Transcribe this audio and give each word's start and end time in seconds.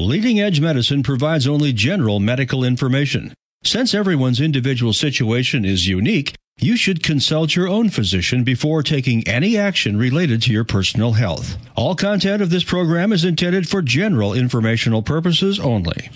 Leading 0.00 0.40
Edge 0.40 0.62
Medicine 0.62 1.02
provides 1.02 1.46
only 1.46 1.74
general 1.74 2.20
medical 2.20 2.64
information. 2.64 3.34
Since 3.62 3.92
everyone's 3.92 4.40
individual 4.40 4.94
situation 4.94 5.66
is 5.66 5.86
unique, 5.86 6.34
you 6.58 6.78
should 6.78 7.02
consult 7.02 7.54
your 7.54 7.68
own 7.68 7.90
physician 7.90 8.42
before 8.42 8.82
taking 8.82 9.28
any 9.28 9.58
action 9.58 9.98
related 9.98 10.40
to 10.42 10.52
your 10.52 10.64
personal 10.64 11.12
health. 11.12 11.58
All 11.76 11.94
content 11.94 12.40
of 12.40 12.48
this 12.48 12.64
program 12.64 13.12
is 13.12 13.26
intended 13.26 13.68
for 13.68 13.82
general 13.82 14.32
informational 14.32 15.02
purposes 15.02 15.60
only. 15.60 16.08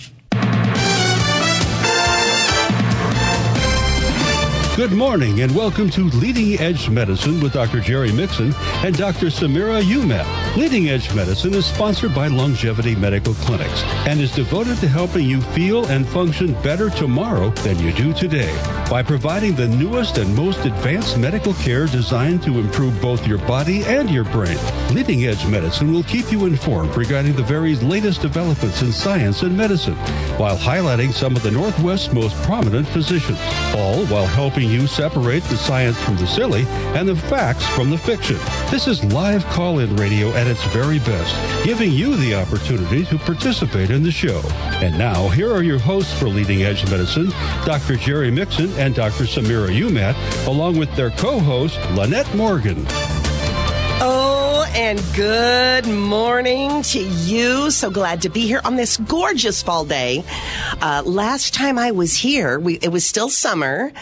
Good 4.76 4.92
morning 4.92 5.42
and 5.42 5.54
welcome 5.54 5.90
to 5.90 6.04
Leading 6.04 6.58
Edge 6.58 6.88
Medicine 6.88 7.38
with 7.42 7.52
Dr. 7.52 7.80
Jerry 7.80 8.12
Mixon 8.12 8.54
and 8.82 8.96
Dr. 8.96 9.26
Samira 9.26 9.82
Umat. 9.82 10.43
Leading 10.56 10.88
Edge 10.88 11.12
Medicine 11.16 11.52
is 11.52 11.66
sponsored 11.66 12.14
by 12.14 12.28
Longevity 12.28 12.94
Medical 12.94 13.34
Clinics 13.34 13.82
and 14.06 14.20
is 14.20 14.32
devoted 14.32 14.76
to 14.78 14.86
helping 14.86 15.28
you 15.28 15.40
feel 15.40 15.84
and 15.86 16.06
function 16.06 16.52
better 16.62 16.90
tomorrow 16.90 17.50
than 17.64 17.76
you 17.80 17.92
do 17.92 18.12
today 18.12 18.54
by 18.88 19.02
providing 19.02 19.56
the 19.56 19.66
newest 19.66 20.16
and 20.16 20.32
most 20.36 20.64
advanced 20.64 21.18
medical 21.18 21.54
care 21.54 21.86
designed 21.86 22.40
to 22.44 22.60
improve 22.60 23.02
both 23.02 23.26
your 23.26 23.38
body 23.38 23.82
and 23.82 24.08
your 24.08 24.22
brain. 24.26 24.56
Leading 24.94 25.24
Edge 25.24 25.44
Medicine 25.46 25.92
will 25.92 26.04
keep 26.04 26.30
you 26.30 26.46
informed 26.46 26.96
regarding 26.96 27.34
the 27.34 27.42
very 27.42 27.74
latest 27.76 28.22
developments 28.22 28.80
in 28.80 28.92
science 28.92 29.42
and 29.42 29.56
medicine 29.56 29.96
while 30.38 30.56
highlighting 30.56 31.12
some 31.12 31.34
of 31.34 31.42
the 31.42 31.50
Northwest's 31.50 32.12
most 32.12 32.40
prominent 32.44 32.86
physicians, 32.86 33.40
all 33.74 34.06
while 34.06 34.26
helping 34.26 34.70
you 34.70 34.86
separate 34.86 35.42
the 35.44 35.56
science 35.56 36.00
from 36.00 36.16
the 36.16 36.26
silly 36.28 36.62
and 36.94 37.08
the 37.08 37.16
facts 37.16 37.66
from 37.74 37.90
the 37.90 37.98
fiction. 37.98 38.36
This 38.70 38.86
is 38.86 39.02
live 39.12 39.44
call 39.46 39.80
in 39.80 39.96
radio 39.96 40.30
at 40.34 40.43
its 40.46 40.64
very 40.66 40.98
best, 41.00 41.64
giving 41.64 41.92
you 41.92 42.16
the 42.16 42.34
opportunity 42.34 43.04
to 43.06 43.18
participate 43.18 43.90
in 43.90 44.02
the 44.02 44.10
show. 44.10 44.40
And 44.82 44.98
now, 44.98 45.28
here 45.28 45.52
are 45.52 45.62
your 45.62 45.78
hosts 45.78 46.18
for 46.18 46.26
Leading 46.26 46.62
Edge 46.62 46.88
Medicine, 46.90 47.30
Dr. 47.64 47.96
Jerry 47.96 48.30
Mixon 48.30 48.70
and 48.74 48.94
Dr. 48.94 49.24
Samira 49.24 49.68
Umat, 49.68 50.46
along 50.46 50.78
with 50.78 50.94
their 50.96 51.10
co 51.10 51.38
host, 51.38 51.78
Lynette 51.92 52.32
Morgan. 52.34 52.84
And 54.66 55.02
good 55.14 55.86
morning 55.86 56.82
to 56.82 57.00
you. 57.00 57.70
So 57.70 57.90
glad 57.90 58.22
to 58.22 58.28
be 58.28 58.46
here 58.46 58.60
on 58.64 58.76
this 58.76 58.96
gorgeous 58.96 59.62
fall 59.62 59.84
day. 59.84 60.24
Uh, 60.80 61.02
last 61.04 61.54
time 61.54 61.78
I 61.78 61.90
was 61.90 62.14
here, 62.14 62.58
we, 62.58 62.74
it 62.74 62.88
was 62.88 63.06
still 63.06 63.28
summer, 63.28 63.92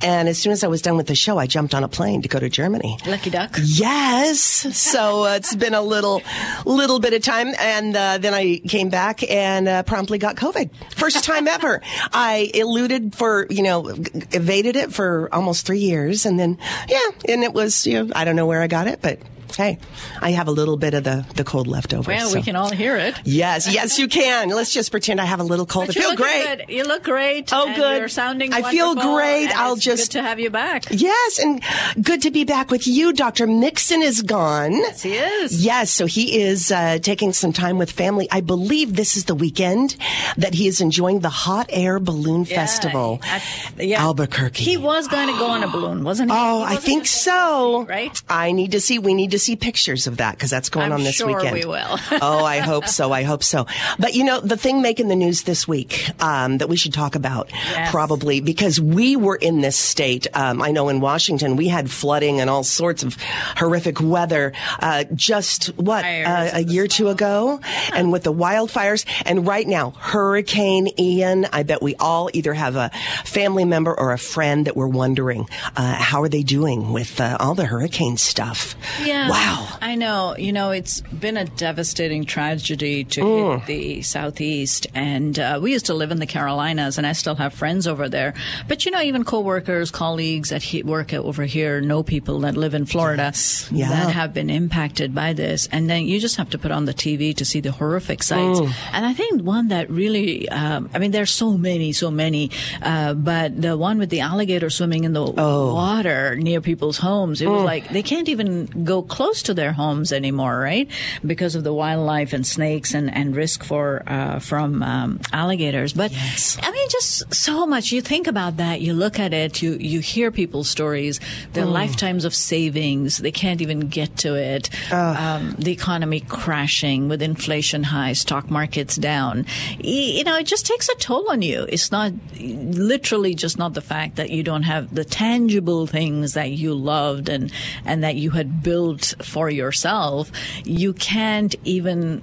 and 0.00 0.28
as 0.28 0.38
soon 0.38 0.52
as 0.52 0.64
I 0.64 0.68
was 0.68 0.80
done 0.82 0.96
with 0.96 1.06
the 1.06 1.14
show, 1.14 1.38
I 1.38 1.46
jumped 1.46 1.74
on 1.74 1.84
a 1.84 1.88
plane 1.88 2.22
to 2.22 2.28
go 2.28 2.38
to 2.38 2.48
Germany. 2.48 2.98
Lucky 3.06 3.30
duck. 3.30 3.58
Yes. 3.62 4.40
So 4.76 5.24
uh, 5.24 5.34
it's 5.36 5.54
been 5.54 5.74
a 5.74 5.82
little, 5.82 6.22
little 6.64 6.98
bit 7.00 7.12
of 7.14 7.22
time, 7.22 7.54
and 7.58 7.96
uh, 7.96 8.18
then 8.18 8.34
I 8.34 8.58
came 8.58 8.88
back 8.90 9.28
and 9.30 9.68
uh, 9.68 9.82
promptly 9.82 10.18
got 10.18 10.36
COVID. 10.36 10.70
First 10.94 11.24
time 11.24 11.48
ever. 11.48 11.82
I 12.12 12.50
eluded 12.54 13.14
for, 13.14 13.46
you 13.50 13.62
know, 13.62 13.88
evaded 13.88 14.76
it 14.76 14.92
for 14.92 15.28
almost 15.32 15.66
three 15.66 15.80
years, 15.80 16.26
and 16.26 16.38
then 16.38 16.58
yeah, 16.88 17.00
and 17.28 17.42
it 17.42 17.52
was, 17.52 17.86
you 17.86 18.04
know, 18.04 18.12
I 18.14 18.24
don't 18.24 18.36
know 18.36 18.46
where 18.46 18.62
I 18.62 18.66
got 18.66 18.86
it, 18.86 19.00
but 19.02 19.18
Hey, 19.56 19.78
I 20.20 20.30
have 20.32 20.48
a 20.48 20.50
little 20.50 20.76
bit 20.76 20.94
of 20.94 21.04
the, 21.04 21.24
the 21.34 21.44
cold 21.44 21.66
left 21.66 21.92
over. 21.94 22.10
Well, 22.10 22.28
so. 22.28 22.36
we 22.38 22.42
can 22.42 22.56
all 22.56 22.70
hear 22.70 22.96
it. 22.96 23.14
Yes, 23.24 23.72
yes, 23.72 23.98
you 23.98 24.08
can. 24.08 24.48
Let's 24.50 24.72
just 24.72 24.90
pretend 24.90 25.20
I 25.20 25.24
have 25.24 25.40
a 25.40 25.44
little 25.44 25.66
cold. 25.66 25.88
But 25.88 25.96
I 25.96 26.00
feel 26.00 26.16
great. 26.16 26.58
Good. 26.58 26.64
You 26.68 26.84
look 26.84 27.02
great. 27.04 27.50
Oh, 27.52 27.66
good. 27.74 27.98
You're 27.98 28.08
sounding. 28.08 28.52
I 28.52 28.70
feel 28.70 28.94
great. 28.94 29.48
I'll 29.48 29.74
it's 29.74 29.84
just 29.84 30.12
good 30.12 30.18
to 30.18 30.22
have 30.22 30.40
you 30.40 30.50
back. 30.50 30.84
Yes, 30.90 31.38
and 31.38 31.62
good 32.02 32.22
to 32.22 32.30
be 32.30 32.44
back 32.44 32.70
with 32.70 32.86
you. 32.86 33.12
Dr. 33.12 33.46
Mixon 33.46 34.02
is 34.02 34.22
gone. 34.22 34.72
Yes, 34.72 35.02
he 35.02 35.14
is. 35.14 35.64
Yes, 35.64 35.90
so 35.90 36.06
he 36.06 36.40
is 36.40 36.70
uh, 36.72 36.98
taking 36.98 37.32
some 37.32 37.52
time 37.52 37.78
with 37.78 37.90
family. 37.90 38.28
I 38.30 38.40
believe 38.40 38.96
this 38.96 39.16
is 39.16 39.24
the 39.26 39.34
weekend 39.34 39.96
that 40.36 40.54
he 40.54 40.66
is 40.66 40.80
enjoying 40.80 41.20
the 41.20 41.28
Hot 41.28 41.66
Air 41.70 41.98
Balloon 41.98 42.44
Yeah, 42.44 42.56
Festival, 42.56 43.20
I- 43.22 43.42
yeah. 43.78 44.02
Albuquerque. 44.02 44.64
He 44.64 44.76
was 44.76 45.08
going 45.08 45.28
to 45.28 45.38
go 45.38 45.46
on 45.46 45.62
a 45.62 45.68
balloon, 45.68 46.04
wasn't 46.04 46.30
he? 46.30 46.36
Oh, 46.38 46.64
He 46.66 46.74
I 46.74 46.76
think 46.78 47.06
so. 47.06 47.84
Right? 47.88 48.20
I 48.28 48.52
need 48.52 48.72
to 48.72 48.80
see. 48.80 48.98
We 48.98 49.14
need 49.14 49.32
to 49.32 49.38
see 49.42 49.56
pictures 49.56 50.06
of 50.06 50.18
that 50.18 50.36
because 50.36 50.50
that's 50.50 50.68
going 50.68 50.86
I'm 50.86 50.92
on 50.92 51.02
this 51.04 51.16
sure 51.16 51.26
weekend. 51.28 51.54
we 51.54 51.64
will. 51.64 51.98
oh, 52.22 52.44
I 52.44 52.58
hope 52.58 52.86
so. 52.88 53.12
I 53.12 53.22
hope 53.22 53.42
so. 53.42 53.66
But 53.98 54.14
you 54.14 54.24
know, 54.24 54.40
the 54.40 54.56
thing 54.56 54.82
making 54.82 55.08
the 55.08 55.16
news 55.16 55.42
this 55.42 55.66
week 55.68 56.10
um, 56.22 56.58
that 56.58 56.68
we 56.68 56.76
should 56.76 56.92
talk 56.92 57.14
about 57.14 57.50
Yes. 57.52 57.90
probably 57.90 58.40
because 58.40 58.80
we 58.80 59.16
were 59.16 59.36
in 59.36 59.60
this 59.60 59.76
state. 59.76 60.26
Um, 60.34 60.60
I 60.62 60.70
know 60.70 60.88
in 60.88 61.00
Washington 61.00 61.56
we 61.56 61.68
had 61.68 61.90
flooding 61.90 62.40
and 62.40 62.48
all 62.50 62.64
sorts 62.64 63.02
of 63.02 63.16
horrific 63.56 64.00
weather 64.00 64.52
uh, 64.80 65.04
just 65.14 65.66
what 65.76 66.04
uh, 66.04 66.50
a 66.54 66.62
year 66.64 66.84
or 66.84 66.88
two 66.88 67.08
ago, 67.08 67.60
and 67.92 68.12
with 68.12 68.22
the 68.24 68.32
wildfires. 68.32 69.04
And 69.26 69.46
right 69.46 69.66
now, 69.66 69.90
Hurricane 69.98 70.88
Ian. 70.98 71.46
I 71.52 71.62
bet 71.62 71.82
we 71.82 71.94
all 71.96 72.30
either 72.32 72.54
have 72.54 72.76
a 72.76 72.90
family 73.24 73.64
member 73.64 73.98
or 73.98 74.12
a 74.12 74.18
friend 74.18 74.66
that 74.66 74.76
we're 74.76 74.86
wondering 74.88 75.48
uh, 75.76 75.94
how 75.94 76.22
are 76.22 76.28
they 76.28 76.42
doing 76.42 76.92
with 76.92 77.20
uh, 77.20 77.36
all 77.40 77.54
the 77.54 77.66
hurricane 77.66 78.16
stuff. 78.16 78.74
Yeah. 79.02 79.28
Wow. 79.32 79.68
I 79.80 79.94
know. 79.96 80.36
You 80.36 80.52
know, 80.52 80.70
it's 80.70 81.00
been 81.00 81.36
a 81.36 81.44
devastating 81.44 82.24
tragedy 82.24 83.04
to 83.04 83.20
Mm. 83.22 83.58
hit 83.60 83.66
the 83.66 84.02
southeast, 84.02 84.86
and 84.94 85.38
uh, 85.38 85.58
we 85.62 85.72
used 85.72 85.86
to 85.86 85.94
live 85.94 86.10
in 86.10 86.18
the 86.18 86.26
Carolinas, 86.26 86.98
and 86.98 87.06
I 87.06 87.12
still 87.12 87.34
have 87.36 87.52
friends 87.54 87.86
over 87.86 88.08
there. 88.08 88.34
But 88.68 88.84
you 88.84 88.90
know, 88.92 89.00
even 89.00 89.24
coworkers, 89.24 89.90
colleagues 89.90 90.50
that 90.50 90.62
he- 90.62 90.82
work 90.82 91.12
over 91.14 91.44
here 91.44 91.80
know 91.80 92.02
people 92.02 92.40
that 92.40 92.56
live 92.56 92.74
in 92.74 92.84
Florida 92.86 93.22
Yes. 93.32 93.68
Yeah. 93.72 93.88
that 93.88 94.10
have 94.12 94.34
been 94.34 94.50
impacted 94.50 95.14
by 95.14 95.32
this, 95.32 95.66
and 95.72 95.88
then 95.88 96.06
you 96.06 96.20
just 96.20 96.36
have 96.36 96.50
to 96.50 96.58
put 96.58 96.70
on 96.70 96.84
the 96.84 96.94
TV 96.94 97.34
to 97.36 97.44
see 97.44 97.60
the 97.60 97.72
horrific 97.72 98.22
sights. 98.22 98.60
Mm. 98.60 98.72
And 98.92 99.06
I 99.06 99.14
think 99.14 99.42
one 99.42 99.68
that 99.68 99.88
really, 99.90 100.48
um, 100.50 100.90
I 100.94 100.98
mean, 100.98 101.10
there's 101.10 101.30
so 101.30 101.56
many, 101.56 101.92
so 101.92 102.10
many, 102.10 102.50
uh, 102.82 103.14
but 103.14 103.60
the 103.60 103.76
one 103.78 103.98
with 103.98 104.10
the 104.10 104.20
alligator 104.20 104.68
swimming 104.70 105.04
in 105.04 105.12
the 105.14 105.24
Oh. 105.24 105.74
water 105.74 106.36
near 106.36 106.60
people's 106.60 106.98
homes, 106.98 107.40
it 107.40 107.46
Mm. 107.48 107.54
was 107.56 107.64
like 107.64 107.88
they 107.92 108.02
can't 108.02 108.28
even 108.28 108.66
go 108.84 109.00
close 109.02 109.21
to 109.44 109.54
their 109.54 109.72
homes 109.72 110.12
anymore, 110.12 110.58
right? 110.58 110.88
Because 111.24 111.54
of 111.54 111.62
the 111.64 111.72
wildlife 111.72 112.32
and 112.32 112.46
snakes 112.46 112.94
and, 112.94 113.12
and 113.14 113.36
risk 113.36 113.62
for 113.64 114.02
uh, 114.06 114.38
from 114.40 114.82
um, 114.82 115.20
alligators. 115.32 115.92
But 115.92 116.12
Yes. 116.12 116.58
I 116.62 116.70
mean, 116.70 116.88
just 116.90 117.32
so 117.34 117.66
much. 117.66 117.92
You 117.92 118.00
think 118.02 118.26
about 118.26 118.56
that. 118.56 118.80
You 118.80 118.92
look 118.92 119.18
at 119.18 119.32
it. 119.32 119.62
You 119.62 119.74
you 119.74 120.00
hear 120.00 120.30
people's 120.30 120.68
stories. 120.68 121.20
Their 121.52 121.66
Mm. 121.66 121.72
lifetimes 121.72 122.24
of 122.24 122.34
savings. 122.34 123.18
They 123.18 123.30
can't 123.32 123.60
even 123.60 123.88
get 123.88 124.16
to 124.18 124.34
it. 124.34 124.68
Um, 124.92 125.54
the 125.58 125.72
economy 125.72 126.20
crashing 126.20 127.08
with 127.08 127.22
inflation 127.22 127.84
high, 127.84 128.12
stock 128.14 128.50
markets 128.50 128.96
down. 128.96 129.46
You 129.78 130.24
know, 130.24 130.36
it 130.38 130.46
just 130.46 130.66
takes 130.66 130.88
a 130.88 130.94
toll 130.96 131.30
on 131.30 131.42
you. 131.42 131.66
It's 131.68 131.90
not 131.92 132.12
literally 132.40 133.34
just 133.34 133.58
not 133.58 133.74
the 133.74 133.80
fact 133.80 134.16
that 134.16 134.30
you 134.30 134.42
don't 134.42 134.62
have 134.64 134.94
the 134.94 135.04
tangible 135.04 135.86
things 135.86 136.34
that 136.34 136.50
you 136.50 136.74
loved 136.74 137.28
and 137.28 137.52
and 137.84 138.02
that 138.04 138.16
you 138.16 138.30
had 138.30 138.62
built 138.62 139.11
for 139.20 139.50
yourself. 139.50 140.30
You 140.64 140.92
can't 140.92 141.54
even 141.64 142.22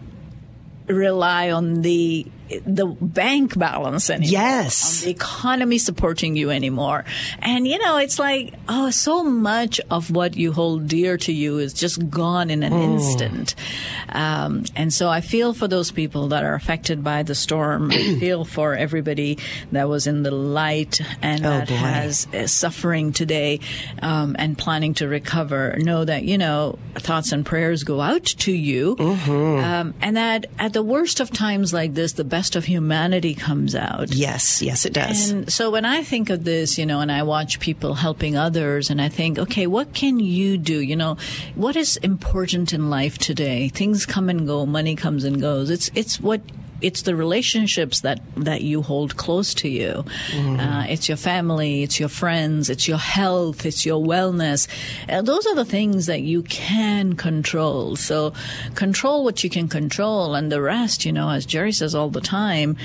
rely 0.88 1.52
on 1.52 1.82
the 1.82 2.26
the 2.66 2.86
bank 2.88 3.58
balance 3.58 4.10
anymore. 4.10 4.32
Yes. 4.32 5.02
The 5.02 5.12
economy 5.12 5.78
supporting 5.78 6.36
you 6.36 6.50
anymore. 6.50 7.06
And 7.40 7.68
you 7.68 7.78
know, 7.80 7.98
it's 7.98 8.18
like, 8.20 8.54
oh, 8.68 8.90
so 8.90 9.24
much 9.24 9.80
of 9.92 10.12
what 10.12 10.36
you 10.36 10.52
hold 10.52 10.88
dear 10.88 11.18
to 11.18 11.32
you 11.34 11.60
is 11.60 11.74
just 11.74 12.10
gone 12.10 12.50
in 12.50 12.64
an 12.64 12.72
Hmm. 12.72 12.80
instant. 12.94 13.56
Um, 14.10 14.64
and 14.76 14.94
so 14.94 15.10
I 15.10 15.22
feel 15.22 15.54
for 15.54 15.68
those 15.68 15.92
people 15.92 16.30
that 16.30 16.44
are 16.44 16.54
affected 16.56 17.04
by 17.04 17.24
the 17.24 17.36
storm. 17.36 17.92
I 17.92 18.16
feel 18.20 18.46
for 18.46 18.76
everybody 18.76 19.38
that 19.72 19.88
was 19.90 20.08
in 20.08 20.24
the 20.24 20.32
light 20.32 21.02
and 21.22 21.46
Oh, 21.46 21.50
that 21.50 21.68
boy. 21.68 21.76
has 21.76 22.28
is 22.34 22.52
suffering 22.52 23.14
today 23.14 23.60
um, 24.02 24.36
and 24.40 24.58
planning 24.58 24.94
to 24.96 25.08
recover. 25.08 25.76
Know 25.78 26.06
that 26.06 26.24
you 26.24 26.38
know 26.38 26.78
thoughts 26.96 27.32
and 27.32 27.46
prayers 27.46 27.84
go 27.84 28.02
out 28.02 28.26
to 28.26 28.52
you, 28.52 28.96
Mm-hmm. 28.96 29.64
um, 29.64 29.94
and 30.02 30.18
that 30.18 30.48
at 30.58 30.74
the 30.74 30.84
worst 30.84 31.20
of 31.20 31.30
times 31.32 31.74
like 31.74 31.94
this, 31.94 32.14
the 32.14 32.24
best 32.24 32.39
of 32.56 32.66
humanity 32.66 33.36
comes 33.36 33.76
out. 33.76 34.14
Yes, 34.14 34.62
yes, 34.62 34.86
it 34.86 34.94
does. 34.94 35.30
And 35.30 35.52
so 35.52 35.70
when 35.70 35.86
I 35.86 36.04
think 36.04 36.30
of 36.30 36.44
this, 36.44 36.78
you 36.78 36.86
know, 36.86 37.02
and 37.02 37.12
I 37.12 37.24
watch 37.24 37.60
people 37.60 37.96
helping 37.96 38.38
others, 38.38 38.90
and 38.90 39.02
I 39.02 39.10
think, 39.10 39.38
okay, 39.38 39.68
what 39.68 39.94
can 39.94 40.20
you 40.20 40.58
do? 40.58 40.80
You 40.80 40.96
know, 40.96 41.18
what 41.56 41.76
is 41.76 41.98
important 41.98 42.74
in 42.74 42.90
life 42.90 43.18
today? 43.18 43.70
Things 43.70 44.06
come 44.06 44.30
and 44.30 44.48
go, 44.48 44.66
money 44.66 44.96
comes 44.96 45.24
and 45.24 45.42
goes. 45.42 45.70
It's 45.70 45.92
it's 45.96 46.20
what 46.20 46.42
it's 46.82 47.02
the 47.04 47.16
relationships 47.16 48.02
that 48.02 48.22
that 48.38 48.62
you 48.62 48.82
hold 48.82 49.18
close 49.18 49.54
to 49.56 49.70
you. 49.70 50.06
Uh, 50.36 50.86
it's 50.88 51.08
your 51.08 51.18
family, 51.18 51.84
it's 51.84 52.00
your 52.00 52.10
friends, 52.10 52.70
it's 52.70 52.88
your 52.88 52.98
health, 52.98 53.66
it's 53.66 53.86
your 53.86 54.04
wellness. 54.04 54.68
And 55.08 55.28
those 55.28 55.46
are 55.48 55.56
the 55.56 55.66
things 55.66 56.06
that 56.08 56.22
you 56.22 56.44
can 56.44 57.14
control. 57.14 57.96
So 57.96 58.34
control 58.76 59.24
what 59.24 59.44
you 59.44 59.50
can 59.50 59.68
control, 59.68 60.36
and 60.36 60.52
the 60.52 60.62
rest, 60.62 61.06
you 61.06 61.12
know, 61.12 61.30
as 61.30 61.46
Jerry 61.46 61.72
says 61.72 61.96
all 61.96 62.10
the 62.10 62.22
time 62.22 62.78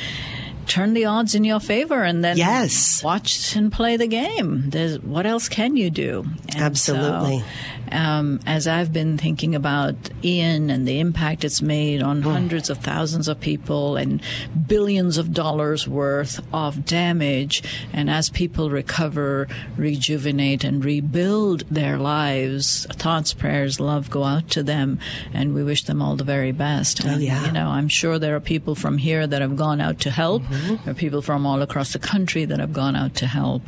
turn 0.66 0.94
the 0.94 1.04
odds 1.04 1.34
in 1.34 1.44
your 1.44 1.60
favor 1.60 2.02
and 2.02 2.24
then 2.24 2.38
Yes. 2.38 3.02
watch 3.04 3.54
and 3.54 3.70
play 3.70 3.98
the 3.98 4.06
game. 4.06 4.70
There's, 4.70 4.98
what 5.00 5.26
else 5.26 5.46
can 5.48 5.76
you 5.76 5.90
do? 5.90 6.24
And 6.48 6.62
Absolutely. 6.62 7.40
so, 7.40 7.44
um, 7.92 8.40
as 8.46 8.66
I've 8.66 8.92
been 8.92 9.18
thinking 9.18 9.54
about 9.54 9.94
Ian 10.24 10.70
and 10.70 10.86
the 10.86 11.00
impact 11.00 11.44
it's 11.44 11.60
made 11.62 12.02
on 12.02 12.22
Hmm. 12.22 12.30
hundreds 12.30 12.70
of 12.70 12.78
thousands 12.78 13.28
of 13.28 13.40
people 13.40 13.96
and 13.96 14.20
billions 14.66 15.18
of 15.18 15.32
dollars 15.32 15.86
worth 15.88 16.40
of 16.52 16.84
damage, 16.84 17.62
and 17.92 18.08
as 18.10 18.30
people 18.30 18.70
recover, 18.70 19.46
rejuvenate, 19.76 20.64
and 20.64 20.84
rebuild 20.84 21.64
their 21.70 21.98
lives, 21.98 22.86
thoughts, 22.92 23.34
prayers, 23.34 23.78
love 23.80 24.10
go 24.10 24.24
out 24.24 24.48
to 24.50 24.62
them, 24.62 24.98
and 25.32 25.54
we 25.54 25.62
wish 25.62 25.84
them 25.84 26.00
all 26.02 26.16
the 26.16 26.24
very 26.24 26.52
best. 26.52 27.00
And, 27.00 27.14
Oh, 27.16 27.18
yeah. 27.18 27.44
You 27.46 27.52
know, 27.52 27.68
I'm 27.68 27.88
sure 27.88 28.18
there 28.18 28.34
are 28.34 28.40
people 28.40 28.74
from 28.74 28.98
here 28.98 29.26
that 29.26 29.40
have 29.42 29.56
gone 29.56 29.80
out 29.80 30.00
to 30.00 30.10
help. 30.10 30.42
Mm-hmm. 30.44 30.84
There 30.84 30.92
are 30.92 30.94
people 30.94 31.22
from 31.22 31.46
all 31.46 31.62
across 31.62 31.92
the 31.92 31.98
country 31.98 32.44
that 32.46 32.58
have 32.58 32.72
gone 32.72 32.96
out 32.96 33.14
to 33.16 33.26
help. 33.26 33.62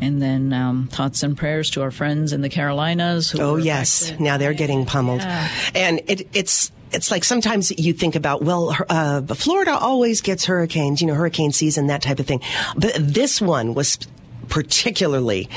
And 0.00 0.22
then 0.22 0.52
um, 0.52 0.88
thoughts 0.90 1.22
and 1.22 1.36
prayers 1.36 1.70
to 1.70 1.82
our 1.82 1.90
friends 1.90 2.32
in 2.32 2.42
the 2.42 2.48
Carolinas. 2.48 3.30
Who 3.30 3.40
Oh 3.40 3.55
were 3.56 3.60
yes, 3.62 4.12
now 4.18 4.38
they're 4.38 4.54
getting 4.54 4.86
pummeled, 4.86 5.20
Yeah. 5.20 5.48
and 5.74 6.00
it, 6.06 6.28
it's 6.32 6.70
it's 6.92 7.10
like 7.10 7.24
sometimes 7.24 7.76
you 7.78 7.92
think 7.92 8.14
about 8.14 8.42
well, 8.42 8.74
uh, 8.88 9.22
Florida 9.34 9.76
always 9.76 10.20
gets 10.20 10.44
hurricanes, 10.44 11.00
you 11.00 11.06
know, 11.08 11.14
hurricane 11.14 11.50
season, 11.52 11.88
that 11.88 12.02
type 12.02 12.20
of 12.20 12.26
thing, 12.26 12.40
but 12.76 12.92
this 12.98 13.40
one 13.40 13.74
was 13.74 13.98
particularly 14.48 15.48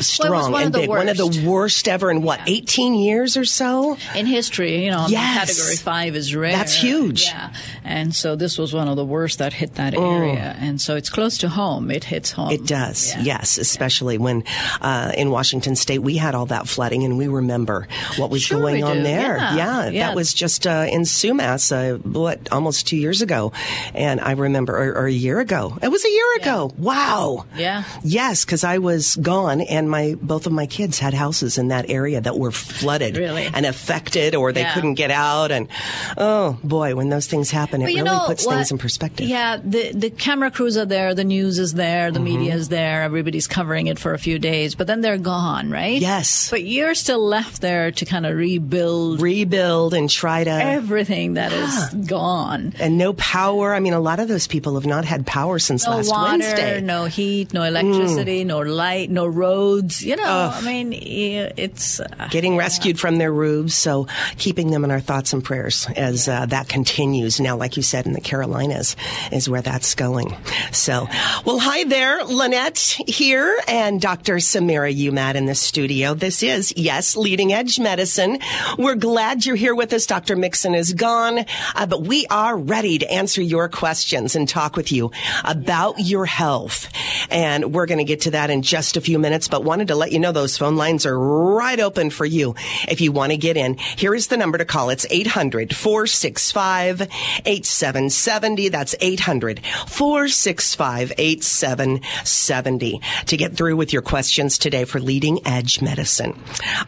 strong 0.00 0.52
one 0.52 0.62
and 0.64 0.72
big, 0.72 0.88
one 0.88 1.08
of 1.08 1.16
the 1.16 1.26
worst. 1.26 1.42
worst 1.42 1.88
ever 1.88 2.10
in 2.10 2.22
what 2.22 2.40
18 2.46 2.94
years 2.94 3.36
or 3.36 3.44
so. 3.44 3.96
in 4.14 4.26
history, 4.26 4.84
you 4.84 4.90
know, 4.90 5.06
Yes. 5.08 5.46
category 5.56 5.76
five 5.76 6.16
is 6.16 6.34
rare. 6.34 6.52
That's 6.52 6.74
huge. 6.74 7.24
Yeah. 7.26 7.52
And 7.84 8.14
so 8.14 8.36
this 8.36 8.58
was 8.58 8.72
one 8.74 8.88
of 8.88 8.96
the 8.96 9.04
worst 9.04 9.38
that 9.38 9.52
hit 9.52 9.74
that 9.76 9.94
area. 9.94 10.56
And 10.58 10.80
so 10.80 10.96
it's 10.96 11.08
close 11.10 11.38
to 11.38 11.48
home. 11.48 11.90
It 11.90 12.04
hits 12.04 12.32
home. 12.32 12.50
It 12.50 12.66
does, 12.66 13.14
Yeah. 13.14 13.22
yes, 13.22 13.56
especially 13.58 14.18
when 14.18 14.44
uh, 14.80 15.12
in 15.16 15.30
Washington 15.30 15.76
State 15.76 15.98
we 16.00 16.16
had 16.16 16.34
all 16.34 16.46
that 16.46 16.68
flooding, 16.68 17.04
and 17.04 17.16
we 17.16 17.28
remember 17.28 17.86
what 18.16 18.30
was 18.30 18.42
Sure 18.42 18.58
going 18.60 18.84
on 18.84 19.02
there. 19.02 19.36
Yeah. 19.38 19.88
Yeah. 19.90 20.06
that 20.08 20.16
was 20.16 20.34
just 20.34 20.66
uh, 20.66 20.86
in 20.90 21.02
Sumas, 21.02 21.72
uh, 21.72 21.96
what 21.98 22.52
almost 22.52 22.86
two 22.86 22.96
years 22.96 23.22
ago, 23.22 23.52
and 23.94 24.20
I 24.20 24.32
remember, 24.32 24.76
or, 24.76 24.94
or 25.02 25.06
a 25.06 25.12
year 25.12 25.40
ago. 25.40 25.78
It 25.82 25.88
was 25.88 26.04
a 26.04 26.10
year 26.10 26.34
ago. 26.40 26.72
Wow. 26.78 27.46
Yeah. 27.56 27.84
Yeah. 28.02 28.23
Yes, 28.24 28.44
because 28.46 28.64
I 28.64 28.78
was 28.78 29.16
gone, 29.16 29.60
and 29.60 29.90
my 29.90 30.16
both 30.22 30.46
of 30.46 30.52
my 30.52 30.64
kids 30.66 30.98
had 30.98 31.12
houses 31.12 31.58
in 31.58 31.68
that 31.68 31.90
area 31.90 32.20
that 32.22 32.38
were 32.38 32.50
flooded 32.52 33.18
Really? 33.18 33.46
and 33.52 33.66
affected, 33.66 34.34
or 34.34 34.50
they 34.50 34.62
Yeah. 34.62 34.72
couldn't 34.72 34.94
get 34.94 35.10
out. 35.10 35.52
And 35.52 35.68
oh 36.16 36.56
boy, 36.64 36.94
when 36.94 37.10
those 37.10 37.26
things 37.26 37.50
happen, 37.50 37.82
it 37.82 37.86
But 37.86 37.94
you 37.94 38.02
really 38.04 38.26
puts 38.26 38.46
what? 38.46 38.54
things 38.56 38.70
in 38.70 38.78
perspective. 38.78 39.28
Yeah, 39.28 39.58
the 39.62 39.92
the 39.92 40.08
camera 40.08 40.50
crews 40.50 40.76
are 40.78 40.86
there, 40.86 41.12
the 41.14 41.24
news 41.24 41.58
is 41.58 41.74
there, 41.74 42.10
the 42.10 42.18
Mm-hmm. 42.18 42.24
media 42.38 42.54
is 42.54 42.68
there, 42.70 43.02
everybody's 43.02 43.46
covering 43.46 43.88
it 43.88 43.98
for 43.98 44.14
a 44.14 44.18
few 44.18 44.38
days, 44.38 44.74
but 44.74 44.86
then 44.86 45.02
they're 45.02 45.18
gone, 45.18 45.68
right? 45.70 46.00
Yes. 46.00 46.48
But 46.50 46.64
you're 46.64 46.94
still 46.94 47.22
left 47.26 47.60
there 47.60 47.90
to 47.92 48.04
kind 48.06 48.24
of 48.24 48.34
rebuild 48.36 49.20
Rebuild 49.20 49.92
and 49.92 50.08
try 50.08 50.44
to 50.44 50.50
everything 50.50 51.34
that 51.34 51.52
is 51.52 52.08
gone. 52.08 52.72
and 52.80 52.96
no 52.96 53.12
power. 53.12 53.74
I 53.74 53.80
mean, 53.80 53.92
a 53.92 54.00
lot 54.00 54.18
of 54.18 54.28
those 54.28 54.46
people 54.46 54.74
have 54.76 54.86
not 54.86 55.04
had 55.04 55.26
power 55.26 55.58
since 55.58 55.84
No 55.84 55.96
last 55.96 56.08
water, 56.08 56.30
Wednesday. 56.38 56.80
Mm. 56.80 56.84
no 56.84 57.04
heat, 57.04 57.52
no 57.52 57.62
electricity, 57.64 58.13
no 58.44 58.60
light, 58.60 59.10
no 59.10 59.26
roads. 59.26 60.04
You 60.04 60.16
know, 60.16 60.50
I 60.52 60.60
mean, 60.62 60.92
it's 60.92 62.00
uh, 62.00 62.28
Getting 62.30 62.56
rescued 62.56 62.98
from 62.98 63.18
their 63.18 63.32
roofs, 63.32 63.74
so 63.74 64.06
keeping 64.38 64.70
them 64.70 64.84
in 64.84 64.90
our 64.90 65.00
thoughts 65.00 65.32
and 65.32 65.42
prayers 65.42 65.86
as 65.96 66.28
uh, 66.28 66.46
that 66.46 66.68
continues. 66.68 67.40
Now, 67.40 67.56
like 67.56 67.76
you 67.76 67.82
said, 67.82 68.06
in 68.06 68.12
the 68.12 68.20
Carolinas 68.20 68.96
is 69.32 69.48
where 69.48 69.62
that's 69.62 69.94
going. 69.94 70.36
So, 70.72 71.08
well, 71.44 71.58
hi 71.58 71.84
there, 71.84 72.24
Lynette 72.24 72.78
here, 73.06 73.58
and 73.68 74.00
Dr. 74.00 74.36
Samira 74.36 74.94
Umat 74.94 75.34
in 75.34 75.46
the 75.46 75.54
studio. 75.54 76.14
This 76.14 76.42
is 76.42 76.72
yes, 76.76 77.16
leading 77.16 77.52
edge 77.52 77.78
medicine. 77.78 78.38
We're 78.78 78.94
glad 78.94 79.44
you're 79.46 79.56
here 79.56 79.74
with 79.74 79.92
us. 79.92 80.06
Dr. 80.06 80.36
Mixon 80.36 80.74
is 80.74 80.92
gone, 80.92 81.44
uh, 81.74 81.86
but 81.86 82.02
we 82.02 82.26
are 82.26 82.56
ready 82.56 82.98
to 82.98 83.10
answer 83.10 83.42
your 83.42 83.68
questions 83.68 84.36
and 84.36 84.48
talk 84.48 84.76
with 84.76 84.92
you 84.92 85.10
about 85.44 85.98
your 85.98 86.26
health. 86.26 86.88
And 87.30 87.74
we're 87.74 87.86
going 87.86 87.98
to 87.98 88.03
get 88.04 88.22
to 88.22 88.30
that 88.32 88.50
in 88.50 88.62
just 88.62 88.96
a 88.96 89.00
few 89.00 89.18
minutes, 89.18 89.48
but 89.48 89.64
wanted 89.64 89.88
to 89.88 89.94
let 89.94 90.12
you 90.12 90.18
know 90.18 90.32
those 90.32 90.56
phone 90.58 90.76
lines 90.76 91.04
are 91.06 91.18
right 91.18 91.80
open 91.80 92.10
for 92.10 92.24
you 92.26 92.54
if 92.88 93.00
you 93.00 93.12
want 93.12 93.32
to 93.32 93.36
get 93.38 93.56
in. 93.56 93.76
Here 93.78 94.14
is 94.14 94.28
the 94.28 94.36
number 94.36 94.58
to 94.58 94.64
call. 94.64 94.90
It's 94.90 95.06
800 95.10 95.74
465 95.74 97.02
8770. 97.02 98.68
That's 98.68 98.94
800 99.00 99.60
465 99.88 101.12
8770 101.18 103.00
to 103.26 103.36
get 103.36 103.56
through 103.56 103.76
with 103.76 103.92
your 103.92 104.02
questions 104.02 104.58
today 104.58 104.84
for 104.84 105.00
leading 105.00 105.40
edge 105.46 105.80
medicine. 105.82 106.38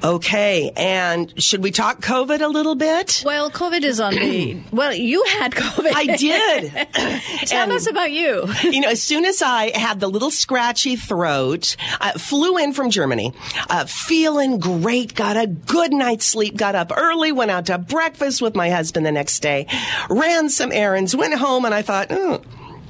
Okay. 0.02 0.70
And 0.76 1.32
should 1.42 1.62
we 1.62 1.70
talk 1.70 2.00
COVID 2.00 2.40
a 2.40 2.48
little 2.48 2.74
bit? 2.74 3.22
well, 3.24 3.50
COVID 3.50 3.82
is 3.82 4.00
on 4.00 4.14
the. 4.14 4.56
Well, 4.76 4.92
you 4.92 5.24
had 5.24 5.52
COVID. 5.52 5.92
I 5.94 6.16
did. 6.16 6.72
Tell 7.48 7.62
And- 7.64 7.72
us 7.72 7.86
about 7.88 8.12
you. 8.12 8.46
you 8.64 8.80
know, 8.80 8.88
as 8.88 9.02
soon 9.02 9.24
as 9.24 9.40
I 9.42 9.76
had 9.76 10.00
the 10.00 10.08
little 10.08 10.30
scratchy 10.30 10.96
throat, 11.06 11.76
uh, 12.00 12.12
flew 12.12 12.58
in 12.58 12.72
from 12.72 12.90
Germany, 12.90 13.32
uh, 13.68 13.86
feeling 13.86 14.58
great, 14.58 15.14
got 15.14 15.36
a 15.36 15.46
good 15.46 15.92
night's 15.92 16.26
sleep, 16.26 16.56
got 16.56 16.74
up 16.74 16.92
early, 16.96 17.32
went 17.32 17.50
out 17.50 17.66
to 17.66 17.78
breakfast 17.78 18.42
with 18.42 18.54
my 18.54 18.70
husband 18.70 19.06
the 19.06 19.12
next 19.12 19.40
day, 19.40 19.66
ran 20.08 20.48
some 20.48 20.72
errands, 20.72 21.14
went 21.14 21.34
home, 21.34 21.64
and 21.64 21.74
I 21.74 21.82
thought, 21.82 22.08
oh, 22.10 22.42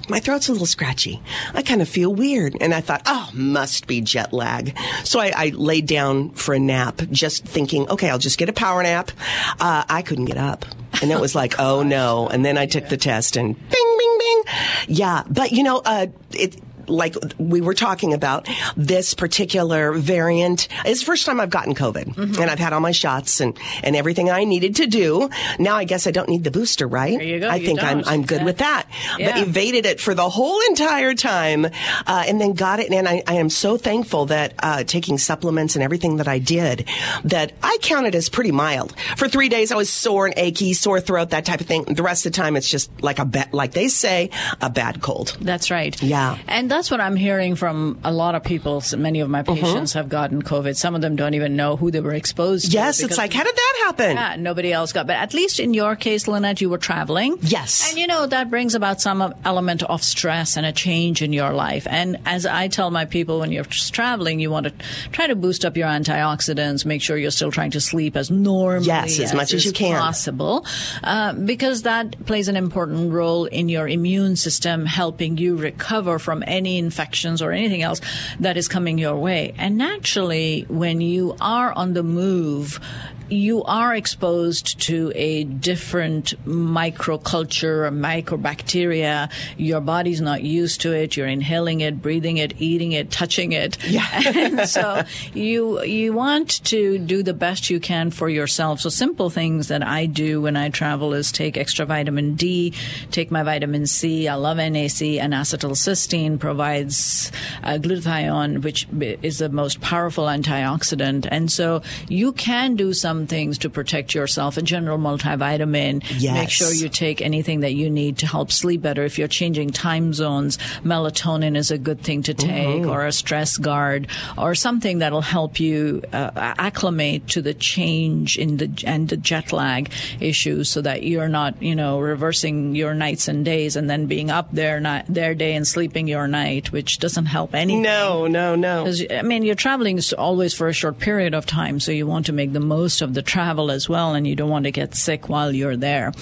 my 0.08 0.20
throat's 0.20 0.48
a 0.48 0.52
little 0.52 0.66
scratchy. 0.66 1.20
I 1.52 1.62
kind 1.62 1.82
of 1.82 1.88
feel 1.88 2.14
weird. 2.14 2.56
And 2.60 2.72
I 2.72 2.80
thought, 2.80 3.02
oh, 3.06 3.30
must 3.34 3.86
be 3.86 4.00
jet 4.00 4.32
lag. 4.32 4.76
So 5.04 5.18
I, 5.18 5.32
I 5.34 5.48
laid 5.48 5.86
down 5.86 6.30
for 6.30 6.54
a 6.54 6.58
nap, 6.58 7.02
just 7.10 7.44
thinking, 7.44 7.88
okay, 7.88 8.08
I'll 8.08 8.18
just 8.18 8.38
get 8.38 8.48
a 8.48 8.52
power 8.52 8.82
nap. 8.82 9.10
Uh, 9.58 9.84
I 9.88 10.02
couldn't 10.02 10.26
get 10.26 10.38
up. 10.38 10.64
And 11.02 11.10
it 11.10 11.20
was 11.20 11.34
like, 11.34 11.58
oh 11.58 11.82
no. 11.82 12.28
And 12.28 12.44
then 12.44 12.56
I 12.56 12.66
took 12.66 12.88
the 12.88 12.96
test 12.96 13.36
and 13.36 13.56
bing, 13.56 13.96
bing, 13.98 14.18
bing. 14.18 14.42
Yeah. 14.88 15.24
But 15.28 15.52
you 15.52 15.62
know, 15.62 15.82
uh, 15.84 16.06
it, 16.32 16.56
like 16.88 17.14
we 17.38 17.60
were 17.60 17.74
talking 17.74 18.12
about 18.14 18.48
this 18.76 19.14
particular 19.14 19.92
variant 19.92 20.68
it's 20.84 21.00
the 21.00 21.06
first 21.06 21.26
time 21.26 21.40
I've 21.40 21.50
gotten 21.50 21.74
COVID 21.74 22.16
and 22.38 22.50
I've 22.50 22.58
had 22.58 22.72
all 22.72 22.80
my 22.80 22.92
shots 22.92 23.40
and, 23.40 23.58
and 23.82 23.96
everything 23.96 24.30
I 24.30 24.44
needed 24.44 24.76
to 24.76 24.86
do. 24.86 25.28
Now 25.58 25.76
I 25.76 25.84
guess 25.84 26.06
I 26.06 26.10
don't 26.10 26.28
need 26.28 26.44
the 26.44 26.50
booster, 26.50 26.86
right? 26.86 27.18
There 27.18 27.26
you 27.26 27.40
go. 27.40 27.48
I 27.48 27.56
You 27.56 27.66
think 27.66 27.82
I'm, 27.82 27.98
don't. 28.02 28.08
I'm 28.08 28.24
good 28.24 28.44
with 28.44 28.58
that. 28.58 28.86
But 29.12 29.20
Yeah. 29.20 29.42
evaded 29.42 29.86
it 29.86 30.00
for 30.00 30.14
the 30.14 30.28
whole 30.28 30.60
entire 30.68 31.14
time 31.14 31.64
uh, 31.64 32.24
and 32.26 32.40
then 32.40 32.52
got 32.52 32.80
it. 32.80 32.90
And 32.90 33.08
I, 33.08 33.22
I 33.26 33.34
am 33.34 33.50
so 33.50 33.76
thankful 33.76 34.26
that 34.26 34.54
uh, 34.62 34.84
taking 34.84 35.18
supplements 35.18 35.74
and 35.76 35.82
everything 35.82 36.16
that 36.18 36.28
I 36.28 36.38
did 36.38 36.88
that 37.24 37.52
I 37.62 37.78
counted 37.82 38.14
as 38.14 38.28
pretty 38.28 38.52
mild. 38.52 38.94
For 39.16 39.28
three 39.28 39.48
days 39.48 39.72
I 39.72 39.76
was 39.76 39.90
sore 39.90 40.26
and 40.26 40.34
achy, 40.38 40.72
sore 40.74 41.00
throat, 41.00 41.30
that 41.30 41.44
type 41.44 41.60
of 41.60 41.66
thing. 41.66 41.84
The 41.84 42.02
rest 42.02 42.26
of 42.26 42.32
the 42.32 42.36
time 42.36 42.56
it's 42.56 42.68
just 42.70 42.90
like 43.02 43.18
a 43.18 43.24
ba- 43.24 43.48
like 43.52 43.72
they 43.72 43.88
say, 43.88 44.30
a 44.60 44.70
bad 44.70 45.00
cold. 45.02 45.36
That's 45.40 45.70
right. 45.70 46.00
Yeah. 46.02 46.38
And 46.48 46.70
that's 46.76 46.90
what 46.90 47.00
I'm 47.00 47.16
hearing 47.16 47.56
from 47.56 47.98
a 48.04 48.12
lot 48.12 48.34
of 48.34 48.44
people. 48.44 48.80
So 48.80 48.96
Many 48.96 49.20
of 49.20 49.30
my 49.30 49.42
Mm-hmm. 49.46 49.64
patients 49.64 49.92
have 49.94 50.08
gotten 50.08 50.42
COVID. 50.42 50.76
Some 50.76 50.94
of 50.94 51.00
them 51.00 51.14
don't 51.16 51.34
even 51.34 51.56
know 51.56 51.76
who 51.76 51.90
they 51.90 52.00
were 52.00 52.14
exposed 52.14 52.66
to. 52.66 52.72
Yes, 52.72 53.00
it's 53.02 53.16
like, 53.18 53.32
how 53.32 53.44
did 53.44 53.54
that 53.54 53.74
happen? 53.86 54.16
Yeah, 54.16 54.36
nobody 54.36 54.72
else 54.72 54.92
got. 54.92 55.06
But 55.06 55.16
at 55.16 55.34
least 55.34 55.60
in 55.60 55.72
your 55.74 55.94
case, 55.96 56.26
Lynette, 56.26 56.60
you 56.60 56.68
were 56.70 56.78
traveling. 56.78 57.38
Yes. 57.42 57.88
And 57.88 57.98
you 57.98 58.06
know, 58.06 58.26
that 58.26 58.50
brings 58.50 58.74
about 58.74 59.00
some 59.00 59.20
element 59.44 59.82
of 59.84 60.02
stress 60.02 60.56
and 60.56 60.66
a 60.66 60.72
change 60.72 61.22
in 61.22 61.32
your 61.32 61.52
life. 61.52 61.86
And 61.88 62.16
as 62.26 62.44
I 62.44 62.68
tell 62.68 62.90
my 62.90 63.04
people, 63.04 63.38
when 63.40 63.52
you're 63.52 63.64
traveling, 63.98 64.40
you 64.40 64.50
want 64.50 64.66
to 64.66 64.72
try 65.12 65.26
to 65.28 65.36
boost 65.36 65.64
up 65.64 65.76
your 65.76 65.86
antioxidants, 65.88 66.84
make 66.84 67.02
sure 67.02 67.16
you're 67.16 67.30
still 67.40 67.52
trying 67.52 67.70
to 67.78 67.80
sleep 67.80 68.16
as 68.16 68.30
normally 68.30 68.86
Yes, 68.86 69.20
as 69.20 69.32
much 69.34 69.52
as 69.54 69.64
you 69.64 69.72
can. 69.72 69.96
possible, 70.00 70.66
uh, 71.04 71.32
because 71.52 71.82
that 71.82 72.06
plays 72.26 72.48
an 72.48 72.56
important 72.56 73.12
role 73.12 73.44
in 73.46 73.68
your 73.68 73.86
immune 73.88 74.34
system, 74.36 74.86
helping 74.86 75.38
you 75.38 75.56
recover 75.56 76.18
from 76.18 76.42
any 76.46 76.65
infections 76.74 77.40
or 77.40 77.52
anything 77.52 77.82
else 77.82 78.00
that 78.40 78.56
is 78.56 78.68
coming 78.68 78.98
your 78.98 79.16
way. 79.16 79.54
And 79.56 79.76
naturally, 79.76 80.66
when 80.68 81.00
you 81.00 81.36
are 81.40 81.72
on 81.72 81.92
the 81.92 82.02
move, 82.02 82.80
you 83.28 83.64
are 83.64 83.94
exposed 83.94 84.80
to 84.82 85.12
a 85.14 85.44
different 85.44 86.34
microculture, 86.44 87.90
microbacteria. 87.90 89.30
Your 89.56 89.80
body's 89.80 90.20
not 90.20 90.42
used 90.42 90.80
to 90.82 90.92
it. 90.92 91.16
You're 91.16 91.26
inhaling 91.26 91.80
it, 91.80 92.00
breathing 92.00 92.36
it, 92.36 92.54
eating 92.58 92.92
it, 92.92 93.10
touching 93.10 93.52
it. 93.52 93.82
Yeah. 93.84 94.06
and 94.36 94.68
so 94.68 95.02
you 95.34 95.82
you 95.82 96.12
want 96.12 96.64
to 96.64 96.98
do 96.98 97.22
the 97.22 97.34
best 97.34 97.70
you 97.70 97.80
can 97.80 98.10
for 98.10 98.28
yourself. 98.28 98.80
So 98.80 98.88
simple 98.88 99.30
things 99.30 99.68
that 99.68 99.82
I 99.82 100.06
do 100.06 100.40
when 100.40 100.56
I 100.56 100.68
travel 100.68 101.14
is 101.14 101.32
take 101.32 101.56
extra 101.56 101.86
vitamin 101.86 102.34
D, 102.34 102.72
take 103.10 103.30
my 103.30 103.42
vitamin 103.42 103.86
C. 103.86 104.28
I 104.28 104.34
love 104.34 104.58
NAC 104.58 105.02
N-acetylcysteine 105.02 106.38
provides 106.38 107.32
uh, 107.62 107.78
glutathione, 107.78 108.62
which 108.62 108.86
is 109.22 109.38
the 109.38 109.48
most 109.48 109.80
powerful 109.80 110.26
antioxidant. 110.26 111.26
And 111.30 111.50
so 111.50 111.82
you 112.08 112.32
can 112.32 112.76
do 112.76 112.92
some 112.92 113.15
some 113.16 113.26
things 113.26 113.58
to 113.58 113.70
protect 113.70 114.14
yourself. 114.14 114.56
A 114.56 114.62
general 114.62 114.98
multivitamin. 114.98 116.04
Yes. 116.18 116.34
Make 116.34 116.50
sure 116.50 116.72
you 116.72 116.88
take 116.88 117.22
anything 117.22 117.60
that 117.60 117.72
you 117.74 117.88
need 117.88 118.18
to 118.18 118.26
help 118.26 118.52
sleep 118.52 118.82
better. 118.82 119.04
If 119.04 119.18
you're 119.18 119.28
changing 119.28 119.70
time 119.70 120.12
zones, 120.12 120.58
melatonin 120.84 121.56
is 121.56 121.70
a 121.70 121.78
good 121.78 122.00
thing 122.02 122.22
to 122.24 122.34
take, 122.34 122.46
Mm-hmm. 122.66 122.90
or 122.90 123.06
a 123.06 123.12
stress 123.12 123.56
guard, 123.58 124.08
or 124.36 124.54
something 124.54 124.98
that'll 124.98 125.20
help 125.20 125.60
you 125.60 126.02
uh, 126.12 126.30
acclimate 126.34 127.28
to 127.28 127.42
the 127.42 127.54
change 127.54 128.36
in 128.38 128.56
the 128.56 128.70
and 128.86 129.08
the 129.08 129.16
jet 129.16 129.52
lag 129.52 129.90
issues, 130.20 130.68
so 130.68 130.80
that 130.82 131.02
you're 131.02 131.28
not, 131.28 131.60
you 131.62 131.74
know, 131.74 132.00
reversing 132.00 132.74
your 132.74 132.94
nights 132.94 133.28
and 133.28 133.44
days, 133.44 133.76
and 133.76 133.88
then 133.88 134.06
being 134.06 134.30
up 134.30 134.48
there 134.52 134.80
night, 134.80 135.04
their 135.08 135.34
day 135.34 135.54
and 135.54 135.66
sleeping 135.66 136.08
your 136.08 136.26
night, 136.26 136.72
which 136.72 136.98
doesn't 136.98 137.26
help 137.26 137.54
anything. 137.54 137.82
No, 137.82 138.26
no, 138.26 138.56
no. 138.56 138.90
I 139.10 139.22
mean, 139.22 139.42
you're 139.42 139.54
traveling 139.54 140.00
always 140.18 140.52
for 140.54 140.68
a 140.68 140.72
short 140.72 140.98
period 140.98 141.34
of 141.34 141.46
time, 141.46 141.78
so 141.80 141.92
you 141.92 142.06
want 142.06 142.26
to 142.26 142.32
make 142.32 142.52
the 142.52 142.60
most 142.60 143.02
of 143.02 143.05
the 143.14 143.22
travel 143.22 143.70
as 143.70 143.88
well, 143.88 144.14
and 144.14 144.26
you 144.26 144.36
don't 144.36 144.50
want 144.50 144.64
to 144.64 144.70
get 144.70 144.94
sick 144.94 145.28
while 145.28 145.52
you're 145.52 145.76
there. 145.76 146.12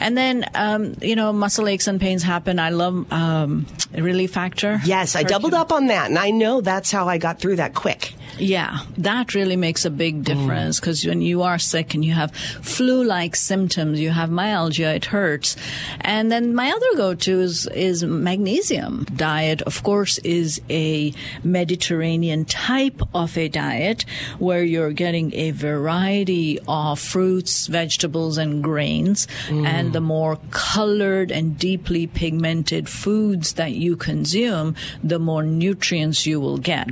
And 0.00 0.16
then, 0.16 0.44
um, 0.54 0.94
you 1.00 1.16
know, 1.16 1.32
muscle 1.32 1.68
aches 1.68 1.86
and 1.86 2.00
pains 2.00 2.22
happen. 2.22 2.58
I 2.58 2.70
love 2.70 3.12
um, 3.12 3.66
Relief 3.92 4.32
Factor. 4.32 4.80
Yes, 4.84 5.16
I 5.16 5.22
doubled 5.22 5.54
up 5.54 5.72
on 5.72 5.86
that, 5.86 6.08
and 6.08 6.18
I 6.18 6.30
know 6.30 6.60
that's 6.60 6.90
how 6.90 7.08
I 7.08 7.18
got 7.18 7.40
through 7.40 7.56
that 7.56 7.74
quick. 7.74 8.14
Yeah, 8.38 8.78
that 8.98 9.34
really 9.34 9.56
makes 9.56 9.84
a 9.84 9.90
big 9.90 10.24
difference 10.24 10.80
because 10.80 11.04
when 11.04 11.22
you 11.22 11.42
are 11.42 11.58
sick 11.58 11.94
and 11.94 12.04
you 12.04 12.14
have 12.14 12.34
flu-like 12.34 13.36
symptoms, 13.36 14.00
you 14.00 14.10
have 14.10 14.30
myalgia, 14.30 14.94
it 14.94 15.06
hurts. 15.06 15.56
And 16.00 16.30
then 16.30 16.54
my 16.54 16.70
other 16.70 16.96
go-to 16.96 17.40
is, 17.40 17.66
is 17.68 18.04
magnesium 18.04 19.06
diet. 19.16 19.62
Of 19.62 19.82
course, 19.82 20.18
is 20.18 20.60
a 20.70 21.12
Mediterranean 21.42 22.44
type 22.44 23.02
of 23.14 23.36
a 23.36 23.48
diet 23.48 24.04
where 24.38 24.62
you're 24.62 24.92
getting 24.92 25.34
a 25.34 25.50
variety 25.52 26.58
of 26.68 26.98
fruits, 26.98 27.66
vegetables, 27.66 28.38
and 28.38 28.62
grains. 28.62 29.26
And 29.50 29.92
the 29.92 30.00
more 30.00 30.38
colored 30.50 31.30
and 31.30 31.58
deeply 31.58 32.06
pigmented 32.06 32.88
foods 32.88 33.54
that 33.54 33.72
you 33.72 33.96
consume, 33.96 34.74
the 35.02 35.18
more 35.18 35.42
nutrients 35.42 36.26
you 36.26 36.40
will 36.40 36.58
get. 36.58 36.88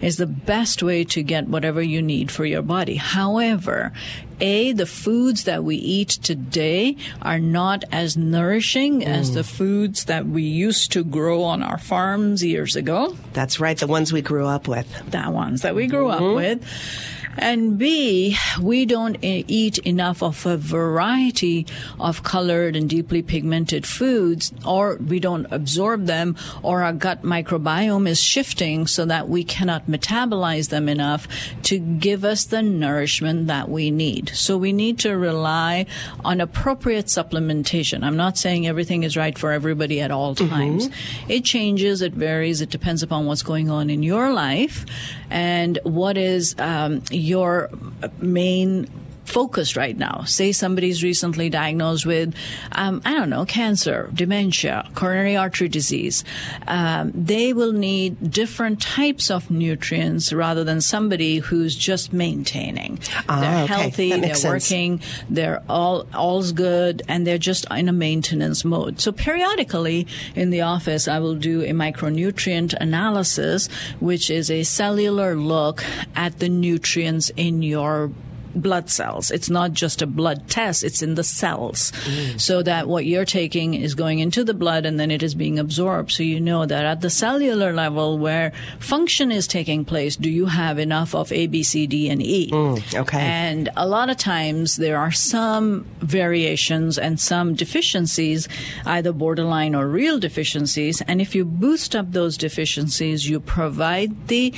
Is 0.00 0.16
the 0.16 0.26
best 0.26 0.82
way 0.82 0.89
to 0.90 1.22
get 1.22 1.48
whatever 1.48 1.80
you 1.82 2.02
need 2.02 2.30
for 2.30 2.44
your 2.44 2.62
body. 2.62 2.96
However, 2.96 3.92
a, 4.40 4.72
the 4.72 4.86
foods 4.86 5.44
that 5.44 5.64
we 5.64 5.76
eat 5.76 6.08
today 6.08 6.96
are 7.22 7.38
not 7.38 7.84
as 7.92 8.16
nourishing 8.16 9.04
as 9.04 9.30
mm. 9.30 9.34
the 9.34 9.44
foods 9.44 10.04
that 10.04 10.26
we 10.26 10.42
used 10.42 10.92
to 10.92 11.04
grow 11.04 11.42
on 11.42 11.62
our 11.62 11.78
farms 11.78 12.42
years 12.44 12.76
ago. 12.76 13.16
That's 13.32 13.60
right, 13.60 13.78
the 13.78 13.86
ones 13.86 14.12
we 14.12 14.22
grew 14.22 14.46
up 14.46 14.68
with. 14.68 15.10
The 15.10 15.30
ones 15.30 15.62
that 15.62 15.74
we 15.74 15.86
grew 15.86 16.08
up 16.08 16.20
mm-hmm. 16.20 16.34
with. 16.34 16.66
And 17.38 17.78
B, 17.78 18.36
we 18.60 18.84
don't 18.86 19.16
eat 19.22 19.78
enough 19.78 20.22
of 20.22 20.44
a 20.44 20.56
variety 20.56 21.64
of 21.98 22.22
colored 22.24 22.74
and 22.74 22.90
deeply 22.90 23.22
pigmented 23.22 23.86
foods, 23.86 24.52
or 24.66 24.96
we 24.96 25.20
don't 25.20 25.46
absorb 25.50 26.06
them, 26.06 26.36
or 26.62 26.82
our 26.82 26.92
gut 26.92 27.22
microbiome 27.22 28.08
is 28.08 28.20
shifting 28.20 28.86
so 28.86 29.04
that 29.04 29.28
we 29.28 29.44
cannot 29.44 29.86
metabolize 29.86 30.70
them 30.70 30.88
enough 30.88 31.28
to 31.62 31.78
give 31.78 32.24
us 32.24 32.44
the 32.44 32.62
nourishment 32.62 33.46
that 33.46 33.68
we 33.68 33.90
need. 33.92 34.29
So 34.34 34.56
we 34.56 34.72
need 34.72 34.98
to 35.00 35.16
rely 35.16 35.86
on 36.24 36.40
appropriate 36.40 37.06
supplementation. 37.06 38.04
I'm 38.04 38.16
not 38.16 38.36
saying 38.36 38.66
everything 38.66 39.02
is 39.02 39.16
right 39.16 39.36
for 39.38 39.52
everybody 39.52 40.00
at 40.00 40.10
all 40.10 40.34
times. 40.34 40.88
It 41.28 41.44
changes, 41.44 42.02
it 42.02 42.12
varies, 42.12 42.60
it 42.60 42.70
depends 42.70 43.02
upon 43.02 43.26
what's 43.26 43.42
going 43.42 43.70
on 43.70 43.90
in 43.90 44.02
your 44.02 44.32
life 44.32 44.84
and 45.30 45.78
what 45.84 46.16
is 46.16 46.54
um, 46.58 47.02
your 47.10 47.70
main 48.18 48.88
focus 49.30 49.76
right 49.76 49.96
now. 49.96 50.24
Say 50.24 50.52
somebody's 50.52 51.02
recently 51.02 51.48
diagnosed 51.48 52.04
with, 52.04 52.34
um, 52.72 53.00
I 53.04 53.14
don't 53.14 53.30
know, 53.30 53.44
cancer, 53.44 54.10
dementia, 54.12 54.88
coronary 54.94 55.36
artery 55.36 55.68
disease. 55.68 56.24
Um, 56.66 57.12
they 57.14 57.52
will 57.52 57.72
need 57.72 58.30
different 58.30 58.82
types 58.82 59.30
of 59.30 59.50
nutrients 59.50 60.32
rather 60.32 60.64
than 60.64 60.80
somebody 60.80 61.38
who's 61.38 61.74
just 61.76 62.12
maintaining. 62.12 62.98
Ah, 63.28 63.40
they're 63.40 63.64
okay. 63.64 63.74
healthy, 63.74 64.20
they're 64.20 64.34
sense. 64.34 64.70
working, 64.70 65.00
they're 65.28 65.62
all 65.68 66.06
all's 66.12 66.52
good, 66.52 67.02
and 67.08 67.26
they're 67.26 67.38
just 67.38 67.64
in 67.70 67.88
a 67.88 67.92
maintenance 67.92 68.64
mode. 68.64 69.00
So 69.00 69.12
periodically 69.12 70.06
in 70.34 70.50
the 70.50 70.62
office, 70.62 71.06
I 71.06 71.20
will 71.20 71.36
do 71.36 71.62
a 71.62 71.70
micronutrient 71.70 72.74
analysis, 72.80 73.68
which 74.00 74.30
is 74.30 74.50
a 74.50 74.64
cellular 74.64 75.36
look 75.36 75.84
at 76.16 76.38
the 76.40 76.48
nutrients 76.48 77.30
in 77.36 77.62
your 77.62 78.10
blood 78.54 78.90
cells. 78.90 79.30
It's 79.30 79.50
not 79.50 79.72
just 79.72 80.02
a 80.02 80.06
blood 80.06 80.48
test, 80.48 80.84
it's 80.84 81.02
in 81.02 81.14
the 81.14 81.24
cells. 81.24 81.92
Mm. 82.04 82.40
So 82.40 82.62
that 82.62 82.88
what 82.88 83.06
you're 83.06 83.24
taking 83.24 83.74
is 83.74 83.94
going 83.94 84.18
into 84.18 84.44
the 84.44 84.54
blood 84.54 84.86
and 84.86 84.98
then 84.98 85.10
it 85.10 85.22
is 85.22 85.34
being 85.34 85.58
absorbed. 85.58 86.12
So 86.12 86.22
you 86.22 86.40
know 86.40 86.66
that 86.66 86.84
at 86.84 87.00
the 87.00 87.10
cellular 87.10 87.72
level 87.72 88.18
where 88.18 88.52
function 88.78 89.30
is 89.30 89.46
taking 89.46 89.84
place, 89.84 90.16
do 90.16 90.30
you 90.30 90.46
have 90.46 90.78
enough 90.78 91.14
of 91.14 91.32
A, 91.32 91.46
B, 91.46 91.62
C, 91.62 91.86
D, 91.86 92.08
and 92.08 92.22
E? 92.22 92.50
Mm, 92.50 93.00
okay. 93.00 93.20
And 93.20 93.68
a 93.76 93.86
lot 93.86 94.10
of 94.10 94.16
times 94.16 94.76
there 94.76 94.98
are 94.98 95.12
some 95.12 95.86
variations 96.00 96.98
and 96.98 97.20
some 97.20 97.54
deficiencies, 97.54 98.48
either 98.86 99.12
borderline 99.12 99.74
or 99.74 99.88
real 99.88 100.18
deficiencies. 100.18 101.00
And 101.02 101.20
if 101.20 101.34
you 101.34 101.44
boost 101.44 101.94
up 101.94 102.12
those 102.12 102.36
deficiencies, 102.36 103.28
you 103.28 103.40
provide 103.40 104.28
the 104.28 104.52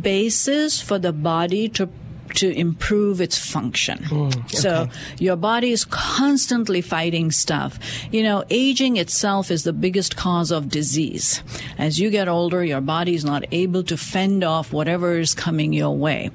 basis 0.00 0.80
for 0.80 0.98
the 0.98 1.12
body 1.12 1.68
to 1.70 1.88
to 2.34 2.50
improve 2.50 3.20
its 3.20 3.38
function. 3.38 4.04
So 4.48 4.88
your 5.18 5.36
body 5.36 5.72
is 5.72 5.84
constantly 5.84 6.80
fighting 6.80 7.30
stuff. 7.30 7.78
You 8.10 8.22
know, 8.22 8.44
aging 8.50 8.96
itself 8.96 9.50
is 9.50 9.64
the 9.64 9.72
biggest 9.72 10.16
cause 10.16 10.50
of 10.50 10.68
disease. 10.68 11.42
As 11.78 11.98
you 11.98 12.10
get 12.10 12.28
older, 12.28 12.64
your 12.64 12.80
body 12.80 13.14
is 13.14 13.24
not 13.24 13.44
able 13.52 13.82
to 13.84 13.96
fend 13.96 14.44
off 14.44 14.72
whatever 14.72 15.18
is 15.18 15.34
coming 15.34 15.72
your 15.72 15.96
way. 15.96 16.30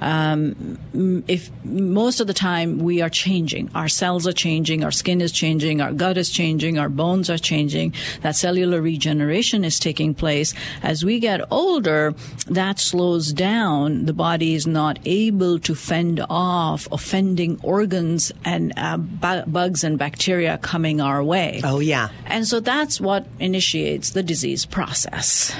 Um, 0.00 0.78
if 1.28 1.50
most 1.64 2.20
of 2.20 2.26
the 2.26 2.34
time 2.34 2.78
we 2.78 3.00
are 3.00 3.08
changing, 3.10 3.70
our 3.74 3.88
cells 3.88 4.26
are 4.26 4.32
changing, 4.32 4.84
our 4.84 4.90
skin 4.90 5.20
is 5.20 5.32
changing, 5.32 5.80
our 5.80 5.92
gut 5.92 6.16
is 6.16 6.30
changing, 6.30 6.78
our 6.78 6.88
bones 6.88 7.30
are 7.30 7.38
changing, 7.38 7.94
that 8.22 8.36
cellular 8.36 8.80
regeneration 8.80 9.64
is 9.64 9.78
taking 9.78 10.14
place. 10.14 10.54
As 10.82 11.04
we 11.04 11.20
get 11.20 11.40
older, 11.50 12.14
that 12.48 12.78
slows 12.78 13.32
down. 13.32 14.06
The 14.06 14.12
body 14.12 14.54
is 14.54 14.66
not 14.66 14.98
able 15.04 15.37
to 15.38 15.74
fend 15.74 16.20
off 16.28 16.88
offending 16.90 17.58
organs 17.62 18.32
and 18.44 18.72
uh, 18.76 18.96
bu- 18.96 19.42
bugs 19.46 19.84
and 19.84 19.98
bacteria 19.98 20.58
coming 20.58 21.00
our 21.00 21.22
way. 21.22 21.60
Oh, 21.64 21.78
yeah. 21.80 22.08
And 22.26 22.46
so 22.46 22.60
that's 22.60 23.00
what 23.00 23.26
initiates 23.38 24.10
the 24.10 24.22
disease 24.22 24.66
process. 24.66 25.54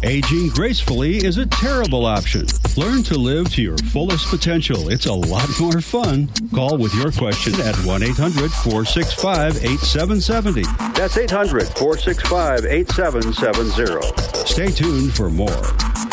Aging 0.04 0.50
gracefully 0.50 1.18
is 1.18 1.38
a 1.38 1.46
terrible 1.48 2.06
option. 2.06 2.46
Learn 2.76 3.02
to 3.04 3.18
live 3.18 3.52
to 3.54 3.64
your 3.64 3.78
fullest 3.78 4.28
potential. 4.28 4.90
It's 4.90 5.08
a 5.08 5.14
lot 5.14 5.50
more 5.60 5.82
fun. 5.82 6.30
Call 6.54 6.78
with 6.78 6.94
your 6.94 7.12
question 7.12 7.60
at 7.62 7.76
1 7.84 8.04
800 8.04 8.52
465 8.52 9.58
8770. 9.58 10.64
That's 10.94 11.18
800 11.18 11.68
465 11.70 12.66
8770. 12.66 14.46
Stay 14.46 14.68
tuned 14.68 15.16
for 15.16 15.32
more. 15.32 16.07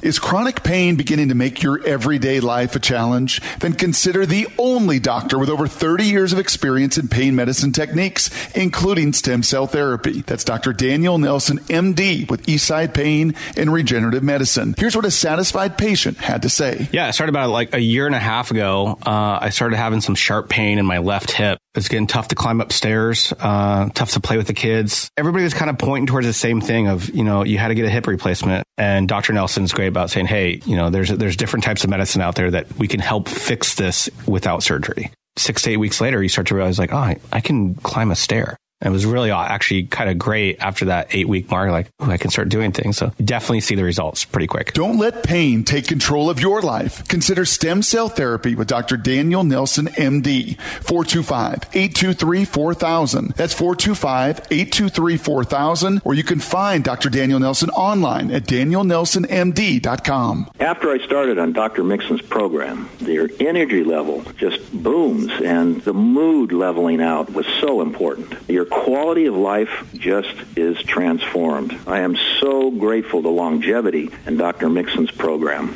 Is 0.00 0.20
chronic 0.20 0.62
pain 0.62 0.94
beginning 0.94 1.30
to 1.30 1.34
make 1.34 1.60
your 1.60 1.84
everyday 1.84 2.38
life 2.38 2.76
a 2.76 2.78
challenge? 2.78 3.42
Then 3.58 3.72
consider 3.72 4.26
the 4.26 4.46
only 4.56 5.00
doctor 5.00 5.40
with 5.40 5.50
over 5.50 5.66
30 5.66 6.04
years 6.04 6.32
of 6.32 6.38
experience 6.38 6.98
in 6.98 7.08
pain 7.08 7.34
medicine 7.34 7.72
techniques, 7.72 8.30
including 8.54 9.12
stem 9.12 9.42
cell 9.42 9.66
therapy. 9.66 10.20
That's 10.22 10.44
Dr. 10.44 10.72
Daniel 10.72 11.18
Nelson, 11.18 11.58
MD, 11.58 12.30
with 12.30 12.46
Eastside 12.46 12.94
Pain 12.94 13.34
and 13.56 13.72
Regenerative 13.72 14.22
Medicine. 14.22 14.76
Here's 14.78 14.94
what 14.94 15.04
a 15.04 15.10
satisfied 15.10 15.76
patient 15.76 16.18
had 16.18 16.42
to 16.42 16.48
say. 16.48 16.88
Yeah, 16.92 17.08
I 17.08 17.10
started 17.10 17.32
about 17.32 17.50
like 17.50 17.74
a 17.74 17.80
year 17.80 18.06
and 18.06 18.14
a 18.14 18.20
half 18.20 18.52
ago. 18.52 18.96
Uh, 19.04 19.40
I 19.42 19.50
started 19.50 19.78
having 19.78 20.00
some 20.00 20.14
sharp 20.14 20.48
pain 20.48 20.78
in 20.78 20.86
my 20.86 20.98
left 20.98 21.32
hip. 21.32 21.58
It's 21.78 21.88
getting 21.88 22.08
tough 22.08 22.28
to 22.28 22.34
climb 22.34 22.60
upstairs, 22.60 23.32
uh, 23.38 23.88
tough 23.94 24.10
to 24.10 24.20
play 24.20 24.36
with 24.36 24.48
the 24.48 24.52
kids. 24.52 25.10
Everybody 25.16 25.44
was 25.44 25.54
kind 25.54 25.70
of 25.70 25.78
pointing 25.78 26.06
towards 26.06 26.26
the 26.26 26.32
same 26.32 26.60
thing 26.60 26.88
of, 26.88 27.08
you 27.10 27.22
know, 27.22 27.44
you 27.44 27.56
had 27.56 27.68
to 27.68 27.74
get 27.74 27.84
a 27.84 27.90
hip 27.90 28.06
replacement. 28.08 28.64
And 28.76 29.08
Dr. 29.08 29.32
Nelson's 29.32 29.72
great 29.72 29.86
about 29.86 30.10
saying, 30.10 30.26
hey, 30.26 30.60
you 30.66 30.76
know, 30.76 30.90
there's, 30.90 31.08
there's 31.08 31.36
different 31.36 31.64
types 31.64 31.84
of 31.84 31.90
medicine 31.90 32.20
out 32.20 32.34
there 32.34 32.50
that 32.50 32.76
we 32.78 32.88
can 32.88 33.00
help 33.00 33.28
fix 33.28 33.76
this 33.76 34.10
without 34.26 34.62
surgery. 34.62 35.12
Six 35.36 35.62
to 35.62 35.70
eight 35.70 35.76
weeks 35.76 36.00
later, 36.00 36.20
you 36.20 36.28
start 36.28 36.48
to 36.48 36.56
realize 36.56 36.78
like, 36.78 36.92
oh, 36.92 36.96
I, 36.96 37.20
I 37.32 37.40
can 37.40 37.76
climb 37.76 38.10
a 38.10 38.16
stair. 38.16 38.56
It 38.80 38.90
was 38.90 39.04
really 39.04 39.32
uh, 39.32 39.42
actually 39.42 39.82
kind 39.84 40.08
of 40.08 40.18
great 40.18 40.60
after 40.60 40.84
that 40.84 41.08
eight 41.10 41.26
week 41.28 41.50
mark. 41.50 41.68
Like, 41.70 41.90
I 41.98 42.16
can 42.16 42.30
start 42.30 42.48
doing 42.48 42.70
things. 42.70 42.96
So 42.96 43.10
definitely 43.22 43.58
see 43.60 43.74
the 43.74 43.82
results 43.82 44.24
pretty 44.24 44.46
quick. 44.46 44.72
Don't 44.72 44.98
let 44.98 45.24
pain 45.24 45.64
take 45.64 45.88
control 45.88 46.30
of 46.30 46.38
your 46.38 46.62
life. 46.62 47.06
Consider 47.08 47.44
stem 47.44 47.82
cell 47.82 48.08
therapy 48.08 48.54
with 48.54 48.68
Dr. 48.68 48.96
Daniel 48.96 49.42
Nelson, 49.42 49.88
MD. 49.88 50.56
425-823-4000. 50.84 53.34
That's 53.34 53.54
425-823-4000. 53.54 56.02
Or 56.04 56.14
you 56.14 56.22
can 56.22 56.38
find 56.38 56.84
Dr. 56.84 57.10
Daniel 57.10 57.40
Nelson 57.40 57.70
online 57.70 58.30
at 58.30 58.44
danielnelsonmd.com. 58.44 60.50
After 60.60 60.90
I 60.90 60.98
started 61.04 61.36
on 61.38 61.52
Dr. 61.52 61.82
Mixon's 61.82 62.22
program, 62.22 62.88
their 63.00 63.28
energy 63.40 63.82
level 63.82 64.22
just 64.36 64.60
booms 64.72 65.32
and 65.42 65.82
the 65.82 65.94
mood 65.94 66.52
leveling 66.52 67.00
out 67.00 67.32
was 67.32 67.46
so 67.60 67.80
important. 67.80 68.34
Your 68.48 68.67
quality 68.70 69.26
of 69.26 69.34
life 69.34 69.86
just 69.94 70.34
is 70.56 70.80
transformed. 70.82 71.78
I 71.86 72.00
am 72.00 72.16
so 72.40 72.70
grateful 72.70 73.22
to 73.22 73.28
longevity 73.28 74.10
and 74.26 74.38
Dr. 74.38 74.68
Mixon's 74.68 75.10
program. 75.10 75.74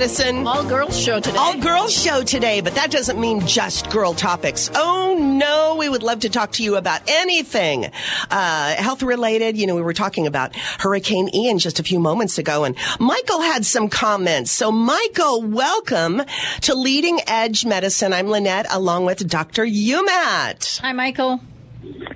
Medicine. 0.00 0.46
All 0.46 0.66
girls 0.66 0.98
show 0.98 1.20
today. 1.20 1.36
All 1.36 1.58
girls 1.58 1.92
show 1.92 2.22
today, 2.22 2.62
but 2.62 2.74
that 2.74 2.90
doesn't 2.90 3.20
mean 3.20 3.46
just 3.46 3.90
girl 3.90 4.14
topics. 4.14 4.70
Oh 4.74 5.18
no, 5.20 5.76
we 5.78 5.90
would 5.90 6.02
love 6.02 6.20
to 6.20 6.30
talk 6.30 6.52
to 6.52 6.64
you 6.64 6.76
about 6.76 7.02
anything 7.06 7.84
uh, 8.30 8.74
health 8.76 9.02
related. 9.02 9.58
You 9.58 9.66
know, 9.66 9.76
we 9.76 9.82
were 9.82 9.92
talking 9.92 10.26
about 10.26 10.56
Hurricane 10.56 11.28
Ian 11.34 11.58
just 11.58 11.80
a 11.80 11.82
few 11.82 12.00
moments 12.00 12.38
ago, 12.38 12.64
and 12.64 12.76
Michael 12.98 13.42
had 13.42 13.66
some 13.66 13.90
comments. 13.90 14.52
So, 14.52 14.72
Michael, 14.72 15.42
welcome 15.42 16.22
to 16.62 16.74
Leading 16.74 17.20
Edge 17.26 17.66
Medicine. 17.66 18.14
I'm 18.14 18.28
Lynette, 18.28 18.72
along 18.72 19.04
with 19.04 19.28
Dr. 19.28 19.66
Umat. 19.66 20.80
Hi, 20.80 20.92
Michael. 20.92 21.42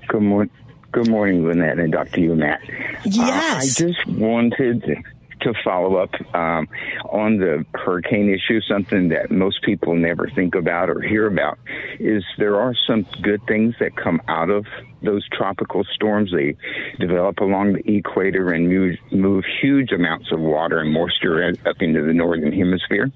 Good 0.09 0.23
morning. 0.23 0.51
Good 0.91 1.11
morning, 1.11 1.47
Lynette 1.47 1.81
and 1.81 1.93
Dr. 1.93 2.21
Umat. 2.21 2.61
Yes. 3.05 3.79
Uh, 3.79 3.85
I 3.85 3.89
just 3.89 4.07
wanted 4.07 5.05
to 5.45 5.55
follow 5.63 5.97
up 5.97 6.11
um, 6.35 6.69
on 7.05 7.39
the 7.39 7.65
hurricane 7.75 8.29
issue. 8.29 8.61
Something 8.61 9.09
that 9.09 9.31
most 9.31 9.63
people 9.63 9.95
never 9.95 10.29
think 10.35 10.55
about 10.55 10.91
or 10.91 11.01
hear 11.01 11.27
about 11.27 11.59
is 11.99 12.25
there 12.39 12.61
are 12.61 12.75
some 12.87 13.07
good 13.23 13.41
things 13.47 13.75
that 13.81 13.97
come 13.97 14.21
out 14.29 14.51
of 14.51 14.67
those 15.03 15.27
tropical 15.29 15.85
storms. 15.95 16.33
They 16.33 16.57
develop 16.99 17.39
along 17.41 17.75
the 17.75 17.97
equator 17.97 18.53
and 18.53 18.69
move, 18.69 18.97
move 19.13 19.45
huge 19.61 19.93
amounts 19.93 20.33
of 20.33 20.41
water 20.41 20.81
and 20.81 20.93
moisture 20.93 21.55
up 21.67 21.77
into 21.81 22.05
the 22.05 22.13
northern 22.13 22.53
hemisphere. 22.53 23.11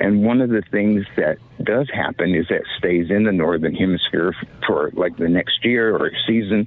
And 0.00 0.24
one 0.24 0.40
of 0.40 0.50
the 0.50 0.62
things 0.70 1.04
that 1.16 1.38
does 1.62 1.88
happen 1.92 2.34
is 2.34 2.46
that 2.48 2.62
stays 2.78 3.10
in 3.10 3.24
the 3.24 3.32
northern 3.32 3.74
hemisphere 3.74 4.34
for 4.66 4.90
like 4.94 5.16
the 5.16 5.28
next 5.28 5.64
year 5.64 5.94
or 5.94 6.10
season, 6.26 6.66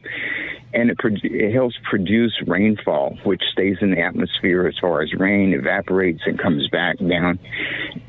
and 0.76 0.90
it, 0.90 0.98
it 1.24 1.54
helps 1.54 1.76
produce 1.90 2.34
rainfall, 2.46 3.18
which 3.24 3.42
stays 3.52 3.78
in 3.80 3.92
the 3.92 4.02
atmosphere 4.02 4.68
as 4.68 4.78
far 4.80 5.02
as 5.02 5.14
rain 5.14 5.54
evaporates 5.54 6.22
and 6.26 6.38
comes 6.38 6.68
back 6.68 6.98
down. 7.00 7.40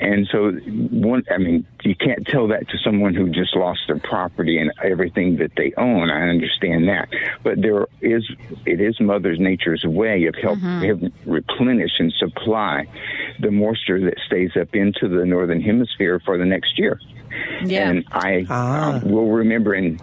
And 0.00 0.28
so, 0.30 0.50
one, 0.50 1.22
I 1.30 1.38
mean, 1.38 1.64
you 1.84 1.94
can't 1.94 2.26
tell 2.26 2.48
that 2.48 2.68
to 2.68 2.78
someone 2.84 3.14
who 3.14 3.28
just 3.30 3.54
lost 3.54 3.82
their 3.86 4.00
property 4.00 4.58
and 4.58 4.72
everything 4.82 5.36
that 5.36 5.52
they 5.56 5.72
own. 5.76 6.10
I 6.10 6.28
understand 6.28 6.88
that, 6.88 7.08
but 7.44 7.62
there 7.62 7.86
is 8.00 8.24
it 8.66 8.80
is 8.80 9.00
Mother 9.00 9.36
Nature's 9.36 9.84
way 9.84 10.26
of 10.26 10.34
help, 10.34 10.58
help 10.58 11.00
replenish 11.24 11.92
and 12.00 12.12
supply 12.18 12.86
the 13.40 13.52
moisture 13.52 14.00
that 14.00 14.18
stays 14.26 14.50
up 14.60 14.74
into 14.74 15.08
the 15.08 15.24
northern 15.24 15.60
hemisphere 15.60 16.20
for 16.24 16.36
the 16.36 16.44
next 16.44 16.78
year. 16.78 17.00
Yeah. 17.64 17.90
And 17.90 18.04
I 18.10 18.46
uh, 18.48 19.00
will 19.04 19.30
remember 19.30 19.74
in 19.74 20.00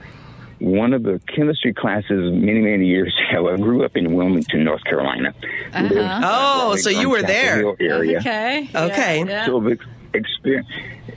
one 0.64 0.94
of 0.94 1.04
the 1.04 1.20
chemistry 1.36 1.74
classes 1.74 2.32
many, 2.34 2.60
many 2.62 2.88
years 2.88 3.14
ago. 3.30 3.52
I 3.54 3.58
grew 3.58 3.84
up 3.84 3.98
in 3.98 4.14
Wilmington, 4.14 4.64
North 4.64 4.84
Carolina. 4.86 5.34
Lived 5.80 5.94
Oh, 5.96 6.72
right 6.72 6.80
so 6.80 6.90
you 6.90 7.10
were 7.10 7.18
Chapel 7.22 7.34
there. 7.34 7.58
Hill 7.58 7.76
area. 7.80 8.20
Okay. 8.20 8.70
Okay. 8.74 9.20
Yeah, 9.20 9.26
yeah. 9.26 9.46
So 9.46 9.60
I've 9.60 9.72
ex- 9.74 9.86
exper- 10.14 10.64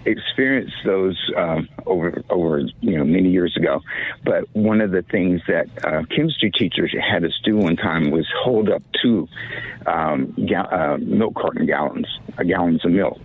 experienced 0.04 0.76
those 0.84 1.16
um, 1.36 1.68
over 1.86 2.22
over 2.30 2.60
you 2.80 2.98
know 2.98 3.04
many 3.04 3.30
years 3.30 3.56
ago. 3.56 3.82
But 4.24 4.44
one 4.54 4.80
of 4.80 4.90
the 4.90 5.02
things 5.02 5.40
that 5.48 5.66
uh, 5.84 6.02
chemistry 6.14 6.50
teachers 6.50 6.94
had 7.00 7.24
us 7.24 7.38
do 7.44 7.56
one 7.56 7.76
time 7.76 8.10
was 8.10 8.26
hold 8.42 8.68
up 8.68 8.82
two 9.02 9.28
um, 9.86 10.34
ga- 10.48 10.68
uh, 10.70 10.96
milk 11.00 11.34
carton 11.34 11.66
gallons, 11.66 12.06
uh, 12.38 12.42
gallons 12.42 12.84
of 12.84 12.90
milk, 12.92 13.20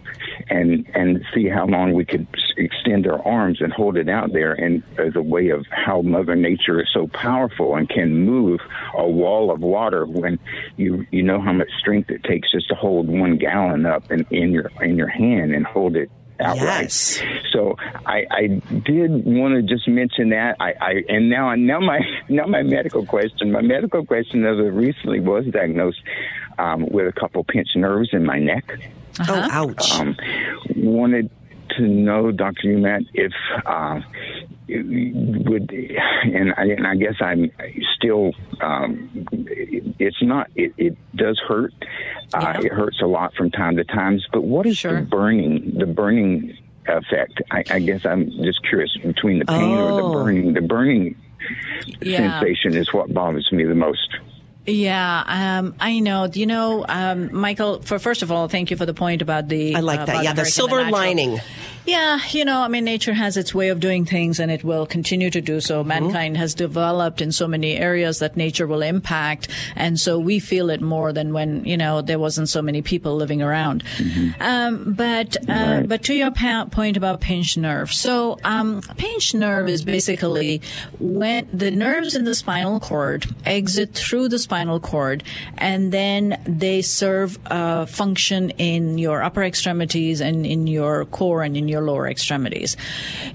and 0.49 0.89
and 0.93 1.23
see 1.33 1.47
how 1.47 1.65
long 1.65 1.93
we 1.93 2.05
could 2.05 2.27
extend 2.57 3.07
our 3.07 3.25
arms 3.25 3.61
and 3.61 3.71
hold 3.71 3.97
it 3.97 4.09
out 4.09 4.33
there, 4.33 4.53
and 4.53 4.83
as 4.97 5.15
a 5.15 5.21
way 5.21 5.49
of 5.49 5.65
how 5.69 6.01
Mother 6.01 6.35
Nature 6.35 6.81
is 6.81 6.89
so 6.93 7.07
powerful 7.07 7.75
and 7.75 7.89
can 7.89 8.25
move 8.25 8.59
a 8.95 9.07
wall 9.07 9.51
of 9.51 9.61
water 9.61 10.05
when 10.05 10.39
you 10.77 11.05
you 11.11 11.23
know 11.23 11.41
how 11.41 11.53
much 11.53 11.69
strength 11.79 12.09
it 12.09 12.23
takes 12.23 12.51
just 12.51 12.67
to 12.69 12.75
hold 12.75 13.07
one 13.07 13.37
gallon 13.37 13.85
up 13.85 14.11
in, 14.11 14.25
in 14.31 14.51
your 14.51 14.71
in 14.81 14.97
your 14.97 15.09
hand 15.09 15.53
and 15.53 15.65
hold 15.65 15.95
it 15.95 16.09
outright. 16.41 16.83
Yes. 16.83 17.21
So 17.51 17.75
I, 18.05 18.25
I 18.31 18.47
did 18.83 19.25
want 19.25 19.55
to 19.55 19.61
just 19.61 19.87
mention 19.87 20.29
that. 20.29 20.55
I, 20.59 20.73
I 20.81 20.91
and 21.07 21.29
now 21.29 21.53
now 21.55 21.79
my 21.79 21.99
now 22.29 22.45
my 22.45 22.63
medical 22.63 23.05
question. 23.05 23.51
My 23.51 23.61
medical 23.61 24.05
question 24.05 24.45
as 24.45 24.59
of 24.59 24.73
recently 24.75 25.19
was 25.19 25.45
diagnosed 25.45 26.01
um, 26.57 26.87
with 26.87 27.07
a 27.07 27.19
couple 27.19 27.43
pinched 27.43 27.75
nerves 27.75 28.09
in 28.13 28.25
my 28.25 28.39
neck. 28.39 28.79
Oh, 29.19 29.47
ouch. 29.51 29.91
Um, 29.99 30.15
wanted 30.75 31.29
to 31.77 31.83
know, 31.87 32.31
Dr. 32.31 32.67
Umat, 32.69 33.05
if 33.13 33.31
uh, 33.65 34.01
it 34.67 35.45
would, 35.47 35.71
and 35.71 36.53
I, 36.57 36.63
and 36.63 36.87
I 36.87 36.95
guess 36.95 37.15
I'm 37.21 37.51
still. 37.95 38.33
Um, 38.61 39.27
it's 39.99 40.21
not. 40.21 40.47
It, 40.55 40.73
it 40.77 40.97
does 41.15 41.39
hurt. 41.47 41.73
Uh, 42.33 42.39
Yeah. 42.59 42.65
it 42.67 42.71
hurts 42.71 43.01
a 43.01 43.05
lot 43.07 43.33
from 43.35 43.51
time 43.51 43.75
to 43.77 43.83
times. 43.83 44.25
But 44.31 44.43
what 44.43 44.65
is 44.65 44.77
Sure. 44.77 45.01
the 45.01 45.05
burning? 45.05 45.73
The 45.77 45.85
burning 45.85 46.57
effect. 46.87 47.41
I, 47.51 47.63
I 47.69 47.79
guess 47.79 48.05
I'm 48.05 48.31
just 48.43 48.63
curious 48.67 48.95
between 49.03 49.39
the 49.39 49.45
pain 49.45 49.77
or 49.77 49.91
the 49.97 50.03
Oh. 50.03 50.13
burning. 50.13 50.53
The 50.53 50.61
burning 50.61 51.15
Yeah. 52.01 52.39
sensation 52.39 52.75
is 52.75 52.91
what 52.93 53.13
bothers 53.13 53.49
me 53.51 53.63
the 53.65 53.75
most. 53.75 54.07
Yeah, 54.65 55.23
um, 55.59 55.75
I 55.79 55.99
know. 55.99 56.27
Do 56.27 56.39
you 56.39 56.45
know, 56.45 56.85
um, 56.87 57.33
Michael. 57.33 57.81
For 57.81 57.97
first 57.97 58.21
of 58.21 58.31
all, 58.31 58.47
thank 58.47 58.69
you 58.69 58.77
for 58.77 58.85
the 58.85 58.93
point 58.93 59.21
about 59.21 59.47
the. 59.47 59.75
I 59.75 59.79
like 59.79 60.01
uh, 60.01 60.05
that. 60.05 60.23
Yeah, 60.23 60.33
the 60.33 60.45
silver 60.45 60.77
natural- 60.77 60.91
lining. 60.91 61.39
Yeah, 61.85 62.19
you 62.29 62.45
know, 62.45 62.61
I 62.61 62.67
mean, 62.67 62.83
nature 62.83 63.13
has 63.13 63.37
its 63.37 63.55
way 63.55 63.69
of 63.69 63.79
doing 63.79 64.05
things, 64.05 64.39
and 64.39 64.51
it 64.51 64.63
will 64.63 64.85
continue 64.85 65.29
to 65.31 65.41
do 65.41 65.51
Mm-hmm. 65.57 65.59
so. 65.59 65.83
Mankind 65.83 66.37
has 66.37 66.53
developed 66.53 67.21
in 67.21 67.31
so 67.31 67.47
many 67.47 67.75
areas 67.75 68.19
that 68.19 68.37
nature 68.37 68.67
will 68.67 68.81
impact, 68.83 69.47
and 69.75 69.99
so 69.99 70.17
we 70.19 70.39
feel 70.39 70.69
it 70.69 70.79
more 70.81 71.11
than 71.11 71.33
when 71.33 71.65
you 71.65 71.75
know 71.75 72.01
there 72.01 72.19
wasn't 72.19 72.47
so 72.49 72.61
many 72.61 72.81
people 72.81 73.15
living 73.15 73.41
around. 73.41 73.83
Um, 74.39 74.93
but 74.93 75.35
uh, 75.49 75.81
but 75.81 76.03
to 76.03 76.13
your 76.13 76.31
pa- 76.31 76.65
point 76.71 76.97
about 76.97 77.19
pinched 77.19 77.57
nerve, 77.57 77.91
so 77.91 78.37
um, 78.43 78.81
pinched 78.97 79.33
nerve 79.35 79.67
is 79.67 79.83
basically 79.83 80.61
when 80.99 81.47
the 81.51 81.71
nerves 81.71 82.15
in 82.15 82.23
the 82.25 82.35
spinal 82.35 82.79
cord 82.79 83.25
exit 83.45 83.93
through 83.95 84.29
the 84.29 84.39
spinal 84.39 84.79
cord, 84.79 85.23
and 85.57 85.91
then 85.91 86.41
they 86.45 86.81
serve 86.81 87.37
a 87.47 87.87
function 87.87 88.51
in 88.51 88.97
your 88.97 89.21
upper 89.23 89.43
extremities 89.43 90.21
and 90.21 90.45
in 90.45 90.67
your 90.67 91.05
core 91.05 91.41
and 91.43 91.57
in 91.57 91.67
your 91.71 91.81
lower 91.81 92.07
extremities. 92.07 92.77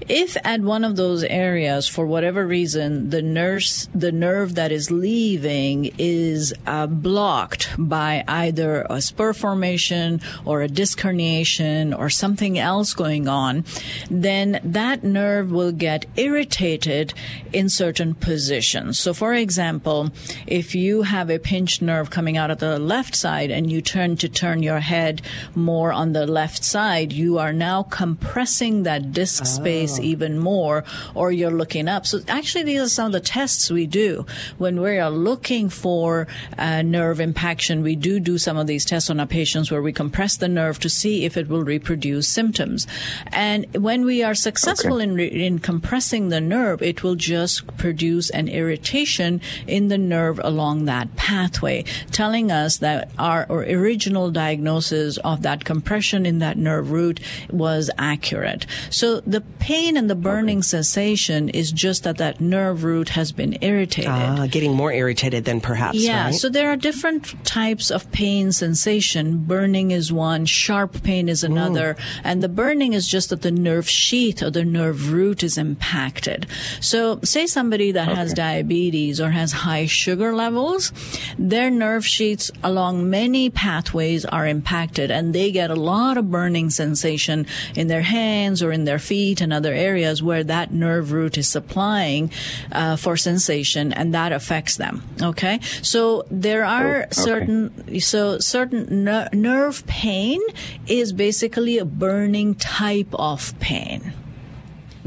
If 0.07 0.37
at 0.43 0.61
one 0.61 0.83
of 0.83 0.95
those 0.95 1.23
areas, 1.23 1.87
for 1.87 2.05
whatever 2.05 2.45
reason, 2.47 3.09
the 3.09 3.21
nurse, 3.21 3.89
the 3.93 4.11
nerve 4.11 4.55
that 4.55 4.71
is 4.71 4.91
leaving 4.91 5.91
is 5.97 6.53
uh, 6.65 6.87
blocked 6.87 7.69
by 7.77 8.23
either 8.27 8.85
a 8.89 9.01
spur 9.01 9.33
formation 9.33 10.21
or 10.45 10.61
a 10.61 10.67
disc 10.67 10.99
herniation 10.99 11.97
or 11.97 12.09
something 12.09 12.57
else 12.57 12.93
going 12.93 13.27
on, 13.27 13.65
then 14.09 14.59
that 14.63 15.03
nerve 15.03 15.51
will 15.51 15.71
get 15.71 16.05
irritated 16.15 17.13
in 17.51 17.69
certain 17.69 18.13
positions. 18.13 18.99
So, 18.99 19.13
for 19.13 19.33
example, 19.33 20.11
if 20.45 20.75
you 20.75 21.01
have 21.03 21.29
a 21.29 21.39
pinched 21.39 21.81
nerve 21.81 22.09
coming 22.09 22.37
out 22.37 22.51
of 22.51 22.59
the 22.59 22.79
left 22.79 23.15
side 23.15 23.51
and 23.51 23.71
you 23.71 23.81
turn 23.81 24.17
to 24.17 24.29
turn 24.29 24.63
your 24.63 24.79
head 24.79 25.21
more 25.55 25.91
on 25.91 26.13
the 26.13 26.27
left 26.27 26.63
side, 26.63 27.11
you 27.11 27.37
are 27.37 27.53
now 27.53 27.83
compressing 28.27 28.83
that 28.83 29.13
disc 29.13 29.45
space 29.45 29.99
even 29.99 30.37
more, 30.37 30.83
or 31.15 31.31
you're 31.31 31.49
looking 31.49 31.87
up. 31.87 32.05
So, 32.05 32.19
actually, 32.27 32.63
these 32.63 32.81
are 32.81 32.89
some 32.89 33.07
of 33.07 33.11
the 33.13 33.19
tests 33.19 33.71
we 33.71 33.87
do 33.87 34.25
when 34.57 34.81
we 34.81 34.97
are 34.99 35.09
looking 35.09 35.69
for 35.69 36.27
uh, 36.57 36.81
nerve 36.81 37.19
impaction. 37.19 37.81
We 37.81 37.95
do 37.95 38.19
do 38.19 38.37
some 38.37 38.57
of 38.57 38.67
these 38.67 38.85
tests 38.85 39.09
on 39.09 39.19
our 39.19 39.25
patients 39.25 39.71
where 39.71 39.81
we 39.81 39.93
compress 39.93 40.35
the 40.37 40.49
nerve 40.49 40.79
to 40.79 40.89
see 40.89 41.23
if 41.23 41.37
it 41.37 41.47
will 41.47 41.63
reproduce 41.63 42.27
symptoms. 42.27 42.85
And 43.27 43.65
when 43.73 44.03
we 44.05 44.23
are 44.23 44.35
successful 44.35 44.99
in, 44.99 45.15
re- 45.15 45.27
in 45.27 45.59
compressing 45.59 46.29
the 46.29 46.41
nerve, 46.41 46.81
it 46.81 47.03
will 47.03 47.15
just 47.15 47.77
produce 47.77 48.29
an 48.31 48.49
irritation 48.49 49.41
in 49.65 49.87
the 49.87 49.97
nerve 49.97 50.39
along 50.43 50.85
that 50.85 51.15
pathway, 51.15 51.85
telling 52.11 52.51
us 52.51 52.77
that 52.77 53.09
our, 53.17 53.45
our 53.49 53.63
original 53.63 54.31
diagnosis 54.31 55.17
of 55.17 55.43
that 55.43 55.63
compression 55.63 56.25
in 56.25 56.39
that 56.39 56.57
nerve 56.57 56.91
root 56.91 57.19
was 57.49 57.89
accurate. 58.17 58.65
So 58.89 59.21
the 59.21 59.41
pain 59.59 59.95
and 59.95 60.09
the 60.09 60.15
burning 60.15 60.63
sensation 60.63 61.49
is 61.49 61.71
just 61.71 62.03
that 62.03 62.17
that 62.17 62.41
nerve 62.41 62.83
root 62.83 63.09
has 63.09 63.31
been 63.31 63.57
irritated. 63.61 64.09
Ah, 64.09 64.47
getting 64.49 64.73
more 64.73 64.91
irritated 64.91 65.45
than 65.45 65.61
perhaps. 65.61 65.99
Yeah, 65.99 66.25
right? 66.25 66.33
so 66.33 66.49
there 66.49 66.71
are 66.71 66.75
different 66.75 67.45
types 67.45 67.91
of 67.91 68.11
pain 68.11 68.51
sensation. 68.51 69.43
Burning 69.45 69.91
is 69.91 70.11
one, 70.11 70.45
sharp 70.45 71.03
pain 71.03 71.29
is 71.29 71.43
another, 71.43 71.95
and 72.23 72.41
the 72.41 72.49
burning 72.49 72.93
is 72.93 73.07
just 73.07 73.29
that 73.29 73.41
the 73.43 73.51
nerve 73.51 73.87
sheath 73.87 74.41
or 74.41 74.49
the 74.49 74.65
nerve 74.65 75.11
root 75.11 75.43
is 75.43 75.57
impacted. 75.57 76.47
So, 76.81 77.19
say 77.23 77.45
somebody 77.45 77.91
that 77.91 78.07
has 78.07 78.33
diabetes 78.33 79.21
or 79.21 79.29
has 79.29 79.51
high 79.51 79.85
sugar 79.85 80.33
levels, 80.33 80.91
their 81.37 81.69
nerve 81.69 82.05
sheaths 82.05 82.49
along 82.63 83.09
many 83.09 83.49
pathways 83.49 84.25
are 84.25 84.47
impacted, 84.47 85.11
and 85.11 85.35
they 85.35 85.51
get 85.51 85.69
a 85.69 85.75
lot 85.75 86.17
of 86.17 86.31
burning 86.31 86.69
sensation 86.69 87.45
in 87.75 87.87
their 87.87 88.06
hands 88.07 88.63
or 88.63 88.71
in 88.71 88.85
their 88.85 88.99
feet 88.99 89.41
and 89.41 89.53
other 89.53 89.73
areas 89.73 90.23
where 90.23 90.43
that 90.43 90.71
nerve 90.71 91.11
root 91.11 91.37
is 91.37 91.47
supplying 91.47 92.31
uh, 92.71 92.95
for 92.95 93.15
sensation, 93.17 93.93
and 93.93 94.13
that 94.13 94.31
affects 94.31 94.77
them. 94.77 95.03
Okay, 95.21 95.59
so 95.81 96.25
there 96.31 96.65
are 96.65 97.03
okay. 97.03 97.07
certain 97.11 97.99
so 97.99 98.39
certain 98.39 99.03
ner- 99.03 99.29
nerve 99.33 99.85
pain 99.87 100.41
is 100.87 101.13
basically 101.13 101.77
a 101.77 101.85
burning 101.85 102.55
type 102.55 103.13
of 103.13 103.57
pain. 103.59 104.13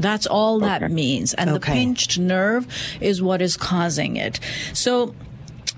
That's 0.01 0.25
all 0.25 0.59
that 0.59 0.89
means. 0.91 1.33
And 1.35 1.51
the 1.51 1.59
pinched 1.59 2.17
nerve 2.17 2.67
is 2.99 3.21
what 3.21 3.41
is 3.41 3.55
causing 3.55 4.15
it. 4.15 4.39
So, 4.73 5.13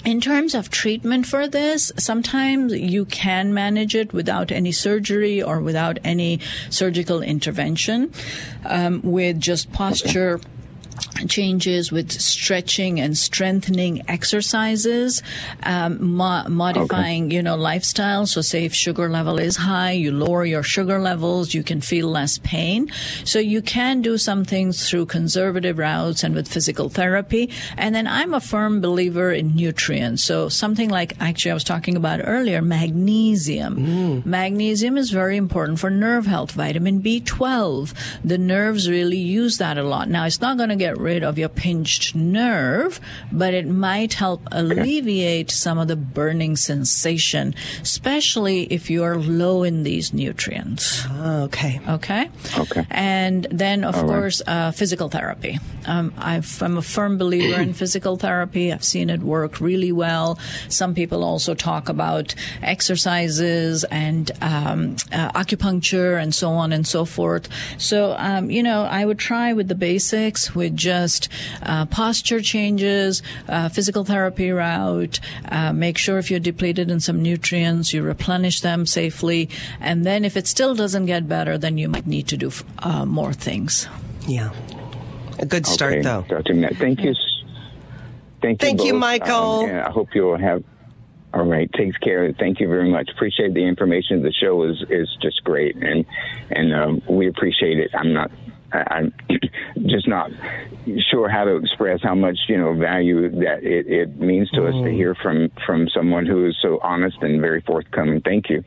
in 0.06 0.20
terms 0.20 0.54
of 0.54 0.70
treatment 0.70 1.26
for 1.26 1.48
this, 1.48 1.92
sometimes 1.98 2.74
you 2.74 3.06
can 3.06 3.54
manage 3.54 3.96
it 3.96 4.14
without 4.14 4.52
any 4.52 4.72
surgery 4.72 5.42
or 5.42 5.62
without 5.62 5.98
any 6.04 6.40
surgical 6.70 7.22
intervention 7.22 8.12
um, 8.66 9.02
with 9.04 9.40
just 9.40 9.72
posture 9.72 10.42
changes 11.28 11.92
with 11.92 12.12
stretching 12.12 13.00
and 13.00 13.18
strengthening 13.18 14.02
exercises, 14.10 15.22
um, 15.64 16.16
mo- 16.16 16.48
modifying, 16.50 17.32
you 17.32 17.42
know, 17.42 17.56
lifestyle. 17.56 18.26
So 18.26 18.42
say 18.42 18.66
if 18.66 18.74
sugar 18.74 19.10
level 19.10 19.40
is 19.40 19.58
high, 19.58 19.92
you 19.92 20.12
lower 20.12 20.46
your 20.46 20.64
sugar 20.64 21.00
levels, 21.00 21.54
you 21.54 21.64
can 21.64 21.82
feel 21.82 22.08
less 22.08 22.38
pain. 22.40 22.92
So 23.24 23.40
you 23.40 23.62
can 23.62 24.02
do 24.02 24.18
some 24.18 24.46
things 24.46 24.90
through 24.90 25.06
conservative 25.08 25.78
routes 25.78 26.24
and 26.24 26.36
with 26.36 26.48
physical 26.48 26.90
therapy. 26.90 27.50
And 27.78 27.96
then 27.96 28.08
I'm 28.08 28.34
a 28.34 28.40
firm 28.40 28.82
believer 28.82 29.32
in 29.32 29.56
nutrients. 29.56 30.24
So 30.24 30.50
something 30.50 30.90
like 30.90 31.14
actually 31.20 31.52
I 31.52 31.54
was 31.54 31.64
talking 31.64 31.96
about 31.96 32.22
earlier, 32.24 32.62
magnesium. 32.62 34.24
Magnesium 34.26 34.98
is 34.98 35.12
very 35.12 35.38
important 35.38 35.80
for 35.80 35.90
nerve 35.90 36.26
health. 36.26 36.52
Vitamin 36.52 37.02
B12. 37.02 37.94
The 38.24 38.38
nerves 38.38 38.90
really 38.90 39.18
use 39.18 39.58
that 39.58 39.78
a 39.78 39.84
lot. 39.84 40.10
Now 40.10 40.26
it's 40.26 40.42
not 40.42 40.58
going 40.58 40.70
to 40.70 40.76
get 40.76 40.93
rid 40.98 41.24
of 41.24 41.38
your 41.38 41.50
pinched 41.50 42.16
nerve, 42.16 43.00
but 43.32 43.54
it 43.54 43.68
might 43.68 44.14
help 44.14 44.42
alleviate 44.52 45.52
some 45.52 45.78
of 45.78 45.88
the 45.88 45.96
burning 45.96 46.56
sensation, 46.56 47.56
especially 47.82 48.64
if 48.64 48.90
you 48.90 49.04
are 49.04 49.18
low 49.18 49.64
in 49.64 49.84
these 49.84 50.14
nutrients. 50.14 51.04
Ah, 51.08 51.44
okay. 51.44 51.80
Okay. 51.88 52.30
Okay. 52.58 52.86
And 52.90 53.48
then, 53.52 53.84
of 53.84 53.96
course, 53.96 54.42
uh, 54.48 54.72
physical 54.72 55.10
therapy. 55.10 55.60
Um, 55.86 56.14
I've, 56.18 56.62
I'm 56.62 56.78
a 56.78 56.82
firm 56.82 57.18
believer 57.18 57.62
in 57.62 57.74
physical 57.84 58.18
therapy. 58.18 58.72
I've 58.72 58.84
seen 58.84 59.10
it 59.10 59.22
work 59.22 59.60
really 59.60 59.92
well. 59.92 60.40
Some 60.70 60.94
people 60.94 61.24
also 61.24 61.54
talk 61.54 61.90
about 61.90 62.36
exercises 62.62 63.84
and 63.86 64.32
um, 64.42 64.96
uh, 65.12 65.32
acupuncture 65.32 66.22
and 66.22 66.34
so 66.34 66.52
on 66.52 66.72
and 66.72 66.88
so 66.88 67.06
forth. 67.06 67.50
So, 67.78 68.16
um, 68.18 68.50
you 68.50 68.64
know, 68.64 68.84
I 68.84 69.06
would 69.06 69.20
try 69.20 69.54
with 69.54 69.68
the 69.68 69.76
basics, 69.76 70.56
with 70.56 70.73
just 70.76 71.30
uh, 71.62 71.86
posture 71.86 72.42
changes, 72.42 73.22
uh, 73.48 73.70
physical 73.70 74.04
therapy 74.04 74.52
route. 74.52 75.20
Uh, 75.50 75.74
make 75.74 75.98
sure 75.98 76.18
if 76.18 76.30
you're 76.30 76.40
depleted 76.40 76.90
in 76.90 77.00
some 77.00 77.22
nutrients, 77.22 77.94
you 77.94 78.04
replenish 78.04 78.62
them 78.62 78.86
safely. 78.86 79.50
And 79.80 80.06
then 80.06 80.26
if 80.26 80.38
it 80.38 80.48
still 80.48 80.76
doesn't 80.76 81.06
get 81.06 81.28
better, 81.28 81.58
then 81.58 81.78
you 81.78 81.90
might 81.90 82.08
need 82.08 82.28
to 82.30 82.38
do 82.38 82.52
uh, 82.80 83.06
more 83.06 83.34
things. 83.34 83.88
Yeah. 84.28 84.52
A 85.40 85.46
good 85.46 85.66
start, 85.66 85.94
okay, 85.94 86.02
though. 86.02 86.26
Dr. 86.30 86.54
Matt, 86.54 86.76
thank 86.78 87.02
you. 87.02 87.14
Thank 88.42 88.62
you. 88.62 88.68
Thank 88.68 88.84
you. 88.84 88.94
Michael. 88.94 89.62
Um, 89.62 89.70
and 89.70 89.80
I 89.80 89.92
hope 89.92 90.10
you'll 90.14 90.38
have. 90.38 90.64
All 91.34 91.46
right, 91.46 91.72
takes 91.74 91.98
care. 91.98 92.32
Thank 92.34 92.60
you 92.60 92.68
very 92.68 92.92
much. 92.92 93.10
Appreciate 93.10 93.56
the 93.56 93.66
information. 93.66 94.22
The 94.22 94.32
show 94.32 94.64
is 94.64 94.84
is 94.90 95.10
just 95.22 95.44
great, 95.44 95.76
and 95.76 96.06
and 96.52 96.74
um, 96.74 97.02
we 97.10 97.28
appreciate 97.28 97.80
it. 97.80 97.90
I'm 97.96 98.14
not. 98.14 98.30
I- 98.74 98.96
I'm 98.96 99.14
just 99.88 100.08
not 100.08 100.32
sure 101.12 101.30
how 101.30 101.44
to 101.46 101.56
express 101.58 102.02
how 102.02 102.16
much 102.16 102.38
you 102.50 102.58
know 102.58 102.74
value 102.74 103.30
that 103.30 103.64
it, 103.64 103.88
it 103.88 104.20
means 104.20 104.50
to 104.52 104.66
us 104.68 104.74
to 104.74 104.80
Mm. 104.90 104.94
hear 104.94 105.16
from 105.16 105.50
from 105.66 105.88
someone 105.90 106.26
who 106.26 106.46
is 106.48 106.56
so 106.62 106.80
honest 106.82 107.18
and 107.22 107.40
very 107.40 107.62
forthcoming. 107.62 108.22
Thank 108.22 108.50
you. 108.50 108.64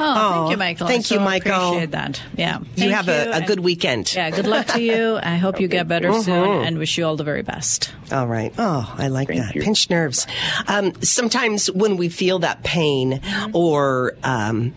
Oh, 0.00 0.32
thank 0.48 0.50
you, 0.50 0.56
Michael. 0.56 0.86
thank 0.88 1.00
I 1.00 1.02
so 1.02 1.14
you, 1.16 1.20
Michael. 1.20 1.52
Appreciate 1.68 1.90
that. 1.92 2.22
Yeah. 2.36 2.58
You 2.60 2.66
Thank 2.76 2.92
have 2.92 3.08
a, 3.08 3.30
a 3.36 3.46
good 3.46 3.60
weekend. 3.60 4.12
Yeah. 4.12 4.30
Good 4.30 4.46
luck 4.48 4.66
to 4.68 4.82
you. 4.82 5.16
I 5.22 5.36
hope 5.36 5.60
you 5.60 5.68
get 5.68 5.86
better 5.86 6.08
Mm-hmm. 6.08 6.22
soon, 6.22 6.64
and 6.64 6.78
wish 6.78 6.96
you 6.98 7.04
all 7.04 7.14
the 7.16 7.24
very 7.24 7.42
best. 7.42 7.92
All 8.10 8.26
right. 8.26 8.52
Oh, 8.58 8.92
I 8.98 9.08
like 9.08 9.28
Thank 9.28 9.42
that. 9.42 9.54
you. 9.54 9.62
Pinched 9.62 9.90
nerves. 9.90 10.26
Um, 10.66 10.94
sometimes 11.02 11.70
when 11.70 11.98
we 11.98 12.08
feel 12.08 12.40
that 12.40 12.64
pain 12.64 13.20
or 13.52 14.16
um, 14.24 14.74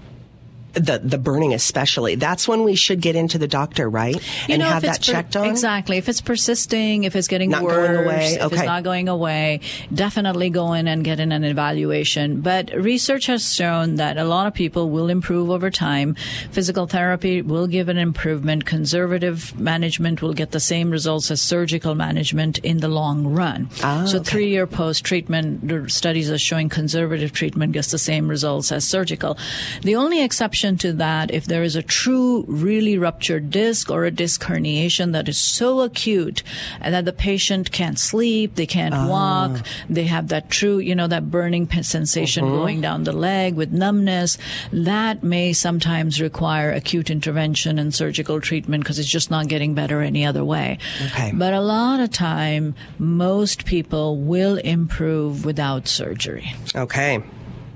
the 0.74 1.00
the 1.04 1.18
burning, 1.18 1.54
especially, 1.54 2.16
that's 2.16 2.48
when 2.48 2.64
we 2.64 2.76
should 2.76 3.02
get 3.02 3.16
into 3.16 3.38
the 3.38 3.48
doctor, 3.48 3.90
right? 3.90 4.16
You 4.48 4.56
and 4.56 4.60
know, 4.60 4.68
have 4.68 4.82
that 4.82 4.98
it's 4.98 5.08
per- 5.08 5.14
checked 5.14 5.36
on. 5.36 5.46
Exactly. 5.46 5.98
If 5.98 6.10
it's 6.10 6.22
persisting, 6.22 7.04
if 7.04 7.16
it's 7.16 7.28
getting 7.28 7.50
Not 7.52 7.64
worse, 7.64 7.88
going 7.88 8.06
away, 8.06 8.26
if 8.34 8.44
it's 8.44 8.54
okay. 8.54 8.66
not 8.66 8.84
going 8.84 9.08
away, 9.10 9.60
definitely 9.94 10.50
go 10.50 10.74
in 10.74 10.88
and 10.88 11.04
get 11.04 11.20
in 11.20 11.32
an 11.32 11.44
evaluation. 11.44 12.42
But 12.42 12.72
research 12.74 13.28
has 13.28 13.54
shown 13.54 13.96
that 13.96 14.18
a 14.18 14.24
lot 14.24 14.48
of 14.48 14.54
people 14.54 14.90
will 14.90 15.10
improve 15.10 15.50
over 15.50 15.70
time. 15.70 16.16
Physical 16.52 16.88
therapy 16.88 17.42
will 17.42 17.68
give 17.68 17.88
an 17.90 17.98
improvement. 17.98 18.66
Conservative 18.66 19.58
management 19.60 20.22
will 20.22 20.34
get 20.34 20.52
the 20.52 20.60
same 20.60 20.90
results 20.90 21.30
as 21.30 21.42
surgical 21.42 21.94
management 21.94 22.58
in 22.60 22.78
the 22.78 22.88
long 22.88 23.28
run. 23.28 23.70
Ah, 23.84 24.06
so 24.06 24.18
okay. 24.18 24.30
three 24.30 24.50
year 24.50 24.66
post 24.66 25.04
treatment 25.04 25.92
studies 25.92 26.32
are 26.32 26.38
showing 26.38 26.70
conservative 26.70 27.32
treatment 27.32 27.74
gets 27.74 27.92
the 27.92 28.00
same 28.00 28.28
results 28.28 28.72
as 28.72 28.88
surgical. 28.88 29.38
The 29.84 29.96
only 29.96 30.24
exception 30.24 30.63
to 30.64 30.94
that, 30.94 31.32
if 31.32 31.46
there 31.46 31.64
is 31.64 31.76
a 31.76 31.84
true, 31.84 32.46
really 32.48 32.98
ruptured 32.98 33.52
disc 33.52 33.92
or 33.92 34.06
a 34.06 34.12
disc 34.12 34.42
herniation 34.44 35.12
that 35.14 35.28
is 35.30 35.38
so 35.38 35.82
acute 35.82 36.42
and 36.82 36.94
that 36.94 37.06
the 37.06 37.14
patient 37.14 37.72
can't 37.72 38.00
sleep, 38.00 38.56
they 38.56 38.66
can't 38.66 38.94
Ah. 38.96 39.08
walk, 39.08 39.66
they 39.90 40.06
have 40.06 40.30
that 40.30 40.50
true, 40.50 40.80
you 40.80 40.96
know, 40.96 41.08
that 41.08 41.30
burning 41.30 41.70
sensation 41.82 42.46
Mm-hmm. 42.46 42.56
going 42.56 42.82
down 42.82 43.04
the 43.04 43.14
leg 43.14 43.56
with 43.56 43.72
numbness, 43.72 44.38
that 44.72 45.22
may 45.24 45.54
sometimes 45.54 46.20
require 46.22 46.72
acute 46.72 47.10
intervention 47.10 47.78
and 47.78 47.94
surgical 47.94 48.40
treatment 48.42 48.84
because 48.84 48.98
it's 49.00 49.10
just 49.10 49.30
not 49.30 49.48
getting 49.48 49.74
better 49.74 50.02
any 50.02 50.26
other 50.26 50.44
way. 50.44 50.78
Okay. 51.08 51.32
But 51.34 51.54
a 51.54 51.62
lot 51.62 52.00
of 52.00 52.10
time, 52.12 52.76
most 52.98 53.66
people 53.66 54.18
will 54.18 54.58
improve 54.58 55.46
without 55.46 55.88
surgery. 55.88 56.54
Okay. 56.76 57.22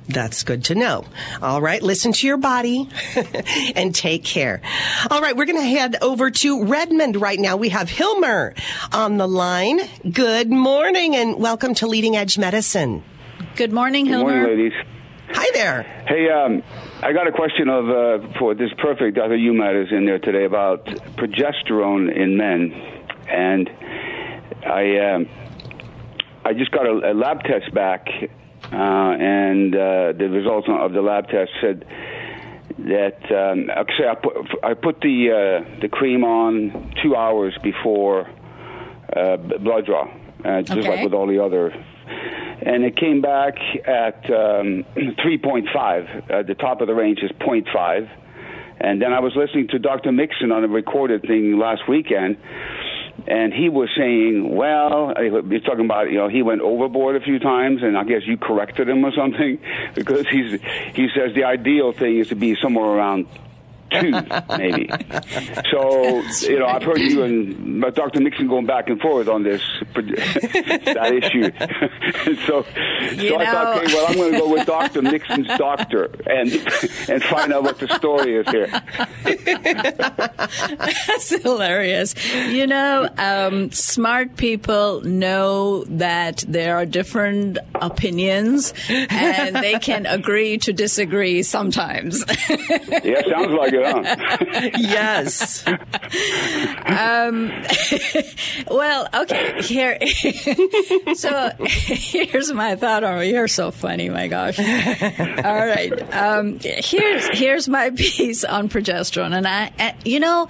That's 0.10 0.44
good 0.44 0.64
to 0.66 0.76
know. 0.76 1.04
All 1.42 1.62
right, 1.62 1.82
listen 1.84 2.14
to 2.14 2.28
your 2.28 2.38
body 2.38 2.90
and 3.76 3.94
take 3.94 4.24
care. 4.24 4.62
All 5.12 5.22
right, 5.22 5.36
we're 5.36 5.46
going 5.46 5.62
to 5.62 5.68
head 5.68 5.98
over 6.02 6.32
to 6.32 6.64
Redmond 6.64 7.18
right 7.22 7.40
now. 7.40 7.58
We 7.58 7.70
have 7.70 7.90
Hilmer 7.90 8.58
on 8.94 9.18
the 9.18 9.28
line. 9.28 9.80
Good 10.10 10.50
morning 10.50 11.16
and 11.16 11.36
welcome 11.38 11.74
to 11.76 11.88
Leading 11.88 12.16
Edge 12.16 12.38
Medicine. 12.38 13.04
Good 13.58 13.74
morning, 13.74 14.06
Hilmer. 14.06 14.26
Good 14.26 14.42
morning, 14.42 14.58
ladies. 14.58 14.74
Hi 15.30 15.50
there. 15.54 15.84
Hey, 16.08 16.30
um, 16.30 16.64
I 17.02 17.12
got 17.12 17.28
a 17.28 17.32
question 17.32 17.68
of 17.68 17.90
uh, 17.90 18.40
for 18.40 18.56
this 18.56 18.70
perfect 18.78 19.18
Dr. 19.18 19.36
Umat 19.36 19.86
is 19.86 19.92
in 19.92 20.06
there 20.06 20.20
today 20.20 20.46
about 20.46 20.86
progesterone 20.86 22.16
in 22.16 22.38
men, 22.38 22.72
and 23.30 23.70
I 24.66 25.00
um, 25.00 25.30
I 26.46 26.54
just 26.54 26.72
got 26.72 26.86
a, 26.86 27.12
a 27.12 27.14
lab 27.14 27.44
test 27.44 27.74
back, 27.74 28.08
uh, 28.72 28.76
and 28.76 29.74
uh, 29.76 30.14
the 30.18 30.30
results 30.30 30.68
of 30.70 30.94
the 30.94 31.02
lab 31.02 31.28
test 31.30 31.52
said 31.62 31.86
that 32.80 33.20
um, 33.32 33.70
actually 33.70 34.08
I 34.08 34.16
put 34.16 34.34
I 34.64 34.74
put 34.74 35.02
the 35.02 35.32
uh, 35.32 35.80
the 35.82 35.88
cream 35.90 36.24
on 36.24 36.94
two 37.02 37.16
hours 37.16 37.58
before 37.64 38.28
uh, 39.16 39.38
b- 39.38 39.58
blood 39.60 39.86
draw, 39.86 40.04
uh, 40.46 40.62
just 40.62 40.80
Okay. 40.80 40.90
like 40.90 41.04
with 41.04 41.14
all 41.14 41.28
the 41.28 41.44
other. 41.44 41.74
And 42.60 42.84
it 42.84 42.98
came 42.98 43.22
back 43.22 43.56
at 43.88 44.26
um, 44.32 44.84
3.5. 44.96 46.32
Uh, 46.32 46.44
the 46.44 46.56
top 46.56 46.82
of 46.82 46.88
the 46.88 46.94
range 46.96 47.20
is 47.22 47.32
0.5. 47.40 48.10
And 48.80 49.02
then 49.02 49.14
I 49.14 49.20
was 49.20 49.34
listening 49.36 49.68
to 49.70 49.80
Dr. 49.80 50.12
Mixon 50.12 50.52
on 50.52 50.64
a 50.64 50.68
recorded 50.68 51.22
thing 51.22 51.58
last 51.58 51.88
weekend, 51.88 52.38
and 53.28 53.54
he 53.54 53.68
was 53.68 53.90
saying, 53.98 54.56
well, 54.56 55.14
he's 55.50 55.64
talking 55.64 55.86
about, 55.86 56.10
you 56.10 56.18
know, 56.18 56.30
he 56.30 56.42
went 56.42 56.62
overboard 56.62 57.16
a 57.18 57.20
few 57.20 57.40
times, 57.40 57.84
and 57.84 57.98
I 57.98 58.06
guess 58.06 58.22
you 58.26 58.38
corrected 58.38 58.88
him 58.88 59.04
or 59.04 59.12
something, 59.12 59.60
because 59.96 60.26
he's 60.30 60.62
he 60.94 61.10
says 61.14 61.36
the 61.36 61.44
ideal 61.44 61.92
thing 61.92 62.20
is 62.20 62.30
to 62.30 62.36
be 62.36 62.56
somewhere 62.56 62.86
around 62.86 63.28
two, 63.90 64.12
maybe. 64.58 64.90
So, 65.72 66.22
you 66.42 66.60
know, 66.60 66.66
I've 66.66 66.84
heard 66.84 67.00
you 67.00 67.24
and 67.24 67.82
Dr. 67.94 68.20
Mixon 68.22 68.48
going 68.48 68.66
back 68.66 68.90
and 68.90 69.00
forth 69.00 69.28
on 69.28 69.44
this 69.44 69.62
that 69.96 71.14
issue. 71.14 71.52
so, 72.46 72.66
You 73.22 73.30
so 73.30 73.40
I 73.40 73.46
thought, 73.46 73.84
okay, 73.84 73.94
well, 73.94 74.06
I'm 74.08 74.16
going 74.16 74.34
to 74.34 74.40
go 74.40 74.52
with 74.52 74.66
Dr. 74.66 75.02
Mixon's 75.02 75.48
doctor 75.58 76.06
and 76.30 76.52
and 77.10 77.24
find 77.24 77.54
out 77.54 77.64
what 77.64 77.80
the 77.80 77.88
story 77.90 78.36
is 78.36 78.48
here. 78.50 78.68
That's 81.08 81.30
hilarious. 81.44 82.16
You 82.48 82.68
know, 82.68 83.10
um, 83.18 83.72
smart 83.72 84.36
people 84.38 85.02
know 85.02 85.84
that 85.86 86.44
there 86.48 86.78
are 86.78 86.86
different 86.86 87.58
opinions 87.76 88.74
and 88.90 89.56
they 89.56 89.80
can 89.80 90.06
agree 90.06 90.58
to 90.60 90.74
disagree 90.74 91.44
sometimes. 91.44 92.24
Yeah, 93.04 93.22
sounds 93.30 93.52
like 93.52 93.74
it, 93.84 93.86
huh? 93.86 94.70
Yes. 94.78 95.64
well, 98.70 99.08
okay, 99.14 99.62
here. 99.62 99.98
so 101.16 101.52
here's 101.60 102.52
my 102.54 102.76
thought 102.76 103.04
on 103.04 103.28
You're 103.28 103.48
so 103.48 103.72
funny, 103.72 104.10
my 104.10 104.28
gosh. 104.28 104.60
All 104.60 104.66
right. 104.66 106.14
Um, 106.14 106.60
here's, 106.60 107.28
here's 107.28 107.68
my 107.68 107.90
piece 107.92 108.44
on 108.44 108.70
progesterone. 108.70 109.36
And 109.36 109.48
I, 109.48 109.72
uh, 109.80 109.92
you 110.06 110.20
know, 110.20 110.48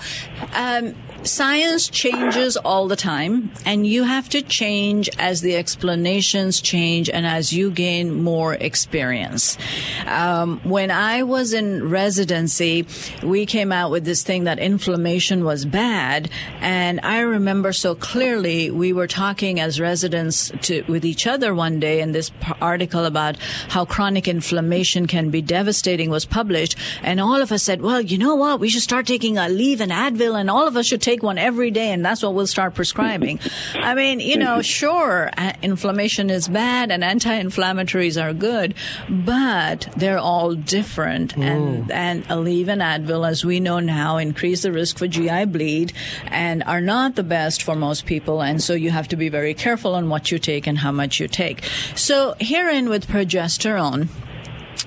um, 0.53 0.95
science 1.27 1.89
changes 1.89 2.57
all 2.57 2.87
the 2.87 2.95
time 2.95 3.51
and 3.65 3.85
you 3.85 4.03
have 4.03 4.27
to 4.29 4.41
change 4.41 5.09
as 5.19 5.41
the 5.41 5.55
explanations 5.55 6.59
change 6.61 7.09
and 7.09 7.25
as 7.25 7.53
you 7.53 7.69
gain 7.69 8.23
more 8.23 8.55
experience. 8.55 9.57
Um, 10.05 10.59
when 10.63 10.89
i 10.91 11.23
was 11.23 11.53
in 11.53 11.89
residency 11.89 12.87
we 13.23 13.45
came 13.45 13.71
out 13.71 13.91
with 13.91 14.05
this 14.05 14.23
thing 14.23 14.45
that 14.45 14.59
inflammation 14.59 15.43
was 15.43 15.65
bad 15.65 16.29
and 16.59 16.99
i 17.03 17.19
remember 17.19 17.71
so 17.73 17.93
clearly 17.93 18.71
we 18.71 18.93
were 18.93 19.07
talking 19.07 19.59
as 19.59 19.79
residents 19.79 20.51
to, 20.61 20.83
with 20.83 21.05
each 21.05 21.27
other 21.27 21.53
one 21.53 21.79
day 21.79 22.01
and 22.01 22.15
this 22.15 22.31
article 22.61 23.05
about 23.05 23.37
how 23.69 23.85
chronic 23.85 24.27
inflammation 24.27 25.05
can 25.07 25.29
be 25.29 25.41
devastating 25.41 26.09
was 26.09 26.25
published 26.25 26.75
and 27.03 27.19
all 27.19 27.41
of 27.41 27.51
us 27.51 27.63
said 27.63 27.81
well 27.81 28.01
you 28.01 28.17
know 28.17 28.35
what? 28.35 28.59
We 28.59 28.69
should 28.69 28.81
start 28.81 29.05
taking 29.05 29.35
aleve 29.35 29.79
and 29.79 29.91
advil 29.91 30.39
and 30.39 30.49
all 30.49 30.67
of 30.67 30.77
us 30.77 30.85
should 30.85 31.01
take 31.01 31.16
one 31.23 31.37
every 31.37 31.71
day 31.71 31.91
and 31.91 32.05
that's 32.05 32.23
what 32.23 32.33
we'll 32.33 32.47
start 32.47 32.75
prescribing. 32.75 33.39
I 33.75 33.95
mean 33.95 34.19
you 34.19 34.37
know 34.37 34.61
sure 34.61 35.31
inflammation 35.61 36.29
is 36.29 36.47
bad 36.47 36.91
and 36.91 37.03
anti-inflammatories 37.03 38.21
are 38.21 38.33
good 38.33 38.73
but 39.09 39.87
they're 39.97 40.19
all 40.19 40.53
different. 40.53 41.35
Mm. 41.35 41.43
And 41.43 41.91
and 41.91 42.27
aleve 42.27 42.67
and 42.67 42.81
advil 42.81 43.27
as 43.27 43.43
we 43.43 43.59
know 43.59 43.79
now 43.79 44.17
increase 44.17 44.61
the 44.63 44.71
risk 44.71 44.97
for 44.97 45.07
gi 45.07 45.45
bleed 45.45 45.93
and 46.27 46.63
are 46.63 46.81
not 46.81 47.15
the 47.15 47.23
best 47.23 47.63
for 47.63 47.75
most 47.75 48.05
people. 48.05 48.41
And 48.41 48.61
so 48.61 48.73
you 48.73 48.91
have 48.91 49.07
to 49.09 49.15
be 49.15 49.29
very 49.29 49.53
careful 49.53 49.95
on 49.95 50.09
what 50.09 50.31
you 50.31 50.39
take 50.39 50.67
and 50.67 50.77
how 50.77 50.91
much 50.91 51.19
you 51.19 51.27
take. 51.27 51.63
So 51.95 52.35
herein 52.39 52.89
with 52.89 53.07
progesterone. 53.07 54.07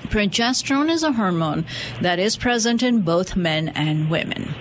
Progesterone 0.08 0.90
is 0.90 1.02
a 1.02 1.12
hormone 1.12 1.64
that 2.00 2.18
is 2.18 2.36
present 2.36 2.82
in 2.82 3.02
both 3.02 3.36
men 3.36 3.68
and 3.68 4.10
women. 4.10 4.54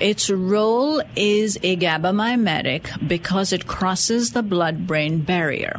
Its 0.00 0.30
role 0.30 1.02
is 1.14 1.58
a 1.62 1.76
GABA 1.76 2.12
mimetic 2.12 2.90
because 3.06 3.52
it 3.52 3.66
crosses 3.66 4.32
the 4.32 4.42
blood 4.42 4.86
brain 4.86 5.20
barrier. 5.20 5.76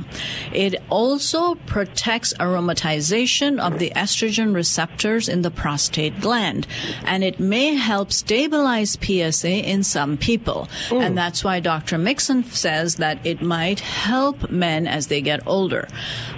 It 0.53 0.75
also 0.89 1.55
protects 1.55 2.33
aromatization 2.35 3.59
of 3.59 3.79
the 3.79 3.91
estrogen 3.95 4.53
receptors 4.53 5.27
in 5.27 5.41
the 5.41 5.51
prostate 5.51 6.21
gland, 6.21 6.67
and 7.03 7.23
it 7.23 7.39
may 7.39 7.75
help 7.75 8.11
stabilize 8.11 8.97
PSA 9.01 9.67
in 9.67 9.83
some 9.83 10.17
people. 10.17 10.69
And 10.91 11.17
that's 11.17 11.43
why 11.43 11.59
Dr. 11.59 11.97
Mixon 11.97 12.43
says 12.43 12.95
that 12.95 13.25
it 13.25 13.41
might 13.41 13.79
help 13.79 14.49
men 14.51 14.87
as 14.87 15.07
they 15.07 15.21
get 15.21 15.45
older. 15.47 15.87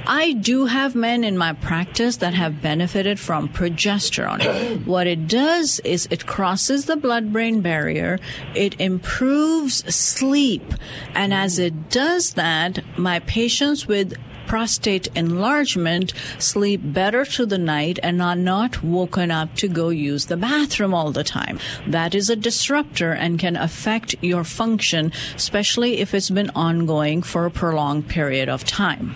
I 0.06 0.34
do 0.34 0.66
have 0.66 0.96
men 0.96 1.24
in 1.24 1.38
my 1.38 1.54
practice 1.54 2.18
that 2.18 2.34
have 2.34 2.62
benefited 2.62 3.20
from 3.20 3.50
progesterone. 3.50 4.86
what 4.86 5.08
it 5.08 5.28
does 5.28 5.80
is 5.82 6.08
it 6.12 6.26
crosses 6.26 6.86
the 6.86 6.96
blood 6.96 7.32
brain 7.32 7.62
barrier, 7.62 7.73
it 8.56 8.80
improves 8.80 9.84
sleep, 9.94 10.74
and 11.14 11.34
as 11.34 11.60
it 11.60 11.90
does 11.90 12.34
that, 12.34 12.84
my 12.98 13.20
patients 13.20 13.88
with 13.88 14.14
prostate 14.48 15.08
enlargement 15.16 16.14
sleep 16.38 16.82
better 16.84 17.26
through 17.26 17.48
the 17.48 17.58
night 17.58 17.98
and 18.04 18.22
are 18.22 18.36
not 18.36 18.84
woken 18.84 19.32
up 19.32 19.56
to 19.56 19.68
go 19.68 19.90
use 19.90 20.26
the 20.26 20.38
bathroom 20.38 20.94
all 20.94 21.12
the 21.12 21.24
time. 21.24 21.58
That 21.88 22.14
is 22.14 22.30
a 22.30 22.36
disruptor 22.36 23.12
and 23.14 23.40
can 23.40 23.56
affect 23.56 24.16
your 24.22 24.44
function, 24.44 25.12
especially 25.36 26.00
if 26.00 26.14
it's 26.14 26.30
been 26.30 26.52
ongoing 26.56 27.24
for 27.24 27.46
a 27.46 27.52
prolonged 27.52 28.08
period 28.08 28.50
of 28.50 28.64
time. 28.64 29.16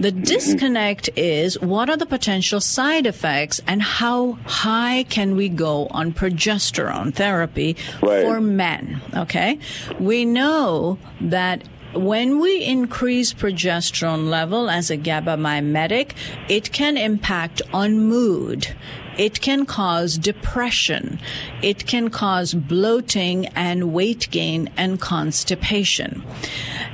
The 0.00 0.12
mm-hmm. 0.12 0.22
disconnect 0.22 1.10
is 1.14 1.60
what 1.60 1.90
are 1.90 1.96
the 1.96 2.06
potential 2.06 2.58
side 2.58 3.06
effects 3.06 3.60
and 3.66 3.82
how 3.82 4.38
high 4.46 5.04
can 5.10 5.36
we 5.36 5.50
go 5.50 5.88
on 5.88 6.14
progesterone 6.14 7.12
therapy 7.12 7.76
Right. 8.00 8.24
for 8.24 8.40
men? 8.40 9.02
Okay. 9.14 9.58
We 9.98 10.24
know 10.24 10.98
that 11.20 11.64
when 11.92 12.40
we 12.40 12.64
increase 12.64 13.34
progesterone 13.34 14.30
level 14.30 14.70
as 14.70 14.90
a 14.90 14.96
GABA 14.96 15.36
mimetic, 15.36 16.14
it 16.48 16.72
can 16.72 16.96
impact 16.96 17.60
on 17.72 17.98
mood. 17.98 18.74
It 19.20 19.42
can 19.42 19.66
cause 19.66 20.16
depression. 20.16 21.20
It 21.60 21.86
can 21.86 22.08
cause 22.08 22.54
bloating 22.54 23.48
and 23.48 23.92
weight 23.92 24.28
gain 24.30 24.70
and 24.78 24.98
constipation. 24.98 26.22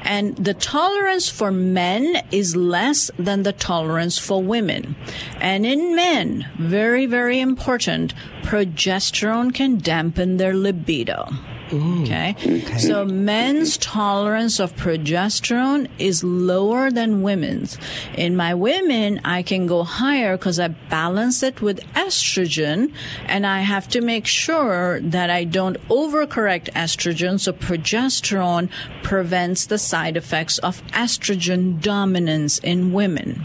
And 0.02 0.36
the 0.36 0.54
tolerance 0.54 1.28
for 1.28 1.52
men 1.52 2.24
is 2.32 2.56
less 2.56 3.12
than 3.16 3.44
the 3.44 3.52
tolerance 3.52 4.18
for 4.18 4.42
women. 4.42 4.96
And 5.40 5.64
in 5.64 5.94
men, 5.94 6.48
very, 6.58 7.06
very 7.06 7.38
important, 7.38 8.12
progesterone 8.42 9.54
can 9.54 9.78
dampen 9.78 10.36
their 10.36 10.52
libido. 10.52 11.28
Mm. 11.70 12.04
Okay? 12.04 12.34
okay? 12.38 12.78
So 12.78 13.04
men's 13.04 13.76
tolerance 13.78 14.60
of 14.60 14.74
progesterone 14.76 15.88
is 15.98 16.22
lower 16.22 16.90
than 16.90 17.22
women's. 17.22 17.76
In 18.16 18.36
my 18.36 18.54
women, 18.54 19.20
I 19.24 19.42
can 19.42 19.66
go 19.66 19.82
higher 19.82 20.36
because 20.36 20.60
I 20.60 20.68
balance 20.68 21.42
it 21.42 21.60
with 21.60 21.80
estrogen 21.94 22.92
and 23.26 23.46
I 23.46 23.60
have 23.60 23.88
to 23.88 24.00
make 24.00 24.26
sure 24.26 25.00
that 25.00 25.30
I 25.30 25.44
don't 25.44 25.76
overcorrect 25.88 26.70
estrogen. 26.72 27.40
So 27.40 27.52
progesterone 27.52 28.70
prevents 29.02 29.66
the 29.66 29.78
side 29.78 30.16
effects 30.16 30.58
of 30.58 30.82
estrogen 30.88 31.80
dominance 31.80 32.58
in 32.58 32.92
women. 32.92 33.44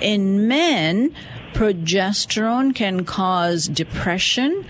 In 0.00 0.46
men, 0.46 1.14
progesterone 1.52 2.74
can 2.74 3.04
cause 3.04 3.66
depression, 3.66 4.64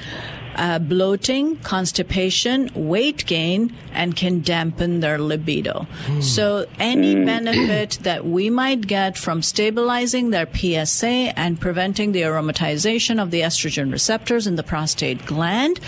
uh, 0.59 0.79
bloating, 0.81 1.57
constipation, 1.59 2.69
weight 2.75 3.25
gain, 3.27 3.75
and 3.93 4.17
can 4.17 4.41
dampen 4.41 5.01
their 5.01 5.19
libido. 5.19 5.87
So, 6.21 6.67
any 6.79 7.15
benefit 7.25 7.99
that 8.03 8.27
we 8.27 8.51
might 8.51 8.87
get 8.87 9.17
from 9.17 9.41
stabilizing 9.41 10.31
their 10.31 10.49
PSA 10.53 11.33
and 11.39 11.61
preventing 11.61 12.13
the 12.13 12.23
aromatization 12.23 13.23
of 13.23 13.31
the 13.31 13.41
estrogen 13.41 13.93
receptors 13.93 14.47
in 14.47 14.57
the 14.57 14.63
prostate 14.65 15.25
gland 15.25 15.81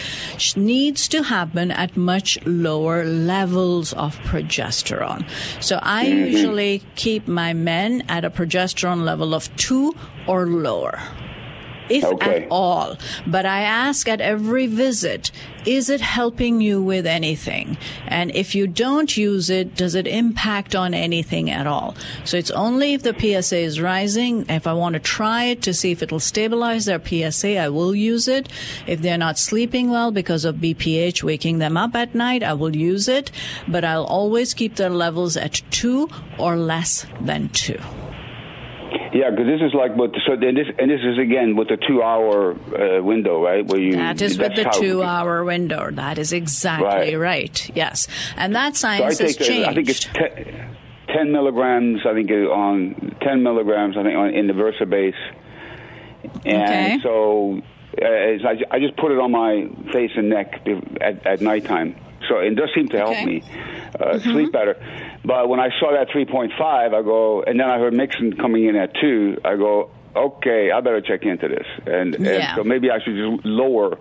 needs 0.56 1.08
to 1.08 1.24
happen 1.24 1.70
at 1.72 1.96
much 1.96 2.38
lower 2.46 3.04
levels 3.04 3.92
of 3.94 4.16
progesterone. 4.20 5.28
So, 5.60 5.80
I 5.82 6.06
usually 6.06 6.82
keep 6.94 7.26
my 7.26 7.52
men 7.52 8.04
at 8.08 8.24
a 8.24 8.30
progesterone 8.30 9.04
level 9.04 9.34
of 9.34 9.54
two 9.56 9.96
or 10.28 10.46
lower 10.46 11.00
if 11.90 12.04
Okay. 12.04 12.44
at 12.44 12.48
all. 12.50 12.96
But 13.26 13.44
I 13.46 13.60
ask 13.62 14.08
at 14.08 14.20
every 14.20 14.66
visit, 14.66 15.30
is 15.66 15.90
it 15.90 16.00
helping 16.00 16.60
you 16.62 16.82
with 16.82 17.06
anything? 17.06 17.76
And 18.06 18.30
if 18.34 18.54
you 18.54 18.66
don't 18.66 19.14
use 19.16 19.50
it, 19.50 19.76
does 19.76 19.94
it 19.94 20.06
impact 20.06 20.74
on 20.74 20.94
anything 20.94 21.50
at 21.50 21.66
all? 21.66 21.94
So 22.24 22.38
it's 22.38 22.50
only 22.52 22.94
if 22.94 23.02
the 23.02 23.14
PSA 23.14 23.58
is 23.58 23.80
rising. 23.80 24.46
If 24.48 24.66
I 24.66 24.72
want 24.72 24.94
to 24.94 25.00
try 25.00 25.44
it 25.44 25.60
to 25.62 25.74
see 25.74 25.90
if 25.90 26.02
it'll 26.02 26.20
stabilize 26.20 26.86
their 26.86 27.00
PSA, 27.04 27.58
I 27.58 27.68
will 27.68 27.94
use 27.94 28.26
it. 28.26 28.48
If 28.86 29.02
they're 29.02 29.18
not 29.18 29.38
sleeping 29.38 29.90
well 29.90 30.10
because 30.10 30.44
of 30.46 30.56
BPH 30.56 31.22
waking 31.22 31.58
them 31.58 31.76
up 31.76 31.94
at 31.94 32.14
night, 32.14 32.42
I 32.42 32.54
will 32.54 32.74
use 32.74 33.08
it. 33.08 33.30
But 33.68 33.84
I'll 33.84 34.04
always 34.04 34.54
keep 34.54 34.76
their 34.76 34.90
levels 34.90 35.36
at 35.36 35.60
two 35.70 36.08
or 36.38 36.56
less 36.56 37.04
than 37.20 37.50
two. 37.50 37.78
Yeah, 39.12 39.30
because 39.30 39.46
this 39.46 39.60
is 39.60 39.74
like 39.74 39.96
what. 39.96 40.12
So 40.26 40.36
then 40.36 40.54
this 40.54 40.66
and 40.78 40.88
this 40.90 41.00
is 41.02 41.18
again 41.18 41.56
with 41.56 41.68
the 41.68 41.76
two-hour 41.76 42.52
uh, 42.52 43.02
window, 43.02 43.42
right? 43.42 43.66
Where 43.66 43.80
you 43.80 43.96
That 43.96 44.22
is 44.22 44.38
with 44.38 44.54
the 44.54 44.64
how- 44.64 44.70
two 44.70 45.02
hour 45.02 45.42
window. 45.44 45.90
That 45.90 46.16
is 46.18 46.32
exactly 46.32 47.16
right. 47.16 47.70
Yes. 47.74 48.06
And 48.36 48.54
that 48.54 48.76
So 48.76 48.82
science 48.86 49.18
has 49.18 49.36
take. 49.36 49.46
changed. 49.48 49.68
I 49.68 49.74
think 49.74 49.88
it's 49.88 50.04
te- 50.04 50.52
ten 51.12 51.32
milligrams. 51.32 52.02
I 52.06 52.14
think 52.14 52.30
on 52.30 53.16
ten 53.20 53.42
milligrams. 53.42 53.96
I 53.96 54.04
think 54.04 54.16
on 54.16 54.30
in 54.32 54.46
the 54.46 54.52
VersaBase. 54.52 55.14
And 56.44 56.62
Okay. 56.62 56.98
so 57.02 57.60
uh, 58.00 58.04
as 58.06 58.40
I, 58.44 58.76
I 58.76 58.78
just 58.78 58.96
put 58.96 59.10
it 59.10 59.18
on 59.18 59.32
my 59.32 59.66
face 59.92 60.12
and 60.16 60.28
neck 60.30 60.66
at, 61.00 61.26
at 61.26 61.40
nighttime. 61.40 61.96
So 62.28 62.38
it 62.38 62.54
does 62.54 62.68
seem 62.74 62.88
to 62.90 62.96
help 62.98 63.10
Okay. 63.10 63.24
me 63.24 63.42
uh, 63.98 64.18
sleep 64.20 64.52
better. 64.52 64.76
But 65.24 65.48
when 65.48 65.60
I 65.60 65.68
saw 65.78 65.92
that 65.92 66.08
3.5, 66.08 66.50
I 66.60 66.88
go, 67.02 67.42
and 67.42 67.60
then 67.60 67.68
I 67.70 67.78
heard 67.78 67.92
Mixon 67.92 68.36
coming 68.36 68.64
in 68.66 68.76
at 68.76 68.94
two. 69.00 69.36
I 69.44 69.56
go, 69.56 69.90
okay, 70.16 70.70
I 70.70 70.80
better 70.80 71.00
check 71.00 71.22
into 71.24 71.46
this, 71.48 71.66
and, 71.86 72.16
Yeah. 72.18 72.30
and 72.30 72.56
so 72.56 72.64
maybe 72.64 72.90
I 72.90 72.98
should 73.00 73.16
just 73.16 73.44
lower. 73.44 73.98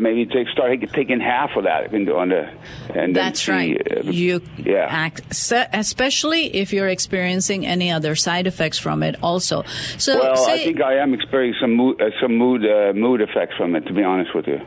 Maybe 0.00 0.24
take 0.24 0.48
start 0.48 0.72
taking 0.94 1.20
half 1.20 1.50
of 1.56 1.64
that 1.64 1.92
into 1.92 2.16
on 2.16 2.30
the. 2.30 2.48
And 2.94 3.14
then 3.14 3.14
That's 3.14 3.42
see, 3.42 3.52
right. 3.52 3.92
uh, 3.98 4.10
You 4.10 4.40
yeah. 4.56 4.86
act, 4.88 5.20
especially 5.30 6.46
if 6.56 6.72
you're 6.72 6.88
experiencing 6.88 7.66
any 7.66 7.90
other 7.90 8.14
side 8.14 8.46
effects 8.46 8.78
from 8.78 9.02
it. 9.02 9.16
Also, 9.22 9.64
so 9.98 10.18
Well, 10.18 10.36
say, 10.36 10.54
I 10.54 10.64
think 10.64 10.80
I 10.80 10.94
am 10.98 11.12
experiencing 11.12 11.60
some 11.60 11.74
mood, 11.74 12.00
uh, 12.00 12.06
some 12.20 12.36
mood, 12.38 12.64
uh, 12.64 12.92
mood 12.94 13.20
effects 13.20 13.54
from 13.56 13.74
it. 13.76 13.86
To 13.86 13.92
be 13.92 14.02
honest 14.02 14.34
with 14.34 14.46
you, 14.46 14.60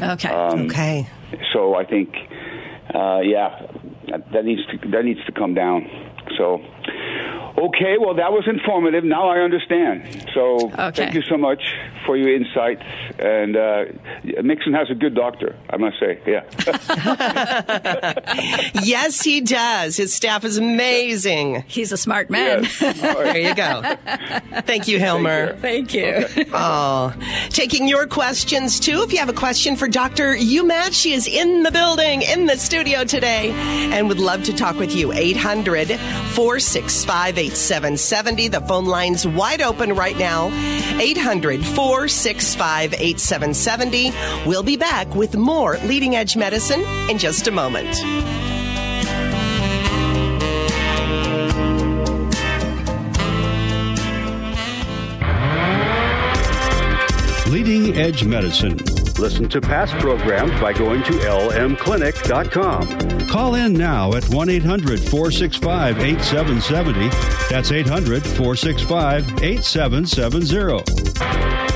okay. 0.00 0.30
Um, 0.30 0.66
Okay. 0.66 1.06
so 1.52 1.74
I 1.74 1.84
think, 1.84 2.14
uh, 2.94 3.20
yeah, 3.22 3.60
that, 4.10 4.44
needs 4.44 4.62
to 4.66 4.88
that 4.90 5.04
needs 5.04 5.24
to 5.26 5.32
come 5.32 5.54
down. 5.54 5.86
So, 6.36 6.58
okay, 7.66 7.96
well, 7.98 8.14
that 8.14 8.32
was 8.32 8.44
informative. 8.46 9.04
Now 9.04 9.28
I 9.28 9.38
understand. 9.40 10.26
So, 10.34 10.70
Okay. 10.70 10.90
thank 10.92 11.14
you 11.14 11.22
so 11.22 11.36
much 11.36 11.62
for 12.06 12.16
your 12.16 12.34
insights. 12.34 12.82
And 13.18 13.56
uh, 13.56 13.84
Mixon 14.42 14.72
has 14.74 14.88
a 14.90 14.94
good 14.94 15.14
doctor, 15.14 15.56
I 15.68 15.76
must 15.76 15.98
say. 16.00 16.18
Yeah. 16.26 16.44
Yes, 18.82 19.22
he 19.22 19.40
does. 19.40 19.96
His 19.96 20.12
staff 20.14 20.44
is 20.44 20.56
amazing. 20.58 21.64
He's 21.68 21.92
a 21.92 21.96
smart 21.96 22.30
man. 22.30 22.66
There 22.80 23.38
you 23.38 23.54
go. 23.54 23.82
Thank 24.62 24.88
you, 24.88 24.98
Hilmer. 24.98 25.58
Thank 25.60 25.94
you. 25.94 26.26
Oh, 26.52 27.12
taking 27.50 27.86
your 27.88 28.06
questions 28.06 28.80
too. 28.80 29.02
If 29.02 29.12
you 29.12 29.18
have 29.18 29.28
a 29.28 29.32
question 29.34 29.76
for 29.76 29.86
Dr. 29.88 30.34
Umat, 30.34 30.92
she 30.92 31.12
is 31.12 31.26
in 31.28 31.62
the 31.62 31.70
building, 31.70 32.22
in 32.22 32.46
the 32.46 32.56
studio 32.56 33.04
today, 33.04 33.50
and 33.52 34.08
would 34.08 34.18
love 34.18 34.42
to 34.44 34.52
talk 34.52 34.76
with 34.76 34.94
you. 34.94 35.12
800 35.12 35.88
465 36.30 37.38
8770. 37.50 38.48
The 38.48 38.60
phone 38.60 38.86
line's 38.86 39.26
wide 39.26 39.60
open 39.60 39.94
right 39.94 40.16
now. 40.16 40.50
800 41.00 41.64
465 41.64 42.94
8770. 42.94 44.12
We'll 44.48 44.62
be 44.62 44.76
back 44.76 45.12
with 45.16 45.36
more 45.36 45.76
leading 45.78 46.14
edge 46.14 46.36
medicine 46.36 46.80
in 47.10 47.18
just 47.18 47.48
a 47.48 47.50
moment. 47.50 47.88
Leading 57.48 57.96
Edge 57.96 58.24
Medicine. 58.24 58.99
Listen 59.20 59.48
to 59.50 59.60
past 59.60 59.92
programs 59.98 60.58
by 60.62 60.72
going 60.72 61.02
to 61.02 61.12
lmclinic.com. 61.12 63.28
Call 63.28 63.54
in 63.54 63.74
now 63.74 64.14
at 64.14 64.26
1 64.30 64.48
800 64.48 64.98
465 64.98 65.98
8770. 65.98 67.10
That's 67.50 67.70
800 67.70 68.22
465 68.22 69.42
8770. 69.42 71.69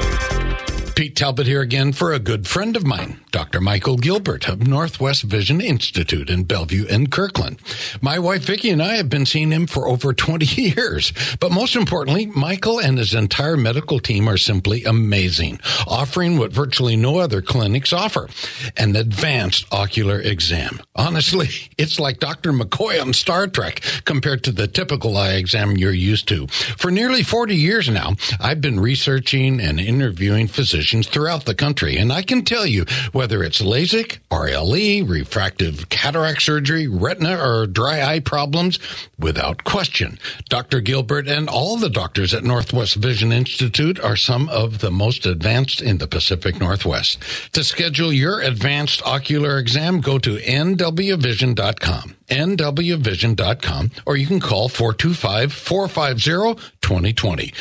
Pete 0.94 1.16
Talbot 1.16 1.48
here 1.48 1.60
again 1.60 1.92
for 1.92 2.12
a 2.12 2.20
good 2.20 2.46
friend 2.46 2.76
of 2.76 2.86
mine, 2.86 3.18
Dr. 3.32 3.60
Michael 3.60 3.96
Gilbert 3.96 4.48
of 4.48 4.64
Northwest 4.64 5.24
Vision 5.24 5.60
Institute 5.60 6.30
in 6.30 6.44
Bellevue 6.44 6.86
and 6.88 7.10
Kirkland. 7.10 7.58
My 8.00 8.16
wife 8.20 8.44
Vicki 8.44 8.70
and 8.70 8.80
I 8.80 8.94
have 8.94 9.08
been 9.08 9.26
seeing 9.26 9.50
him 9.50 9.66
for 9.66 9.88
over 9.88 10.12
20 10.12 10.46
years. 10.62 11.12
But 11.40 11.50
most 11.50 11.74
importantly, 11.74 12.26
Michael 12.26 12.78
and 12.78 12.96
his 12.96 13.12
entire 13.12 13.56
medical 13.56 13.98
team 13.98 14.28
are 14.28 14.36
simply 14.36 14.84
amazing, 14.84 15.58
offering 15.88 16.38
what 16.38 16.52
virtually 16.52 16.94
no 16.94 17.18
other 17.18 17.42
clinics 17.42 17.92
offer, 17.92 18.28
an 18.76 18.94
advanced 18.94 19.66
ocular 19.72 20.20
exam. 20.20 20.80
Honestly, 20.94 21.48
it's 21.76 21.98
like 21.98 22.20
Dr. 22.20 22.52
McCoy 22.52 23.02
on 23.02 23.12
Star 23.14 23.48
Trek 23.48 23.80
compared 24.04 24.44
to 24.44 24.52
the 24.52 24.68
typical 24.68 25.16
eye 25.16 25.32
exam 25.32 25.76
you're 25.76 25.90
used 25.90 26.28
to. 26.28 26.46
For 26.46 26.92
nearly 26.92 27.24
40 27.24 27.56
years 27.56 27.88
now, 27.88 28.14
I've 28.38 28.60
been 28.60 28.78
researching 28.78 29.60
and 29.60 29.80
interviewing 29.80 30.46
physicians 30.46 30.83
throughout 30.92 31.44
the 31.44 31.54
country, 31.54 31.96
and 31.96 32.12
I 32.12 32.22
can 32.22 32.44
tell 32.44 32.66
you 32.66 32.84
whether 33.12 33.42
it's 33.42 33.62
LASIK, 33.62 34.18
RLE, 34.30 35.08
refractive 35.08 35.88
cataract 35.88 36.42
surgery, 36.42 36.86
retina, 36.86 37.42
or 37.42 37.66
dry 37.66 38.02
eye 38.02 38.20
problems, 38.20 38.78
without 39.18 39.64
question, 39.64 40.18
Dr. 40.48 40.80
Gilbert 40.80 41.28
and 41.28 41.48
all 41.48 41.76
the 41.76 41.88
doctors 41.88 42.34
at 42.34 42.44
Northwest 42.44 42.96
Vision 42.96 43.32
Institute 43.32 43.98
are 43.98 44.16
some 44.16 44.48
of 44.50 44.80
the 44.80 44.90
most 44.90 45.26
advanced 45.26 45.80
in 45.80 45.98
the 45.98 46.06
Pacific 46.06 46.60
Northwest. 46.60 47.18
To 47.52 47.64
schedule 47.64 48.12
your 48.12 48.40
advanced 48.40 49.02
ocular 49.06 49.58
exam, 49.58 50.00
go 50.00 50.18
to 50.18 50.36
nwvision.com 50.36 52.16
nwvision.com 52.28 53.90
or 54.06 54.16
you 54.16 54.26
can 54.26 54.40
call 54.40 54.68
425-450-2020 54.68 57.54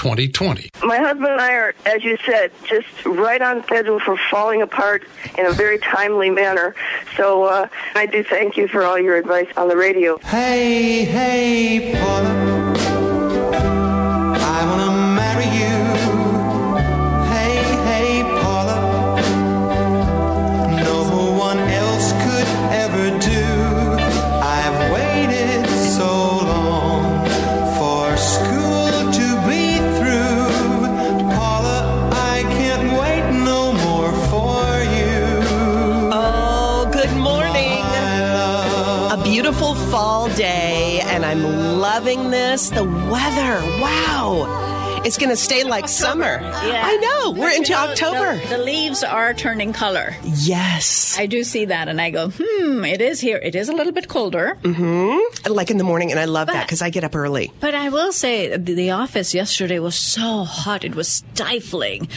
425-450-2020 0.00 0.84
My 0.84 0.98
husband 0.98 1.28
and 1.28 1.40
I 1.40 1.54
are, 1.54 1.74
as 1.86 2.02
you 2.02 2.16
said, 2.24 2.50
just 2.64 2.88
right 3.04 3.40
on 3.40 3.62
schedule 3.64 4.00
for 4.00 4.16
falling 4.30 4.62
apart 4.62 5.06
in 5.38 5.46
a 5.46 5.52
very 5.52 5.78
timely 5.78 6.30
manner. 6.30 6.74
So 7.16 7.44
uh, 7.44 7.68
I 7.94 8.06
do 8.06 8.24
thank 8.24 8.56
you 8.56 8.68
for 8.68 8.82
all 8.82 8.98
your 8.98 9.16
advice 9.16 9.48
on 9.56 9.68
the 9.68 9.76
radio. 9.76 10.18
Hey, 10.18 11.04
hey, 11.04 11.94
Paula. 12.00 12.79
Day, 40.40 41.02
and 41.04 41.26
I'm 41.26 41.42
loving 41.80 42.30
this. 42.30 42.70
The 42.70 42.84
weather, 42.84 43.60
wow. 43.78 44.59
It's 45.04 45.16
going 45.16 45.30
to 45.30 45.36
stay 45.36 45.64
like 45.64 45.88
summer. 45.88 46.40
Yeah. 46.40 46.82
I 46.84 46.96
know. 46.96 47.30
We're 47.30 47.50
into 47.50 47.72
know, 47.72 47.88
October. 47.88 48.36
The, 48.36 48.56
the 48.56 48.58
leaves 48.58 49.02
are 49.02 49.32
turning 49.32 49.72
color. 49.72 50.14
yes. 50.22 51.16
I 51.18 51.26
do 51.26 51.42
see 51.42 51.66
that, 51.66 51.88
and 51.88 52.00
I 52.00 52.10
go, 52.10 52.30
hmm, 52.30 52.84
it 52.84 53.00
is 53.00 53.20
here. 53.20 53.38
It 53.38 53.54
is 53.54 53.68
a 53.68 53.72
little 53.72 53.92
bit 53.92 54.08
colder. 54.08 54.58
Mm-hmm. 54.62 55.52
Like 55.52 55.70
in 55.70 55.78
the 55.78 55.84
morning, 55.84 56.10
and 56.10 56.20
I 56.20 56.26
love 56.26 56.48
that 56.48 56.66
because 56.66 56.82
I 56.82 56.90
get 56.90 57.04
up 57.04 57.14
early. 57.14 57.52
But 57.60 57.74
I 57.74 57.88
will 57.88 58.12
say, 58.12 58.56
the, 58.56 58.74
the 58.74 58.90
office 58.90 59.34
yesterday 59.34 59.78
was 59.78 59.94
so 59.94 60.44
hot; 60.44 60.84
it 60.84 60.94
was 60.94 61.08
stifling. 61.08 62.08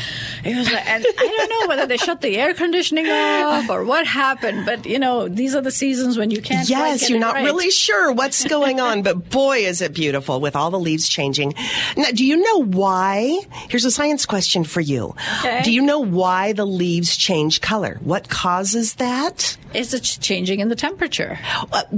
It 0.44 0.56
was, 0.56 0.72
like, 0.72 0.86
and 0.86 1.06
I 1.06 1.36
don't 1.38 1.50
know 1.50 1.68
whether 1.68 1.88
they 1.88 1.98
shut 1.98 2.22
the 2.22 2.38
air 2.38 2.54
conditioning 2.54 3.08
off 3.08 3.70
or 3.70 3.84
what 3.84 4.06
happened. 4.06 4.66
But 4.66 4.86
you 4.86 5.00
know, 5.00 5.28
these 5.28 5.56
are 5.56 5.62
the 5.62 5.72
seasons 5.72 6.18
when 6.18 6.32
you 6.32 6.42
can't. 6.42 6.68
Yes, 6.70 7.10
you're 7.10 7.20
not 7.20 7.36
right. 7.36 7.46
really 7.46 7.72
sure 7.72 8.12
what's 8.12 8.46
going 8.46 8.80
on, 8.80 9.04
but 9.04 9.30
boy, 9.30 9.60
is 9.60 9.82
it 9.82 9.94
beautiful 9.94 10.40
with 10.40 10.56
all 10.56 10.70
the 10.70 10.80
leaves 10.80 11.08
changing. 11.08 11.54
Now, 11.96 12.12
do 12.14 12.26
you 12.26 12.38
know 12.38 12.73
why? 12.74 13.38
Here's 13.70 13.86
a 13.86 13.92
science 13.92 14.26
question 14.26 14.64
for 14.64 14.82
you. 14.82 15.16
Okay. 15.40 15.62
Do 15.64 15.72
you 15.72 15.82
know 15.82 16.00
why 16.00 16.54
the 16.54 16.66
leaves 16.66 17.16
change 17.16 17.62
color? 17.62 18.00
What 18.02 18.30
causes 18.30 18.96
that? 18.96 19.58
Is 19.74 19.94
it 19.94 20.02
changing 20.04 20.60
in 20.60 20.70
the 20.70 20.76
temperature, 20.76 21.40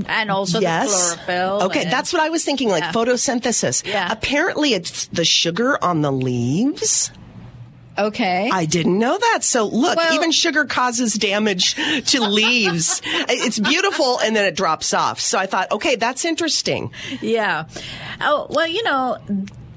and 0.07 0.31
also 0.31 0.59
Uh, 0.59 0.61
yes. 0.61 0.89
the 0.91 1.15
chlorophyll. 1.17 1.63
Okay, 1.67 1.81
and- 1.83 1.91
that's 1.91 2.13
what 2.13 2.21
I 2.21 2.29
was 2.29 2.43
thinking, 2.45 2.69
like 2.69 2.83
Yeah. 2.83 2.91
photosynthesis. 2.91 3.85
Yeah. 3.85 4.07
Apparently, 4.11 4.73
it's 4.73 5.07
the 5.07 5.25
sugar 5.25 5.83
on 5.83 6.01
the 6.01 6.11
leaves. 6.11 7.11
okay. 7.97 8.49
I 8.51 8.65
didn't 8.65 8.99
know 8.99 9.17
that. 9.17 9.39
So 9.43 9.65
look, 9.67 9.95
Well- 9.97 10.13
even 10.13 10.31
sugar 10.31 10.65
causes 10.65 11.13
damage 11.13 11.75
to 12.07 12.19
leaves. 12.27 13.01
it's 13.05 13.57
beautiful 13.59 14.19
and 14.19 14.35
then 14.35 14.45
it 14.45 14.55
drops 14.55 14.93
off. 14.93 15.19
So 15.21 15.37
I 15.39 15.45
thought, 15.45 15.71
okay, 15.71 15.95
that's 15.95 16.25
interesting. 16.25 16.91
Yeah. 17.21 17.65
Oh, 18.19 18.47
well, 18.49 18.67
you 18.67 18.83
know, 18.83 19.17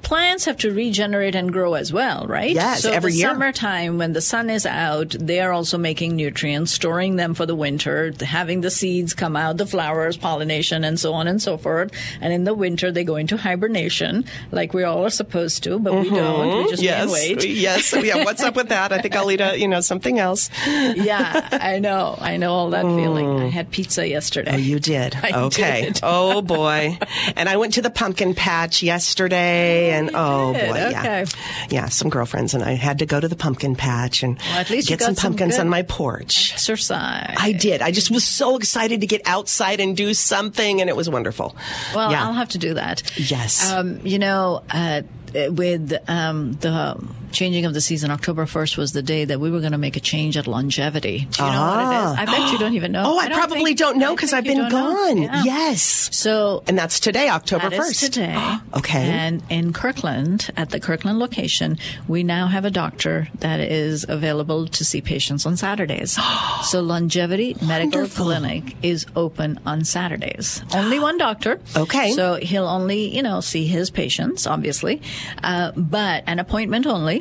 plants 0.09 0.45
have 0.45 0.57
to 0.57 0.73
regenerate 0.73 1.35
and 1.35 1.53
grow 1.53 1.75
as 1.75 1.93
well, 1.93 2.25
right? 2.25 2.55
Yes, 2.55 2.81
so 2.81 2.91
every 2.91 3.11
the 3.11 3.17
year. 3.19 3.27
summertime 3.29 3.99
when 3.99 4.13
the 4.13 4.21
sun 4.21 4.49
is 4.49 4.65
out, 4.65 5.11
they 5.19 5.39
are 5.39 5.51
also 5.51 5.77
making 5.77 6.15
nutrients, 6.15 6.71
storing 6.71 7.15
them 7.15 7.35
for 7.35 7.45
the 7.45 7.53
winter, 7.53 8.11
having 8.19 8.61
the 8.61 8.71
seeds 8.71 9.13
come 9.13 9.35
out, 9.35 9.57
the 9.57 9.67
flowers, 9.67 10.17
pollination, 10.17 10.83
and 10.83 10.99
so 10.99 11.13
on 11.13 11.27
and 11.27 11.39
so 11.39 11.57
forth. 11.59 11.91
And 12.21 12.33
in 12.33 12.43
the 12.43 12.55
winter, 12.55 12.91
they 12.91 13.03
go 13.03 13.17
into 13.17 13.37
hibernation, 13.37 14.25
like 14.51 14.73
we 14.73 14.83
all 14.83 15.05
are 15.05 15.11
supposed 15.11 15.63
to, 15.65 15.77
but 15.77 15.93
we 15.93 16.09
don't. 16.09 16.63
We 16.63 16.69
just 16.71 16.79
Mm-hmm. 16.79 16.83
yes, 16.85 17.11
wait. 17.11 17.45
yes, 17.47 17.93
yeah. 17.93 18.23
What's 18.25 18.41
up 18.41 18.55
with 18.55 18.69
that? 18.69 18.91
I 18.91 19.01
think 19.01 19.15
I'll 19.15 19.29
eat 19.29 19.41
a, 19.41 19.59
you 19.59 19.67
know, 19.67 19.81
something 19.81 20.17
else. 20.17 20.49
yeah, 20.65 21.49
I 21.51 21.77
know. 21.77 22.17
I 22.19 22.37
know 22.37 22.53
all 22.53 22.71
that 22.71 22.81
feeling. 22.83 23.41
I 23.41 23.49
had 23.49 23.69
pizza 23.69 24.07
yesterday. 24.07 24.53
Oh, 24.53 24.57
you 24.57 24.79
did. 24.79 25.13
I 25.21 25.43
okay. 25.43 25.81
did. 25.83 25.99
Oh 26.01 26.41
boy. 26.41 26.97
And 27.35 27.47
I 27.47 27.57
went 27.57 27.75
to 27.75 27.83
the 27.83 27.91
pumpkin 27.91 28.33
patch 28.33 28.81
yesterday, 28.81 29.98
and 29.99 30.11
oh 30.15 30.53
boy, 30.53 30.59
yeah, 30.59 30.99
Okay. 30.99 31.25
yeah. 31.69 31.89
Some 31.89 32.09
girlfriends 32.09 32.53
and 32.53 32.63
I 32.63 32.71
had 32.73 32.99
to 32.99 33.05
go 33.05 33.19
to 33.19 33.27
the 33.27 33.35
pumpkin 33.35 33.75
patch 33.75 34.23
and 34.23 34.39
Well, 34.39 34.65
get 34.65 34.83
some 34.85 34.97
got 34.97 35.05
some 35.05 35.15
pumpkins 35.15 35.59
on 35.59 35.69
my 35.69 35.81
porch. 35.83 36.53
Exercise. 36.53 37.35
I 37.37 37.51
did. 37.51 37.81
I 37.81 37.91
just 37.91 38.09
was 38.11 38.25
so 38.25 38.55
excited 38.57 39.01
to 39.01 39.07
get 39.07 39.21
outside 39.25 39.79
and 39.79 39.95
do 39.95 40.13
something, 40.13 40.81
and 40.81 40.89
it 40.89 40.95
was 40.95 41.09
wonderful. 41.09 41.55
Well, 41.93 42.11
yeah. 42.11 42.25
I'll 42.25 42.33
have 42.33 42.49
to 42.49 42.57
do 42.57 42.73
that. 42.75 43.03
Yes. 43.17 43.71
Um, 43.71 43.99
you 44.05 44.19
know, 44.19 44.63
uh, 44.71 45.01
with 45.33 45.93
um, 46.07 46.53
the 46.53 46.97
changing 47.31 47.65
of 47.65 47.73
the 47.73 47.81
season, 47.81 48.11
October 48.11 48.45
1st 48.45 48.77
was 48.77 48.91
the 48.91 49.01
day 49.01 49.25
that 49.25 49.39
we 49.39 49.49
were 49.51 49.59
going 49.59 49.71
to 49.73 49.77
make 49.77 49.95
a 49.95 49.99
change 49.99 50.37
at 50.37 50.47
longevity. 50.47 51.27
Do 51.31 51.43
you 51.43 51.51
know 51.51 51.61
what 51.61 51.79
it 51.79 52.11
is? 52.11 52.17
I 52.19 52.25
bet 52.25 52.51
you 52.51 52.57
don't 52.57 52.73
even 52.73 52.91
know. 52.91 53.03
Oh, 53.05 53.17
I, 53.17 53.27
don't 53.29 53.37
probably 53.37 53.63
think- 53.65 53.79
don't 53.79 53.97
know 53.97 54.15
because 54.15 54.33
I've 54.33 54.43
been 54.43 54.69
gone. 54.69 55.21
Yeah. 55.21 55.43
Yes. 55.43 56.09
So 56.15 56.63
And 56.67 56.77
that's 56.77 56.99
today, 56.99 57.29
October 57.29 57.69
that 57.69 57.79
is 57.79 57.93
1st. 57.97 57.99
today. 58.11 58.57
Okay. 58.79 58.99
And 59.09 59.41
in 59.49 59.73
Kirkland, 59.73 60.51
at 60.55 60.69
the 60.69 60.79
Kirkland 60.79 61.19
location, 61.19 61.77
we 62.07 62.23
now 62.23 62.47
have 62.47 62.65
a 62.65 62.69
doctor 62.71 63.27
that 63.39 63.59
is 63.59 64.05
available 64.07 64.67
to 64.67 64.85
see 64.85 65.01
patients 65.01 65.45
on 65.45 65.57
Saturdays. 65.57 66.17
so 66.63 66.79
Longevity 66.81 67.55
Medical 67.65 68.01
Wonderful. 68.01 68.25
Clinic 68.25 68.75
is 68.83 69.05
open 69.15 69.59
on 69.65 69.83
Saturdays. 69.85 70.61
Only 70.73 70.99
one 70.99 71.17
doctor. 71.17 71.59
Okay. 71.75 72.11
So 72.13 72.35
he'll 72.35 72.67
only, 72.67 73.13
you 73.15 73.21
know, 73.23 73.41
see 73.41 73.65
his 73.65 73.89
patients, 73.89 74.45
obviously, 74.47 75.01
uh, 75.43 75.71
but 75.75 76.23
an 76.27 76.39
appointment 76.39 76.85
only. 76.87 77.18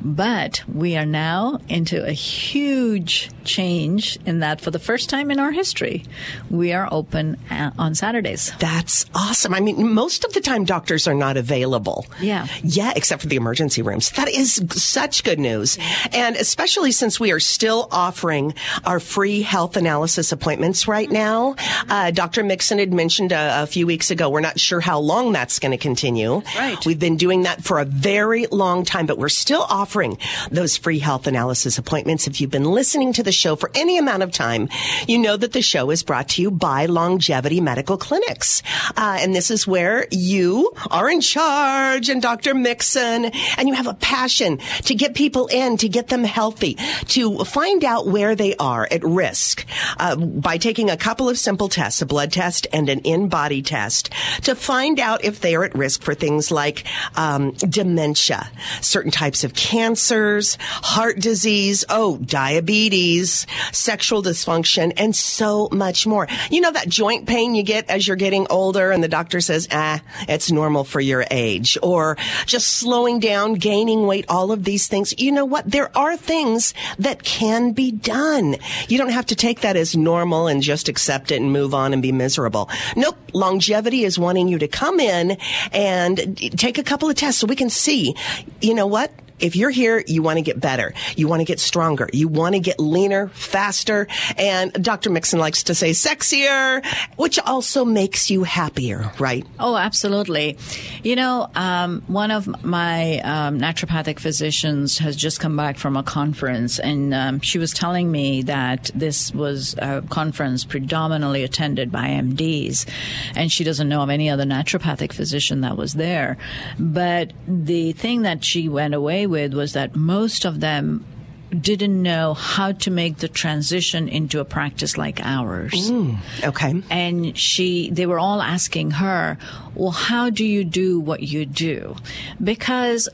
But 0.00 0.62
we 0.72 0.96
are 0.96 1.06
now 1.06 1.60
into 1.68 2.04
a 2.04 2.12
huge 2.12 3.30
change 3.44 4.18
in 4.26 4.40
that 4.40 4.60
for 4.60 4.70
the 4.70 4.78
first 4.78 5.08
time 5.08 5.30
in 5.30 5.40
our 5.40 5.50
history, 5.50 6.04
we 6.50 6.72
are 6.72 6.88
open 6.90 7.36
uh, 7.50 7.70
on 7.78 7.94
Saturdays. 7.94 8.52
That's 8.58 9.06
awesome. 9.14 9.54
I 9.54 9.60
mean, 9.60 9.92
most 9.92 10.24
of 10.24 10.32
the 10.32 10.40
time 10.40 10.64
doctors 10.64 11.08
are 11.08 11.14
not 11.14 11.36
available. 11.36 12.06
Yeah. 12.20 12.46
Yeah, 12.62 12.92
except 12.94 13.22
for 13.22 13.28
the 13.28 13.36
emergency 13.36 13.82
rooms. 13.82 14.10
That 14.12 14.28
is 14.28 14.62
such 14.70 15.24
good 15.24 15.38
news. 15.38 15.78
And 16.12 16.36
especially 16.36 16.92
since 16.92 17.18
we 17.18 17.32
are 17.32 17.40
still 17.40 17.88
offering 17.90 18.54
our 18.84 19.00
free 19.00 19.42
health 19.42 19.76
analysis 19.76 20.32
appointments 20.32 20.86
right 20.86 21.10
now. 21.10 21.56
Uh, 21.88 22.10
Dr. 22.10 22.44
Mixon 22.44 22.78
had 22.78 22.92
mentioned 22.92 23.32
a, 23.32 23.62
a 23.62 23.66
few 23.66 23.86
weeks 23.86 24.10
ago, 24.10 24.28
we're 24.28 24.40
not 24.40 24.60
sure 24.60 24.80
how 24.80 24.98
long 24.98 25.32
that's 25.32 25.58
going 25.58 25.72
to 25.72 25.78
continue. 25.78 26.42
Right. 26.56 26.84
We've 26.86 26.98
been 26.98 27.16
doing 27.16 27.42
that 27.42 27.64
for 27.64 27.78
a 27.78 27.84
very 27.84 28.46
long 28.46 28.84
time, 28.84 29.06
but 29.06 29.18
we're 29.18 29.28
still 29.38 29.66
offering 29.68 30.18
those 30.50 30.76
free 30.76 30.98
health 30.98 31.26
analysis 31.26 31.78
appointments. 31.78 32.26
If 32.26 32.40
you've 32.40 32.50
been 32.50 32.64
listening 32.64 33.12
to 33.14 33.22
the 33.22 33.32
show 33.32 33.56
for 33.56 33.70
any 33.74 33.98
amount 33.98 34.22
of 34.22 34.32
time, 34.32 34.68
you 35.06 35.18
know 35.18 35.36
that 35.36 35.52
the 35.52 35.62
show 35.62 35.90
is 35.90 36.02
brought 36.02 36.30
to 36.30 36.42
you 36.42 36.50
by 36.50 36.86
Longevity 36.86 37.60
Medical 37.60 37.96
Clinics. 37.96 38.62
Uh, 38.96 39.18
and 39.20 39.34
this 39.34 39.50
is 39.50 39.66
where 39.66 40.06
you 40.10 40.72
are 40.90 41.08
in 41.08 41.20
charge 41.20 42.08
and 42.08 42.20
Dr. 42.20 42.54
Mixon, 42.54 43.26
and 43.56 43.68
you 43.68 43.74
have 43.74 43.86
a 43.86 43.94
passion 43.94 44.58
to 44.84 44.94
get 44.94 45.14
people 45.14 45.46
in, 45.46 45.76
to 45.78 45.88
get 45.88 46.08
them 46.08 46.24
healthy, 46.24 46.74
to 47.08 47.44
find 47.44 47.84
out 47.84 48.06
where 48.06 48.34
they 48.34 48.56
are 48.56 48.88
at 48.90 49.02
risk 49.04 49.66
uh, 49.98 50.16
by 50.16 50.58
taking 50.58 50.90
a 50.90 50.96
couple 50.96 51.28
of 51.28 51.38
simple 51.38 51.68
tests, 51.68 52.02
a 52.02 52.06
blood 52.06 52.32
test 52.32 52.66
and 52.72 52.88
an 52.88 53.00
InBody 53.00 53.64
test, 53.64 54.10
to 54.42 54.54
find 54.54 54.98
out 54.98 55.24
if 55.24 55.40
they 55.40 55.54
are 55.54 55.64
at 55.64 55.74
risk 55.74 56.02
for 56.02 56.14
things 56.14 56.50
like 56.50 56.84
um, 57.16 57.52
dementia, 57.52 58.50
certain 58.80 59.10
types 59.10 59.27
of 59.44 59.54
cancers, 59.54 60.56
heart 60.60 61.18
disease, 61.18 61.84
oh, 61.88 62.16
diabetes, 62.18 63.46
sexual 63.72 64.22
dysfunction, 64.22 64.92
and 64.96 65.14
so 65.14 65.68
much 65.72 66.06
more. 66.06 66.26
You 66.50 66.60
know 66.60 66.72
that 66.72 66.88
joint 66.88 67.26
pain 67.26 67.54
you 67.54 67.62
get 67.62 67.88
as 67.90 68.06
you're 68.06 68.16
getting 68.16 68.46
older 68.50 68.90
and 68.90 69.02
the 69.02 69.08
doctor 69.08 69.40
says, 69.40 69.68
ah, 69.70 70.00
it's 70.28 70.50
normal 70.50 70.84
for 70.84 71.00
your 71.00 71.24
age, 71.30 71.76
or 71.82 72.16
just 72.46 72.68
slowing 72.68 73.20
down, 73.20 73.54
gaining 73.54 74.06
weight, 74.06 74.24
all 74.28 74.52
of 74.52 74.64
these 74.64 74.88
things. 74.88 75.14
You 75.18 75.32
know 75.32 75.44
what? 75.44 75.70
There 75.70 75.96
are 75.96 76.16
things 76.16 76.74
that 76.98 77.22
can 77.22 77.72
be 77.72 77.90
done. 77.90 78.56
You 78.88 78.98
don't 78.98 79.10
have 79.10 79.26
to 79.26 79.36
take 79.36 79.60
that 79.60 79.76
as 79.76 79.96
normal 79.96 80.46
and 80.46 80.62
just 80.62 80.88
accept 80.88 81.30
it 81.30 81.40
and 81.40 81.52
move 81.52 81.74
on 81.74 81.92
and 81.92 82.02
be 82.02 82.12
miserable. 82.12 82.70
Nope. 82.96 83.16
Longevity 83.32 84.04
is 84.04 84.18
wanting 84.18 84.48
you 84.48 84.58
to 84.58 84.68
come 84.68 84.98
in 85.00 85.36
and 85.72 86.36
take 86.58 86.78
a 86.78 86.82
couple 86.82 87.10
of 87.10 87.16
tests 87.16 87.40
so 87.40 87.46
we 87.46 87.56
can 87.56 87.70
see, 87.70 88.14
you 88.60 88.74
know 88.74 88.86
what? 88.86 89.12
If 89.40 89.56
you're 89.56 89.70
here, 89.70 90.02
you 90.06 90.22
want 90.22 90.38
to 90.38 90.42
get 90.42 90.60
better. 90.60 90.94
You 91.16 91.28
want 91.28 91.40
to 91.40 91.44
get 91.44 91.60
stronger. 91.60 92.08
You 92.12 92.28
want 92.28 92.54
to 92.54 92.60
get 92.60 92.80
leaner, 92.80 93.28
faster. 93.28 94.06
And 94.36 94.72
Dr. 94.72 95.10
Mixon 95.10 95.38
likes 95.38 95.64
to 95.64 95.74
say 95.74 95.90
sexier, 95.90 96.84
which 97.16 97.38
also 97.38 97.84
makes 97.84 98.30
you 98.30 98.44
happier, 98.44 99.12
right? 99.18 99.46
Oh, 99.58 99.76
absolutely. 99.76 100.58
You 101.02 101.16
know, 101.16 101.48
um, 101.54 102.02
one 102.06 102.30
of 102.30 102.64
my 102.64 103.18
um, 103.20 103.58
naturopathic 103.58 104.18
physicians 104.18 104.98
has 104.98 105.16
just 105.16 105.40
come 105.40 105.56
back 105.56 105.78
from 105.78 105.96
a 105.96 106.02
conference, 106.02 106.78
and 106.78 107.14
um, 107.14 107.40
she 107.40 107.58
was 107.58 107.72
telling 107.72 108.10
me 108.10 108.42
that 108.42 108.90
this 108.94 109.32
was 109.32 109.74
a 109.78 110.02
conference 110.10 110.64
predominantly 110.64 111.44
attended 111.44 111.92
by 111.92 112.08
MDs, 112.08 112.86
and 113.34 113.50
she 113.52 113.64
doesn't 113.64 113.88
know 113.88 114.02
of 114.02 114.10
any 114.10 114.28
other 114.30 114.44
naturopathic 114.44 115.12
physician 115.12 115.60
that 115.60 115.76
was 115.76 115.94
there. 115.94 116.36
But 116.78 117.32
the 117.46 117.92
thing 117.92 118.22
that 118.22 118.44
she 118.44 118.68
went 118.68 118.94
away 118.94 119.26
with 119.28 119.54
was 119.54 119.72
that 119.74 119.94
most 119.94 120.44
of 120.44 120.60
them 120.60 121.04
didn't 121.50 122.02
know 122.02 122.34
how 122.34 122.72
to 122.72 122.90
make 122.90 123.18
the 123.18 123.28
transition 123.28 124.08
into 124.08 124.38
a 124.40 124.44
practice 124.44 124.98
like 124.98 125.20
ours. 125.22 125.90
Mm, 125.90 126.18
okay. 126.44 126.82
And 126.90 127.36
she, 127.38 127.90
they 127.90 128.04
were 128.06 128.18
all 128.18 128.42
asking 128.42 128.92
her, 128.92 129.38
well, 129.74 129.90
how 129.90 130.28
do 130.28 130.44
you 130.44 130.64
do 130.64 131.00
what 131.00 131.22
you 131.22 131.46
do? 131.46 131.96
Because 132.42 133.08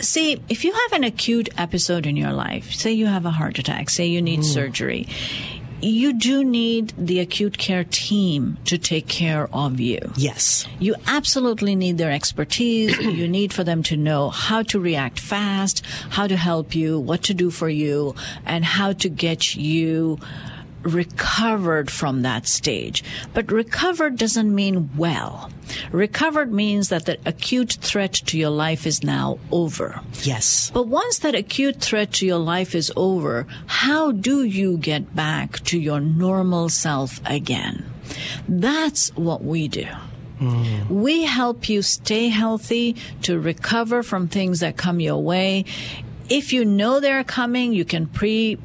See, 0.00 0.40
if 0.48 0.64
you 0.64 0.72
have 0.72 0.92
an 0.92 1.02
acute 1.02 1.48
episode 1.58 2.06
in 2.06 2.16
your 2.16 2.32
life, 2.32 2.72
say 2.72 2.92
you 2.92 3.06
have 3.06 3.26
a 3.26 3.32
heart 3.32 3.58
attack, 3.58 3.90
say 3.90 4.06
you 4.06 4.22
need 4.22 4.40
mm. 4.40 4.44
surgery, 4.44 5.08
you 5.80 6.12
do 6.12 6.44
need 6.44 6.92
the 6.96 7.20
acute 7.20 7.58
care 7.58 7.84
team 7.84 8.58
to 8.64 8.78
take 8.78 9.08
care 9.08 9.48
of 9.52 9.80
you. 9.80 10.12
Yes. 10.16 10.66
You 10.78 10.96
absolutely 11.06 11.76
need 11.76 11.98
their 11.98 12.10
expertise. 12.10 12.98
you 13.00 13.28
need 13.28 13.52
for 13.52 13.64
them 13.64 13.82
to 13.84 13.96
know 13.96 14.30
how 14.30 14.62
to 14.64 14.80
react 14.80 15.20
fast, 15.20 15.84
how 16.10 16.26
to 16.26 16.36
help 16.36 16.74
you, 16.74 16.98
what 16.98 17.22
to 17.24 17.34
do 17.34 17.50
for 17.50 17.68
you, 17.68 18.14
and 18.44 18.64
how 18.64 18.92
to 18.94 19.08
get 19.08 19.54
you 19.54 20.18
recovered 20.82 21.90
from 21.90 22.22
that 22.22 22.46
stage. 22.46 23.04
But 23.34 23.50
recovered 23.50 24.16
doesn't 24.16 24.54
mean 24.54 24.90
well. 24.96 25.50
Recovered 25.92 26.52
means 26.52 26.88
that 26.88 27.06
the 27.06 27.18
acute 27.26 27.78
threat 27.80 28.12
to 28.12 28.38
your 28.38 28.50
life 28.50 28.86
is 28.86 29.02
now 29.02 29.38
over. 29.50 30.00
Yes. 30.22 30.70
But 30.72 30.88
once 30.88 31.18
that 31.20 31.34
acute 31.34 31.80
threat 31.80 32.12
to 32.14 32.26
your 32.26 32.38
life 32.38 32.74
is 32.74 32.92
over, 32.96 33.46
how 33.66 34.12
do 34.12 34.44
you 34.44 34.78
get 34.78 35.14
back 35.14 35.60
to 35.64 35.78
your 35.78 36.00
normal 36.00 36.68
self 36.68 37.20
again? 37.24 37.84
That's 38.48 39.14
what 39.16 39.44
we 39.44 39.68
do. 39.68 39.86
Hmm. 40.38 41.02
We 41.02 41.24
help 41.24 41.68
you 41.68 41.82
stay 41.82 42.28
healthy 42.28 42.96
to 43.22 43.40
recover 43.40 44.02
from 44.02 44.28
things 44.28 44.60
that 44.60 44.76
come 44.76 45.00
your 45.00 45.20
way. 45.22 45.64
If 46.28 46.52
you 46.52 46.64
know 46.64 47.00
they're 47.00 47.24
coming, 47.24 47.72
you 47.72 47.84
can 47.84 48.06
pre 48.06 48.58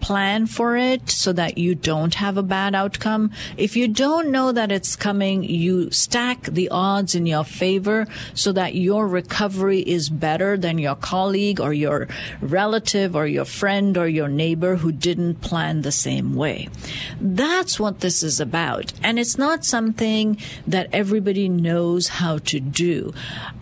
plan 0.00 0.46
for 0.46 0.76
it 0.76 1.10
so 1.10 1.32
that 1.32 1.58
you 1.58 1.74
don't 1.74 2.14
have 2.14 2.36
a 2.36 2.42
bad 2.42 2.74
outcome. 2.74 3.30
If 3.56 3.76
you 3.76 3.88
don't 3.88 4.30
know 4.30 4.52
that 4.52 4.72
it's 4.72 4.96
coming, 4.96 5.44
you 5.44 5.90
stack 5.90 6.44
the 6.44 6.68
odds 6.70 7.14
in 7.14 7.26
your 7.26 7.44
favor 7.44 8.06
so 8.34 8.52
that 8.52 8.74
your 8.74 9.06
recovery 9.08 9.80
is 9.80 10.08
better 10.08 10.56
than 10.56 10.78
your 10.78 10.94
colleague 10.94 11.60
or 11.60 11.72
your 11.72 12.08
relative 12.40 13.16
or 13.16 13.26
your 13.26 13.44
friend 13.44 13.96
or 13.96 14.08
your 14.08 14.28
neighbor 14.28 14.76
who 14.76 14.92
didn't 14.92 15.40
plan 15.40 15.82
the 15.82 15.92
same 15.92 16.34
way. 16.34 16.68
That's 17.20 17.80
what 17.80 18.00
this 18.00 18.22
is 18.22 18.40
about. 18.40 18.92
And 19.02 19.18
it's 19.18 19.38
not 19.38 19.64
something 19.64 20.38
that 20.66 20.88
everybody 20.92 21.48
knows 21.48 22.08
how 22.08 22.38
to 22.38 22.60
do. 22.60 23.12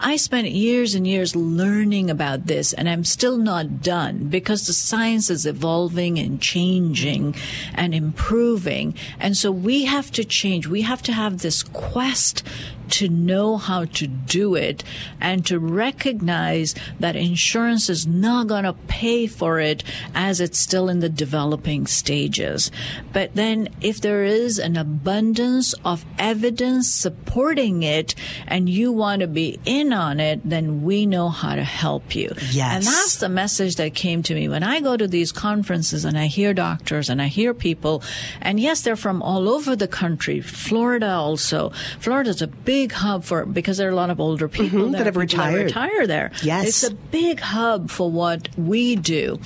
I 0.00 0.16
spent 0.16 0.50
years 0.50 0.94
and 0.94 1.06
years 1.06 1.36
learning 1.36 2.10
about 2.10 2.46
this 2.46 2.72
and 2.72 2.88
I'm 2.88 3.04
still 3.04 3.38
not 3.38 3.82
done 3.82 4.28
because 4.28 4.66
the 4.66 4.72
science 4.72 5.30
is 5.30 5.46
evolving 5.46 6.16
and 6.34 6.42
changing 6.42 7.34
and 7.74 7.94
improving. 7.94 8.94
And 9.20 9.36
so 9.36 9.52
we 9.52 9.84
have 9.84 10.10
to 10.12 10.24
change. 10.24 10.66
We 10.66 10.82
have 10.82 11.02
to 11.02 11.12
have 11.12 11.38
this 11.38 11.62
quest 11.62 12.42
to 12.90 13.08
know 13.08 13.56
how 13.56 13.84
to 13.84 14.06
do 14.06 14.54
it 14.54 14.84
and 15.20 15.44
to 15.46 15.58
recognize 15.58 16.74
that 17.00 17.16
insurance 17.16 17.88
is 17.88 18.06
not 18.06 18.46
going 18.46 18.64
to 18.64 18.72
pay 18.88 19.26
for 19.26 19.60
it 19.60 19.82
as 20.14 20.40
it's 20.40 20.58
still 20.58 20.88
in 20.88 21.00
the 21.00 21.08
developing 21.08 21.86
stages. 21.86 22.70
But 23.12 23.34
then 23.34 23.68
if 23.80 24.00
there 24.00 24.24
is 24.24 24.58
an 24.58 24.76
abundance 24.76 25.74
of 25.84 26.04
evidence 26.18 26.90
supporting 26.90 27.82
it 27.82 28.14
and 28.46 28.68
you 28.68 28.92
want 28.92 29.20
to 29.20 29.26
be 29.26 29.58
in 29.64 29.92
on 29.92 30.20
it, 30.20 30.40
then 30.44 30.82
we 30.82 31.06
know 31.06 31.28
how 31.28 31.54
to 31.54 31.64
help 31.64 32.14
you. 32.14 32.30
Yes. 32.50 32.74
And 32.76 32.84
that's 32.84 33.16
the 33.16 33.28
message 33.28 33.76
that 33.76 33.94
came 33.94 34.22
to 34.24 34.34
me 34.34 34.48
when 34.48 34.62
I 34.62 34.80
go 34.80 34.96
to 34.96 35.08
these 35.08 35.32
conferences 35.32 36.04
and 36.04 36.18
I 36.18 36.26
hear 36.26 36.52
doctors 36.54 37.08
and 37.08 37.20
I 37.22 37.26
hear 37.26 37.54
people, 37.54 38.02
and 38.40 38.60
yes, 38.60 38.82
they're 38.82 38.96
from 38.96 39.22
all 39.22 39.48
over 39.48 39.74
the 39.74 39.88
country, 39.88 40.40
Florida 40.40 41.10
also. 41.10 41.70
Florida's 41.98 42.42
a 42.42 42.46
big 42.46 42.73
hub 42.92 43.24
for 43.24 43.44
because 43.46 43.76
there 43.78 43.88
are 43.88 43.92
a 43.92 43.94
lot 43.96 44.10
of 44.10 44.20
older 44.20 44.48
people 44.48 44.80
Mhm, 44.80 44.92
there, 44.92 45.04
that 45.04 45.14
have 45.14 45.14
people 45.28 45.44
that 45.44 45.52
retired. 45.52 45.64
retire 45.66 46.06
there. 46.06 46.30
Yes. 46.42 46.68
it's 46.68 46.82
a 46.84 46.94
big 46.94 47.40
hub 47.40 47.90
for 47.90 48.10
what 48.10 48.48
we 48.58 48.96
do, 48.96 49.38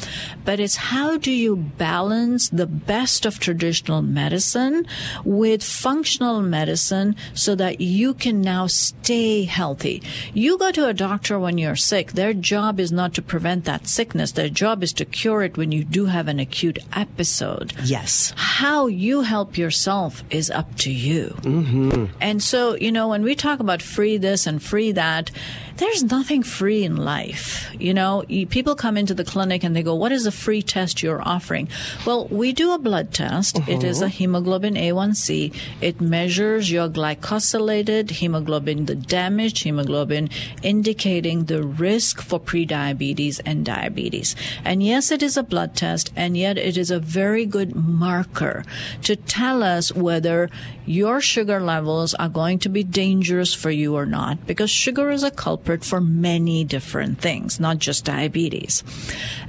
but 0.44 0.58
it's 0.60 0.76
how 0.76 1.16
do 1.18 1.30
you 1.30 1.56
balance 1.56 2.48
the 2.50 2.66
best 2.66 3.26
of 3.26 3.38
traditional 3.38 4.02
medicine 4.02 4.86
with 5.24 5.62
functional 5.62 6.40
medicine 6.42 7.14
so 7.34 7.54
that 7.54 7.80
you 7.80 8.14
can 8.14 8.40
now 8.40 8.66
stay 8.66 9.44
healthy. 9.44 10.02
You 10.34 10.58
go 10.58 10.70
to 10.72 10.86
a 10.88 10.94
doctor 10.94 11.38
when 11.38 11.58
you're 11.58 11.76
sick. 11.76 12.12
Their 12.12 12.32
job 12.34 12.78
is 12.80 12.90
not 12.92 13.14
to 13.14 13.22
prevent 13.22 13.64
that 13.64 13.86
sickness. 13.86 14.32
Their 14.32 14.48
job 14.48 14.82
is 14.82 14.92
to 14.94 15.04
cure 15.04 15.42
it 15.42 15.56
when 15.56 15.72
you 15.72 15.84
do 15.84 16.06
have 16.06 16.28
an 16.28 16.38
acute 16.40 16.78
episode. 16.94 17.72
Yes. 17.84 18.32
How 18.36 18.86
you 18.86 19.22
help 19.22 19.56
yourself 19.58 20.22
is 20.30 20.50
up 20.50 20.76
to 20.78 20.90
you. 20.92 21.34
Mm-hmm. 21.42 22.04
And 22.20 22.42
so, 22.42 22.76
you 22.76 22.92
know, 22.92 23.08
when 23.08 23.17
we 23.24 23.34
talk 23.34 23.60
about 23.60 23.82
free 23.82 24.16
this 24.16 24.46
and 24.46 24.62
free 24.62 24.92
that, 24.92 25.30
there's 25.78 26.02
nothing 26.02 26.42
free 26.42 26.82
in 26.82 26.96
life. 26.96 27.70
You 27.78 27.94
know, 27.94 28.24
people 28.50 28.74
come 28.74 28.96
into 28.96 29.14
the 29.14 29.24
clinic 29.24 29.62
and 29.62 29.76
they 29.76 29.82
go, 29.82 29.94
what 29.94 30.10
is 30.10 30.26
a 30.26 30.32
free 30.32 30.60
test 30.60 31.02
you're 31.04 31.22
offering? 31.22 31.68
Well, 32.04 32.26
we 32.28 32.52
do 32.52 32.72
a 32.72 32.78
blood 32.78 33.14
test. 33.14 33.60
It 33.68 33.84
is 33.84 34.02
a 34.02 34.06
uh-huh. 34.06 34.14
hemoglobin 34.14 34.74
A1C. 34.74 35.54
It 35.80 36.00
measures 36.00 36.70
your 36.70 36.88
glycosylated 36.88 38.10
hemoglobin, 38.10 38.86
the 38.86 38.96
damaged 38.96 39.62
hemoglobin, 39.62 40.30
indicating 40.62 41.44
the 41.44 41.62
risk 41.62 42.20
for 42.22 42.40
prediabetes 42.40 43.40
and 43.46 43.64
diabetes. 43.64 44.34
And 44.64 44.82
yes, 44.82 45.12
it 45.12 45.22
is 45.22 45.36
a 45.36 45.44
blood 45.44 45.76
test, 45.76 46.12
and 46.16 46.36
yet 46.36 46.58
it 46.58 46.76
is 46.76 46.90
a 46.90 46.98
very 46.98 47.46
good 47.46 47.76
marker 47.76 48.64
to 49.02 49.14
tell 49.14 49.62
us 49.62 49.92
whether 49.92 50.50
your 50.88 51.20
sugar 51.20 51.60
levels 51.60 52.14
are 52.14 52.28
going 52.28 52.58
to 52.60 52.68
be 52.68 52.82
dangerous 52.82 53.52
for 53.52 53.70
you 53.70 53.94
or 53.94 54.06
not, 54.06 54.46
because 54.46 54.70
sugar 54.70 55.10
is 55.10 55.22
a 55.22 55.30
culprit 55.30 55.84
for 55.84 56.00
many 56.00 56.64
different 56.64 57.20
things, 57.20 57.60
not 57.60 57.78
just 57.78 58.04
diabetes. 58.04 58.82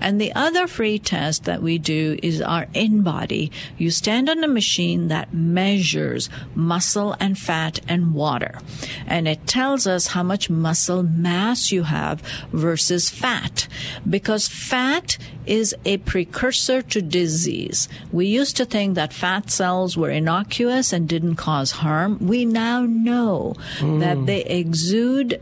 And 0.02 0.20
the 0.20 0.34
other 0.34 0.68
free 0.68 1.00
test 1.00 1.46
that 1.46 1.62
we 1.62 1.78
do 1.78 2.20
is 2.22 2.42
our 2.42 2.66
InBody. 2.68 3.52
You 3.78 3.90
stand 3.90 4.30
on 4.30 4.44
a 4.44 4.48
machine 4.48 5.08
that 5.08 5.34
measures 5.34 6.30
muscle 6.56 7.16
and 7.20 7.38
fat 7.38 7.80
and 7.88 8.14
water. 8.14 8.60
And 9.08 9.28
it 9.28 9.48
tells 9.48 9.88
us 9.88 10.08
how 10.08 10.24
much 10.24 10.50
muscle 10.50 11.04
mass 11.04 11.72
you 11.72 11.84
have 11.84 12.22
versus 12.52 13.10
fat. 13.10 13.68
Because 14.08 14.48
fat 14.48 15.18
is 15.46 15.76
a 15.86 15.98
precursor 15.98 16.82
to 16.82 17.02
disease. 17.02 17.90
We 18.12 18.28
used 18.28 18.58
to 18.58 18.66
think 18.66 18.96
that 18.96 19.14
fat 19.14 19.50
cells 19.50 19.98
were 19.98 20.10
innocuous 20.10 20.94
and 20.94 21.08
didn't 21.08 21.36
cause 21.36 21.72
harm. 21.72 22.18
We 22.20 22.46
now 22.46 22.86
know 22.86 23.56
that 23.80 24.18
mm. 24.18 24.26
they 24.26 24.44
exude 24.46 25.42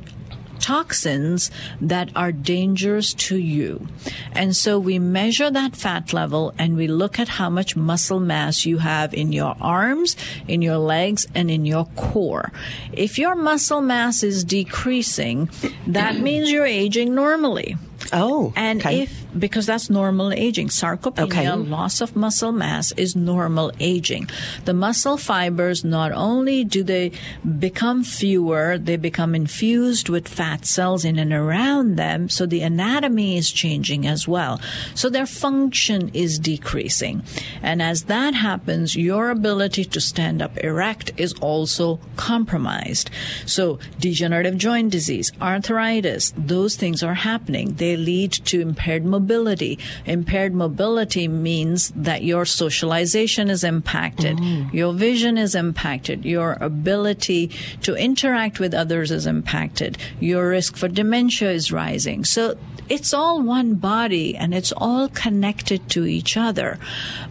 toxins 0.59 1.51
that 1.79 2.09
are 2.15 2.31
dangerous 2.31 3.13
to 3.13 3.37
you. 3.37 3.87
And 4.33 4.55
so 4.55 4.79
we 4.79 4.99
measure 4.99 5.49
that 5.51 5.75
fat 5.75 6.13
level 6.13 6.53
and 6.57 6.75
we 6.75 6.87
look 6.87 7.19
at 7.19 7.27
how 7.27 7.49
much 7.49 7.75
muscle 7.75 8.19
mass 8.19 8.65
you 8.65 8.79
have 8.79 9.13
in 9.13 9.31
your 9.31 9.55
arms, 9.61 10.15
in 10.47 10.61
your 10.61 10.77
legs, 10.77 11.27
and 11.33 11.49
in 11.49 11.65
your 11.65 11.85
core. 11.95 12.51
If 12.91 13.17
your 13.17 13.35
muscle 13.35 13.81
mass 13.81 14.23
is 14.23 14.43
decreasing, 14.43 15.49
that 15.87 16.17
means 16.17 16.51
you're 16.51 16.65
aging 16.65 17.13
normally. 17.13 17.77
Oh, 18.13 18.53
and 18.55 18.79
okay. 18.81 19.01
if 19.03 19.25
because 19.37 19.65
that's 19.65 19.89
normal 19.89 20.31
aging, 20.33 20.69
sarcopenia, 20.69 21.23
Okay. 21.23 21.51
loss 21.51 22.01
of 22.01 22.15
muscle 22.15 22.51
mass 22.51 22.91
is 22.93 23.15
normal 23.15 23.71
aging. 23.79 24.29
The 24.65 24.73
muscle 24.73 25.17
fibers 25.17 25.83
not 25.83 26.11
only 26.11 26.63
do 26.63 26.83
they 26.83 27.11
become 27.59 28.03
fewer, 28.03 28.77
they 28.77 28.95
become 28.97 29.35
infused 29.35 30.09
with 30.09 30.27
fat 30.27 30.65
cells 30.65 31.05
in 31.05 31.19
and 31.19 31.33
around 31.33 31.97
them, 31.97 32.29
so 32.29 32.45
the 32.45 32.61
anatomy 32.61 33.37
is 33.37 33.51
changing 33.51 34.07
as 34.07 34.27
well. 34.27 34.59
So 34.95 35.09
their 35.09 35.27
function 35.27 36.09
is 36.13 36.39
decreasing. 36.39 37.23
And 37.61 37.81
as 37.81 38.03
that 38.03 38.33
happens, 38.33 38.95
your 38.95 39.29
ability 39.29 39.85
to 39.85 40.01
stand 40.01 40.41
up 40.41 40.57
erect 40.59 41.11
is 41.17 41.33
also 41.41 41.99
compromised. 42.15 43.09
So 43.45 43.79
degenerative 43.99 44.57
joint 44.57 44.91
disease, 44.91 45.31
arthritis, 45.41 46.33
those 46.37 46.75
things 46.75 47.03
are 47.03 47.15
happening. 47.15 47.73
They 47.75 47.96
lead 47.97 48.31
to 48.31 48.61
impaired 48.61 49.05
mobility. 49.05 49.79
Impaired 50.05 50.53
mobility 50.53 51.27
means 51.27 51.91
that 51.95 52.23
your 52.23 52.45
socialization 52.45 53.49
is 53.49 53.63
impacted, 53.63 54.37
mm. 54.37 54.71
your 54.73 54.93
vision 54.93 55.37
is 55.37 55.55
impacted, 55.55 56.25
your 56.25 56.57
ability 56.61 57.47
to 57.81 57.95
interact 57.95 58.59
with 58.59 58.73
others 58.73 59.11
is 59.11 59.25
impacted, 59.25 59.97
your 60.19 60.49
risk 60.49 60.77
for 60.77 60.87
dementia 60.87 61.51
is 61.51 61.71
rising. 61.71 62.23
So 62.23 62.57
it's 62.89 63.13
all 63.13 63.41
one 63.41 63.75
body 63.75 64.35
and 64.35 64.53
it's 64.53 64.71
all 64.71 65.09
connected 65.09 65.89
to 65.89 66.05
each 66.05 66.37
other. 66.37 66.79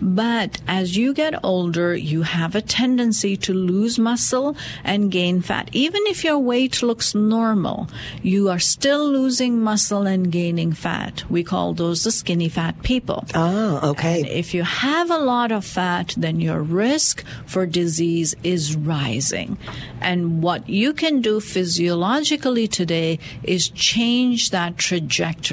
But 0.01 0.61
as 0.67 0.97
you 0.97 1.15
get 1.15 1.45
older, 1.45 1.97
you 1.97 2.23
have 2.23 2.55
a 2.55 2.61
tendency 2.61 3.37
to 3.39 3.55
lose 3.55 3.99
muscle 3.99 4.57
and 4.85 5.11
gain 5.11 5.41
fat. 5.41 5.71
Even 5.73 6.03
if 6.07 6.25
your 6.25 6.39
weight 6.39 6.83
looks 6.83 7.15
normal, 7.15 7.89
you 8.23 8.49
are 8.49 8.59
still 8.59 9.11
losing 9.11 9.63
muscle 9.63 10.07
and 10.07 10.31
gaining 10.31 10.73
fat. 10.73 11.25
We 11.31 11.45
call 11.45 11.75
those 11.75 12.05
the 12.05 12.11
skinny 12.11 12.49
fat 12.49 12.83
people. 12.83 13.25
Oh, 13.35 13.91
okay. 13.91 14.21
And 14.21 14.29
if 14.29 14.53
you 14.53 14.63
have 14.63 15.11
a 15.11 15.19
lot 15.19 15.53
of 15.53 15.65
fat, 15.65 16.15
then 16.17 16.41
your 16.41 16.63
risk 16.63 17.25
for 17.47 17.67
disease 17.67 18.35
is 18.43 18.77
rising. 18.77 19.59
And 20.01 20.43
what 20.43 20.69
you 20.69 20.93
can 20.93 21.21
do 21.21 21.41
physiologically 21.41 22.69
today 22.69 23.19
is 23.43 23.69
change 23.71 24.51
that 24.51 24.77
trajectory 24.77 25.46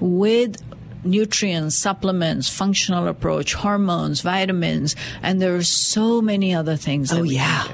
with 0.00 0.62
nutrients, 1.04 1.76
supplements, 1.76 2.48
functional 2.48 3.08
approach, 3.08 3.54
hormones, 3.54 4.20
vitamins, 4.20 4.94
and 5.22 5.40
there 5.40 5.56
are 5.56 5.62
so 5.62 6.20
many 6.22 6.54
other 6.54 6.76
things. 6.76 7.12
Oh, 7.12 7.22
yeah. 7.22 7.68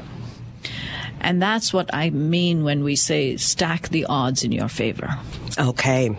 And 1.20 1.42
that's 1.42 1.72
what 1.72 1.90
I 1.92 2.10
mean 2.10 2.64
when 2.64 2.84
we 2.84 2.96
say 2.96 3.36
stack 3.36 3.88
the 3.88 4.06
odds 4.06 4.44
in 4.44 4.52
your 4.52 4.68
favor. 4.68 5.18
Okay. 5.58 6.16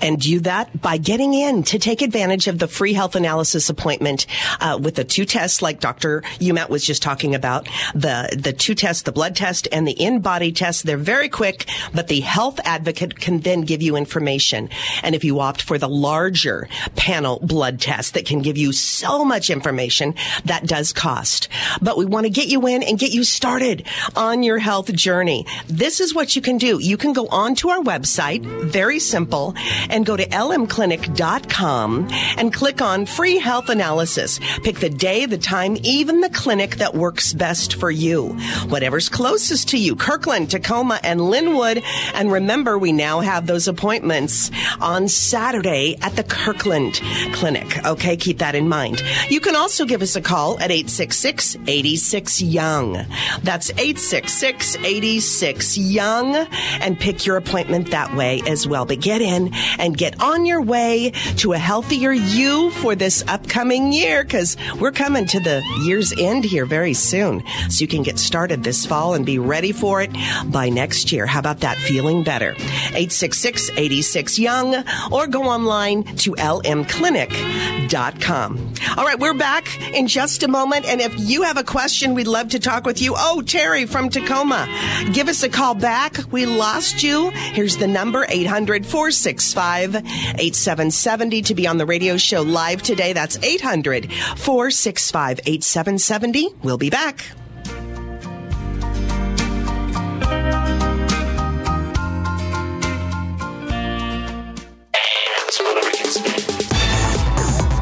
And 0.00 0.20
do 0.20 0.40
that 0.40 0.80
by 0.80 0.96
getting 0.96 1.34
in 1.34 1.64
to 1.64 1.78
take 1.78 2.02
advantage 2.02 2.46
of 2.46 2.58
the 2.58 2.68
free 2.68 2.92
health 2.92 3.16
analysis 3.16 3.68
appointment 3.68 4.26
uh, 4.60 4.78
with 4.80 4.94
the 4.94 5.04
two 5.04 5.24
tests, 5.24 5.60
like 5.60 5.80
Dr. 5.80 6.22
Umat 6.38 6.68
was 6.68 6.84
just 6.84 7.02
talking 7.02 7.34
about. 7.34 7.68
The 7.94 8.38
the 8.40 8.52
two 8.52 8.74
tests, 8.74 9.02
the 9.02 9.12
blood 9.12 9.34
test 9.34 9.66
and 9.72 9.88
the 9.88 9.94
InBody 9.94 10.54
test. 10.54 10.84
They're 10.84 10.96
very 10.96 11.28
quick, 11.28 11.66
but 11.92 12.06
the 12.06 12.20
health 12.20 12.60
advocate 12.64 13.18
can 13.18 13.40
then 13.40 13.62
give 13.62 13.82
you 13.82 13.96
information. 13.96 14.68
And 15.02 15.14
if 15.14 15.24
you 15.24 15.40
opt 15.40 15.62
for 15.62 15.78
the 15.78 15.88
larger 15.88 16.68
panel 16.94 17.40
blood 17.42 17.80
test 17.80 18.14
that 18.14 18.26
can 18.26 18.42
give 18.42 18.56
you 18.56 18.72
so 18.72 19.24
much 19.24 19.50
information, 19.50 20.14
that 20.44 20.66
does 20.66 20.92
cost. 20.92 21.48
But 21.82 21.98
we 21.98 22.04
want 22.04 22.26
to 22.26 22.30
get 22.30 22.46
you 22.46 22.66
in 22.68 22.82
and 22.82 22.98
get 22.98 23.12
you 23.12 23.24
started 23.24 23.84
on 24.14 24.44
your 24.44 24.58
health 24.58 24.92
journey. 24.92 25.44
This 25.66 26.00
is 26.00 26.14
what 26.14 26.36
you 26.36 26.42
can 26.42 26.58
do. 26.58 26.78
You 26.80 26.96
can 26.96 27.12
go 27.12 27.26
onto 27.28 27.68
our 27.68 27.80
website, 27.80 28.72
very 28.76 28.98
simple, 28.98 29.54
and 29.88 30.04
go 30.04 30.18
to 30.18 30.26
lmclinic.com 30.26 32.08
and 32.36 32.52
click 32.52 32.82
on 32.82 33.06
free 33.06 33.38
health 33.38 33.70
analysis. 33.70 34.38
Pick 34.64 34.80
the 34.80 34.90
day, 34.90 35.24
the 35.24 35.38
time, 35.38 35.78
even 35.82 36.20
the 36.20 36.28
clinic 36.28 36.76
that 36.76 36.94
works 36.94 37.32
best 37.32 37.76
for 37.76 37.90
you. 37.90 38.34
Whatever's 38.68 39.08
closest 39.08 39.70
to 39.70 39.78
you, 39.78 39.96
Kirkland, 39.96 40.50
Tacoma, 40.50 41.00
and 41.02 41.20
Lynnwood. 41.20 41.82
And 42.12 42.30
remember, 42.30 42.76
we 42.76 42.92
now 42.92 43.20
have 43.20 43.46
those 43.46 43.66
appointments 43.66 44.50
on 44.78 45.08
Saturday 45.08 45.96
at 46.02 46.14
the 46.16 46.24
Kirkland 46.24 47.00
Clinic. 47.32 47.82
Okay, 47.82 48.18
keep 48.18 48.38
that 48.40 48.54
in 48.54 48.68
mind. 48.68 49.02
You 49.30 49.40
can 49.40 49.56
also 49.56 49.86
give 49.86 50.02
us 50.02 50.16
a 50.16 50.20
call 50.20 50.60
at 50.60 50.70
866 50.70 51.56
86 51.66 52.42
Young. 52.42 53.06
That's 53.42 53.70
866 53.70 54.76
86 54.76 55.78
Young 55.78 56.34
and 56.82 57.00
pick 57.00 57.24
your 57.24 57.38
appointment 57.38 57.90
that 57.92 58.14
way 58.14 58.42
as 58.46 58.55
well. 58.64 58.86
But 58.86 59.00
get 59.00 59.20
in 59.20 59.52
and 59.76 59.98
get 59.98 60.22
on 60.22 60.46
your 60.46 60.62
way 60.62 61.10
to 61.38 61.52
a 61.52 61.58
healthier 61.58 62.12
you 62.12 62.70
for 62.70 62.94
this 62.94 63.24
upcoming 63.26 63.92
year 63.92 64.22
because 64.22 64.56
we're 64.78 64.92
coming 64.92 65.26
to 65.26 65.40
the 65.40 65.64
year's 65.82 66.12
end 66.16 66.44
here 66.44 66.64
very 66.64 66.94
soon. 66.94 67.42
So 67.68 67.80
you 67.80 67.88
can 67.88 68.04
get 68.04 68.20
started 68.20 68.62
this 68.62 68.86
fall 68.86 69.14
and 69.14 69.26
be 69.26 69.40
ready 69.40 69.72
for 69.72 70.02
it 70.02 70.12
by 70.46 70.68
next 70.68 71.10
year. 71.10 71.26
How 71.26 71.40
about 71.40 71.58
that? 71.60 71.78
Feeling 71.78 72.22
better. 72.22 72.54
866 72.94 73.70
86 73.76 74.38
Young 74.38 74.84
or 75.10 75.26
go 75.26 75.44
online 75.44 76.04
to 76.16 76.32
lmclinic.com. 76.32 78.74
All 78.96 79.04
right, 79.04 79.18
we're 79.18 79.34
back 79.34 79.80
in 79.92 80.06
just 80.06 80.42
a 80.42 80.48
moment. 80.48 80.86
And 80.86 81.00
if 81.00 81.14
you 81.18 81.42
have 81.42 81.56
a 81.56 81.64
question, 81.64 82.14
we'd 82.14 82.26
love 82.26 82.50
to 82.50 82.60
talk 82.60 82.84
with 82.84 83.00
you. 83.02 83.14
Oh, 83.16 83.42
Terry 83.42 83.86
from 83.86 84.10
Tacoma, 84.10 84.68
give 85.12 85.28
us 85.28 85.42
a 85.42 85.48
call 85.48 85.74
back. 85.74 86.18
We 86.30 86.46
lost 86.46 87.02
you. 87.02 87.30
Here's 87.30 87.76
the 87.76 87.88
number 87.88 88.26
800 88.28 88.45
465 88.86 89.96
8770 89.96 91.42
to 91.42 91.54
be 91.54 91.66
on 91.66 91.78
the 91.78 91.86
radio 91.86 92.16
show 92.16 92.42
live 92.42 92.82
today. 92.82 93.12
That's 93.12 93.42
800 93.42 94.12
465 94.12 95.40
8770. 95.46 96.48
We'll 96.62 96.78
be 96.78 96.90
back. 96.90 97.24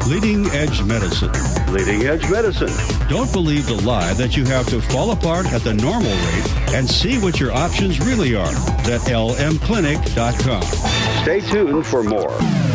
Leading 0.07 0.45
Edge 0.51 0.83
Medicine. 0.83 1.54
Leading 1.69 2.03
Edge 2.03 2.29
Medicine. 2.29 2.71
Don't 3.09 3.31
believe 3.31 3.65
the 3.67 3.75
lie 3.85 4.13
that 4.13 4.37
you 4.37 4.45
have 4.45 4.67
to 4.67 4.81
fall 4.81 5.11
apart 5.11 5.45
at 5.47 5.61
the 5.61 5.73
normal 5.73 6.11
rate 6.11 6.73
and 6.73 6.89
see 6.89 7.17
what 7.19 7.39
your 7.39 7.51
options 7.51 7.99
really 7.99 8.35
are 8.35 8.47
at 8.47 9.01
lmclinic.com. 9.01 10.63
Stay 11.23 11.41
tuned 11.41 11.85
for 11.85 12.03
more. 12.03 12.74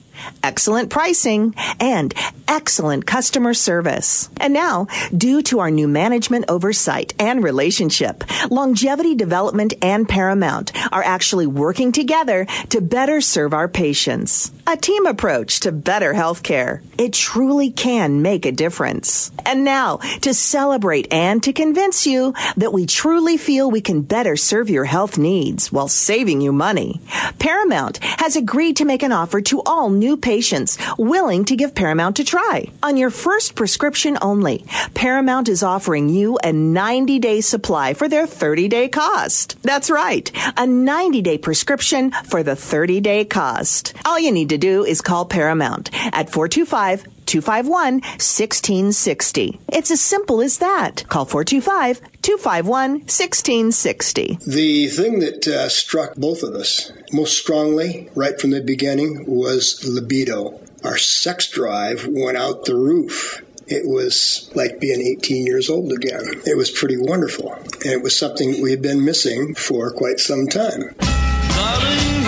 excellent 0.43 0.89
pricing, 0.89 1.55
and 1.79 2.13
excellent 2.47 3.05
customer 3.05 3.53
service. 3.53 4.29
And 4.37 4.53
now, 4.53 4.87
due 5.15 5.41
to 5.43 5.59
our 5.59 5.71
new 5.71 5.87
management 5.87 6.45
oversight 6.49 7.13
and 7.19 7.43
relationship, 7.43 8.23
Longevity 8.49 9.15
Development 9.15 9.73
and 9.81 10.07
Paramount 10.07 10.71
are 10.91 11.03
actually 11.03 11.47
working 11.47 11.91
together 11.91 12.45
to 12.69 12.81
better 12.81 13.21
serve 13.21 13.53
our 13.53 13.67
patients. 13.67 14.51
A 14.71 14.77
team 14.77 15.05
approach 15.05 15.59
to 15.61 15.73
better 15.73 16.13
healthcare. 16.13 16.79
It 16.97 17.11
truly 17.11 17.71
can 17.71 18.21
make 18.21 18.45
a 18.45 18.53
difference. 18.53 19.29
And 19.45 19.65
now, 19.65 19.97
to 20.21 20.33
celebrate 20.33 21.11
and 21.11 21.43
to 21.43 21.51
convince 21.51 22.07
you 22.07 22.33
that 22.55 22.71
we 22.71 22.85
truly 22.85 23.35
feel 23.35 23.69
we 23.69 23.81
can 23.81 24.01
better 24.01 24.37
serve 24.37 24.69
your 24.69 24.85
health 24.85 25.17
needs 25.17 25.73
while 25.73 25.89
saving 25.89 26.39
you 26.39 26.53
money, 26.53 27.01
Paramount 27.37 28.01
has 28.01 28.37
agreed 28.37 28.77
to 28.77 28.85
make 28.85 29.03
an 29.03 29.11
offer 29.11 29.41
to 29.41 29.61
all 29.63 29.89
new 29.89 30.15
patients 30.15 30.77
willing 30.97 31.43
to 31.45 31.57
give 31.57 31.75
Paramount 31.75 32.19
a 32.19 32.23
try. 32.23 32.67
On 32.81 32.95
your 32.95 33.09
first 33.09 33.55
prescription 33.55 34.17
only, 34.21 34.63
Paramount 34.93 35.49
is 35.49 35.63
offering 35.63 36.07
you 36.07 36.39
a 36.45 36.53
90 36.53 37.19
day 37.19 37.41
supply 37.41 37.93
for 37.93 38.07
their 38.07 38.25
30 38.25 38.69
day 38.69 38.87
cost. 38.87 39.61
That's 39.63 39.89
right, 39.89 40.31
a 40.55 40.65
90 40.65 41.21
day 41.21 41.37
prescription 41.37 42.11
for 42.23 42.41
the 42.41 42.55
30 42.55 43.01
day 43.01 43.25
cost. 43.25 43.93
All 44.05 44.17
you 44.17 44.31
need 44.31 44.47
to 44.47 44.60
do 44.61 44.85
is 44.85 45.01
call 45.01 45.25
Paramount 45.25 45.89
at 46.13 46.29
425 46.29 47.03
251 47.25 47.93
1660. 47.95 49.59
It's 49.69 49.91
as 49.91 50.01
simple 50.01 50.41
as 50.41 50.57
that. 50.57 51.05
Call 51.09 51.25
425 51.25 52.21
251 52.21 52.91
1660. 52.91 54.37
The 54.45 54.87
thing 54.87 55.19
that 55.19 55.47
uh, 55.47 55.69
struck 55.69 56.15
both 56.15 56.43
of 56.43 56.53
us 56.53 56.91
most 57.11 57.37
strongly 57.37 58.09
right 58.15 58.39
from 58.39 58.51
the 58.51 58.61
beginning 58.61 59.25
was 59.27 59.83
libido. 59.85 60.59
Our 60.83 60.97
sex 60.97 61.49
drive 61.49 62.07
went 62.07 62.37
out 62.37 62.65
the 62.65 62.75
roof. 62.75 63.41
It 63.67 63.87
was 63.87 64.51
like 64.53 64.81
being 64.81 65.01
18 65.01 65.45
years 65.45 65.69
old 65.69 65.93
again. 65.93 66.23
It 66.45 66.57
was 66.57 66.69
pretty 66.69 66.97
wonderful. 66.97 67.53
And 67.53 67.93
it 67.93 68.03
was 68.03 68.17
something 68.17 68.61
we 68.61 68.71
had 68.71 68.81
been 68.81 69.05
missing 69.05 69.55
for 69.55 69.91
quite 69.91 70.19
some 70.19 70.47
time. 70.47 70.95
Darling, 70.99 72.23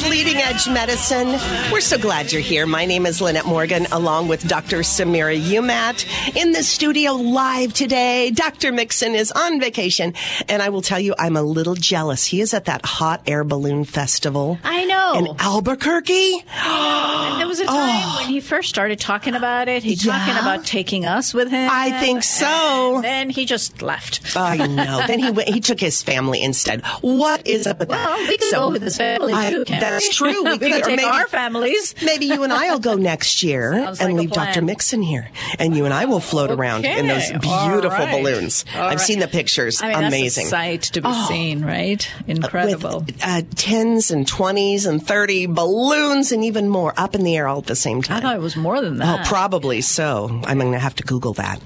Leading 0.00 0.36
Edge 0.36 0.68
Medicine. 0.68 1.28
We're 1.70 1.82
so 1.82 1.98
glad 1.98 2.32
you're 2.32 2.40
here. 2.40 2.66
My 2.66 2.86
name 2.86 3.04
is 3.04 3.20
Lynette 3.20 3.44
Morgan, 3.44 3.86
along 3.92 4.26
with 4.26 4.46
Dr. 4.48 4.78
Samira 4.78 5.38
Umat 5.38 6.34
in 6.34 6.52
the 6.52 6.62
studio 6.62 7.12
live 7.12 7.74
today. 7.74 8.30
Dr. 8.30 8.72
Mixon 8.72 9.14
is 9.14 9.30
on 9.30 9.60
vacation, 9.60 10.14
and 10.48 10.62
I 10.62 10.70
will 10.70 10.80
tell 10.80 10.98
you, 10.98 11.14
I'm 11.18 11.36
a 11.36 11.42
little 11.42 11.74
jealous. 11.74 12.24
He 12.24 12.40
is 12.40 12.54
at 12.54 12.64
that 12.64 12.86
hot 12.86 13.22
air 13.26 13.44
balloon 13.44 13.84
festival 13.84 14.58
I 14.64 14.86
know. 14.86 15.12
in 15.14 15.36
Albuquerque. 15.38 16.40
And 16.40 17.40
there 17.40 17.46
was 17.46 17.60
a 17.60 17.66
time 17.66 17.76
oh. 17.76 18.16
when 18.20 18.28
he 18.30 18.40
first 18.40 18.70
started 18.70 18.98
talking 18.98 19.34
about 19.34 19.68
it. 19.68 19.82
He 19.82 19.94
talking 19.94 20.36
about 20.38 20.64
taking 20.64 21.04
us 21.04 21.34
with 21.34 21.50
him. 21.50 21.68
I 21.70 22.00
think 22.00 22.22
so. 22.22 22.96
And 22.96 23.04
then 23.04 23.30
he 23.30 23.44
just 23.44 23.82
left. 23.82 24.36
I 24.36 24.66
know. 24.66 25.04
then 25.06 25.18
he 25.18 25.30
went, 25.30 25.50
he 25.50 25.60
took 25.60 25.80
his 25.80 26.02
family 26.02 26.42
instead. 26.42 26.82
What 27.02 27.46
is 27.46 27.66
up 27.66 27.78
with 27.78 27.90
that? 27.90 28.06
Well, 28.06 28.18
we 28.26 28.38
could 28.38 28.52
go 28.52 28.70
with 28.70 28.82
his 28.82 28.96
family. 28.96 29.34
I- 29.34 29.50
too, 29.50 29.64
that's 29.90 30.16
true. 30.16 30.44
We 30.44 30.50
We 30.52 30.58
could, 30.58 30.84
take 30.84 30.86
maybe- 30.86 31.04
our 31.04 31.26
families. 31.26 31.94
Maybe 32.02 32.26
you 32.26 32.42
and 32.42 32.52
I 32.52 32.70
will 32.70 32.78
go 32.80 32.94
next 32.94 33.42
year 33.42 33.72
Sounds 33.84 34.00
and 34.00 34.12
like 34.14 34.20
leave 34.20 34.32
Dr. 34.32 34.62
Mixon 34.62 35.02
here, 35.02 35.28
and 35.58 35.76
you 35.76 35.84
and 35.84 35.94
I 35.94 36.04
will 36.06 36.20
float 36.20 36.50
around 36.50 36.84
in 36.84 37.06
those 37.06 37.30
beautiful 37.30 37.88
right. 37.90 38.10
balloons. 38.12 38.64
All 38.74 38.82
I've 38.82 38.90
right. 38.90 39.00
seen 39.00 39.18
the 39.18 39.28
pictures. 39.28 39.80
I 39.82 39.88
mean, 39.94 40.04
Amazing. 40.04 40.46
Sight 40.46 40.82
to 40.82 41.00
be 41.00 41.08
Oh. 41.10 41.26
seen, 41.28 41.64
right? 41.64 42.06
Incredible. 42.26 43.00
With 43.06 43.18
uh, 43.24 43.42
tens 43.54 44.10
and 44.10 44.26
twenties 44.26 44.86
and 44.86 45.04
thirty 45.06 45.46
balloons 45.46 46.32
and 46.32 46.44
even 46.44 46.68
more 46.68 46.92
up 46.96 47.14
in 47.14 47.22
the 47.24 47.36
air 47.36 47.48
all 47.48 47.58
at 47.58 47.66
the 47.66 47.76
same 47.76 48.02
time. 48.02 48.18
I 48.18 48.20
thought 48.20 48.36
it 48.36 48.40
was 48.42 48.56
more 48.56 48.80
than 48.80 48.98
that. 48.98 49.20
Oh, 49.20 49.28
probably 49.28 49.80
so. 49.80 50.40
I'm 50.44 50.58
going 50.58 50.72
to 50.72 50.78
have 50.78 50.94
to 50.96 51.02
Google 51.04 51.32
that. 51.34 51.60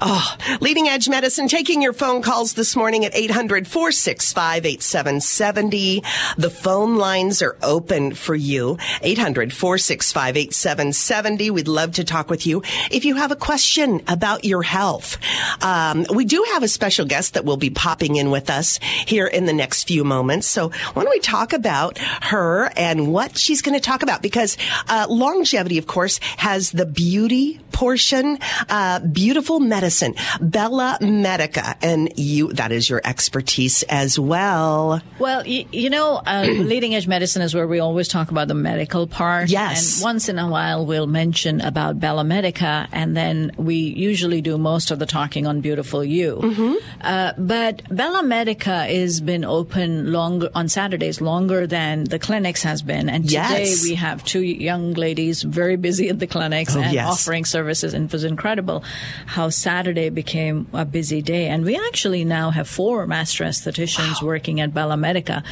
Oh, 0.00 0.36
Leading 0.60 0.88
Edge 0.88 1.08
Medicine 1.08 1.48
taking 1.48 1.82
your 1.82 1.92
phone 1.92 2.22
calls 2.22 2.54
this 2.54 2.74
morning 2.76 3.04
at 3.04 3.14
800 3.14 3.66
465 3.68 4.66
8770. 4.66 6.02
The 6.36 6.50
phone 6.50 6.96
lines 6.96 7.42
are 7.42 7.56
open 7.62 8.14
for 8.14 8.34
you. 8.34 8.78
800 9.02 9.52
465 9.52 10.36
8770. 10.36 11.50
We'd 11.50 11.68
love 11.68 11.92
to 11.92 12.04
talk 12.04 12.30
with 12.30 12.46
you 12.46 12.62
if 12.90 13.04
you 13.04 13.16
have 13.16 13.30
a 13.30 13.36
question 13.36 14.02
about 14.08 14.44
your 14.44 14.62
health. 14.62 15.18
Um, 15.62 16.06
we 16.14 16.24
do 16.24 16.44
have 16.52 16.62
a 16.62 16.68
special 16.68 17.06
guest 17.06 17.34
that 17.34 17.44
will 17.44 17.56
be 17.56 17.70
popping 17.70 18.16
in 18.16 18.30
with 18.30 18.50
us 18.50 18.78
here 19.06 19.26
in 19.26 19.46
the 19.46 19.52
next 19.52 19.84
few 19.84 20.04
moments. 20.04 20.46
So 20.46 20.70
why 20.92 21.02
don't 21.02 21.10
we 21.10 21.20
talk 21.20 21.52
about 21.52 21.98
her 21.98 22.70
and 22.76 23.12
what 23.12 23.36
she's 23.36 23.62
going 23.62 23.78
to 23.78 23.84
talk 23.84 24.02
about? 24.02 24.22
Because 24.22 24.56
uh, 24.88 25.06
longevity, 25.08 25.78
of 25.78 25.86
course, 25.86 26.18
has 26.36 26.70
the 26.70 26.86
beauty 26.86 27.60
portion, 27.72 28.38
uh, 28.68 29.00
beautiful 29.00 29.58
medicine, 29.58 30.14
Bella 30.40 30.98
Medica, 31.00 31.76
and 31.82 32.12
you—that 32.16 32.70
is 32.70 32.88
your 32.88 33.00
expertise 33.04 33.82
as 33.84 34.18
well. 34.18 35.00
Well, 35.18 35.46
you, 35.46 35.64
you 35.72 35.90
know, 35.90 36.22
uh, 36.24 36.46
leading 36.48 36.94
edge 36.94 37.08
medicine 37.08 37.42
is 37.42 37.51
where 37.54 37.66
we 37.66 37.78
always 37.80 38.08
talk 38.08 38.30
about 38.30 38.48
the 38.48 38.54
medical 38.54 39.06
part. 39.06 39.48
Yes. 39.48 39.96
And 39.96 40.04
once 40.04 40.28
in 40.28 40.38
a 40.38 40.48
while, 40.48 40.84
we'll 40.86 41.06
mention 41.06 41.60
about 41.60 41.98
Bella 42.00 42.24
Medica, 42.24 42.88
and 42.92 43.16
then 43.16 43.52
we 43.56 43.76
usually 43.76 44.40
do 44.40 44.58
most 44.58 44.90
of 44.90 44.98
the 44.98 45.06
talking 45.06 45.46
on 45.46 45.60
Beautiful 45.60 46.04
You. 46.04 46.36
Mm-hmm. 46.42 46.74
Uh, 47.00 47.32
but 47.38 47.82
Bella 47.94 48.22
Medica 48.22 48.84
has 48.86 49.20
been 49.20 49.44
open 49.44 50.12
longer 50.12 50.48
on 50.54 50.68
Saturdays, 50.68 51.20
longer 51.20 51.66
than 51.66 52.04
the 52.04 52.18
clinics 52.18 52.62
has 52.62 52.82
been. 52.82 53.08
And 53.08 53.24
today 53.24 53.64
Yes. 53.64 53.82
we 53.84 53.94
have 53.96 54.24
two 54.24 54.42
young 54.42 54.94
ladies 54.94 55.42
very 55.42 55.76
busy 55.76 56.08
at 56.08 56.18
the 56.18 56.26
clinics 56.26 56.76
Oh, 56.76 56.80
and 56.80 56.92
yes. 56.92 57.06
offering 57.08 57.44
services. 57.44 57.94
And 57.94 58.06
it 58.06 58.12
was 58.12 58.24
incredible 58.24 58.84
how 59.26 59.48
Saturday 59.50 60.08
became 60.10 60.66
a 60.72 60.84
busy 60.84 61.22
day. 61.22 61.48
And 61.48 61.64
we 61.64 61.76
actually 61.76 62.24
now 62.24 62.50
have 62.50 62.68
four 62.68 63.06
master 63.06 63.44
estheticians 63.44 64.22
working 64.22 64.60
at 64.60 64.72
Bella 64.74 64.96
Medica. 64.96 65.42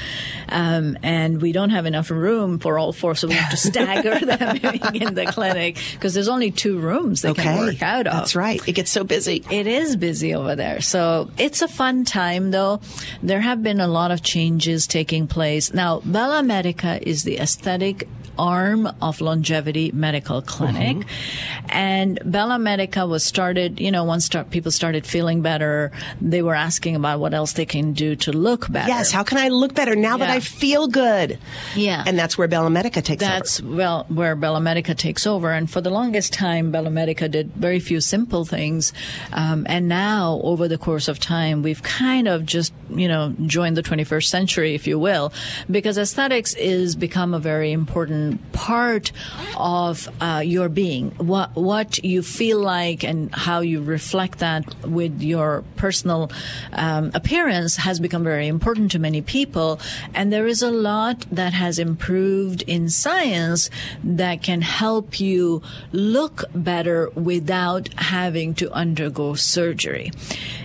Um, 0.49 0.97
and 1.03 1.41
we 1.43 1.53
don't 1.53 1.71
have 1.71 1.87
enough 1.91 2.11
room 2.11 2.59
for 2.59 2.79
all 2.79 2.93
four, 2.93 3.15
so 3.15 3.29
we 3.29 3.35
have 3.35 3.51
to 3.51 3.57
stagger 3.69 4.19
them 4.25 4.57
in 4.95 5.15
the 5.15 5.27
clinic 5.27 5.77
because 5.93 6.15
there's 6.15 6.29
only 6.29 6.51
two 6.51 6.79
rooms 6.79 7.23
they 7.23 7.31
Okay, 7.31 7.43
can 7.43 7.59
work 7.67 7.83
out 7.83 8.07
of. 8.07 8.15
that's 8.15 8.35
right. 8.35 8.61
It 8.67 8.73
gets 8.73 8.91
so 8.91 9.05
busy. 9.05 9.45
It 9.51 9.67
is 9.67 9.97
busy 9.97 10.35
over 10.35 10.57
there. 10.57 10.81
So 10.81 11.31
it's 11.37 11.61
a 11.63 11.69
fun 11.69 12.05
time 12.05 12.51
though. 12.53 12.81
There 13.23 13.41
have 13.41 13.63
been 13.63 13.81
a 13.81 13.89
lot 13.89 14.11
of 14.11 14.23
changes 14.23 14.87
taking 14.87 15.27
place. 15.27 15.73
Now, 15.75 16.01
Bella 16.05 16.43
Medica 16.43 16.99
is 17.07 17.25
the 17.25 17.39
aesthetic 17.39 18.09
arm 18.39 18.89
of 19.01 19.21
Longevity 19.21 19.91
Medical 19.93 20.43
Clinic. 20.43 20.99
Mm-hmm. 20.99 21.67
And 21.71 22.19
Bella 22.25 22.59
Medica 22.59 23.07
was 23.07 23.25
started, 23.25 23.81
you 23.81 23.91
know, 23.91 24.05
once 24.05 24.25
start, 24.25 24.51
people 24.51 24.71
started 24.71 25.07
feeling 25.07 25.43
better, 25.43 25.93
they 26.21 26.43
were 26.43 26.55
asking 26.55 26.97
about 26.97 27.21
what 27.21 27.35
else 27.35 27.53
they 27.53 27.67
can 27.67 27.93
do 27.93 28.17
to 28.17 28.33
look 28.33 28.71
better. 28.71 28.89
Yes. 28.89 29.11
How 29.11 29.23
can 29.23 29.39
I 29.39 29.49
look 29.49 29.75
better 29.75 29.95
now 29.95 30.17
that 30.17 30.31
I 30.31 30.41
feel 30.41 30.89
good? 30.89 31.39
Yeah. 31.77 32.03
And 32.07 32.19
that's 32.19 32.37
where 32.37 32.49
Bella 32.49 32.71
Medica 32.71 33.03
takes 33.03 33.21
That's 33.21 33.61
over. 33.61 33.77
well 33.77 34.07
where 34.09 34.35
Bella 34.37 34.61
Medica 34.61 34.95
takes 34.95 35.27
over, 35.27 35.51
and 35.53 35.71
for 35.71 35.81
the 35.81 35.91
longest 35.91 36.33
time, 36.33 36.71
Bella 36.71 36.91
Medica 36.91 37.29
did 37.29 37.53
very 37.55 37.81
few 37.81 38.01
simple 38.01 38.45
things, 38.45 38.93
um, 39.33 39.67
and 39.69 39.89
now 39.89 40.41
over 40.43 40.69
the 40.69 40.79
course 40.79 41.09
of 41.09 41.19
time, 41.19 41.63
we've 41.63 41.83
kind 41.83 42.29
of 42.29 42.45
just 42.47 42.73
you 42.91 43.09
know 43.09 43.35
joined 43.47 43.77
the 43.77 43.83
21st 43.83 44.27
century, 44.27 44.75
if 44.75 44.87
you 44.87 44.99
will, 44.99 45.33
because 45.71 45.99
aesthetics 45.99 46.55
is 46.55 46.97
become 46.97 47.35
a 47.35 47.39
very 47.39 47.73
important 47.73 48.20
part 48.53 49.13
of 49.57 50.09
uh, 50.21 50.43
your 50.45 50.69
being. 50.69 51.11
What 51.13 51.55
what 51.55 51.91
you 52.05 52.23
feel 52.23 52.61
like 52.61 53.01
and 53.11 53.35
how 53.35 53.61
you 53.61 53.83
reflect 53.83 54.39
that 54.39 54.63
with 54.85 55.23
your 55.23 55.65
personal 55.77 56.31
um, 56.73 57.11
appearance 57.15 57.77
has 57.77 58.01
become 58.01 58.25
very 58.25 58.49
important 58.49 58.91
to 58.93 58.99
many 58.99 59.23
people, 59.23 59.81
and 60.15 60.33
there 60.33 60.47
is 60.47 60.63
a 60.63 60.71
lot 60.71 61.27
that 61.31 61.53
has 61.53 61.79
improved 61.79 62.63
in 62.67 62.89
science 62.89 63.71
that 64.05 64.43
can 64.43 64.63
help 64.63 65.21
you 65.21 65.63
look 65.93 66.45
better 66.55 67.11
without 67.15 67.89
having 67.95 68.55
to 68.55 68.71
undergo 68.73 69.35
surgery. 69.35 70.11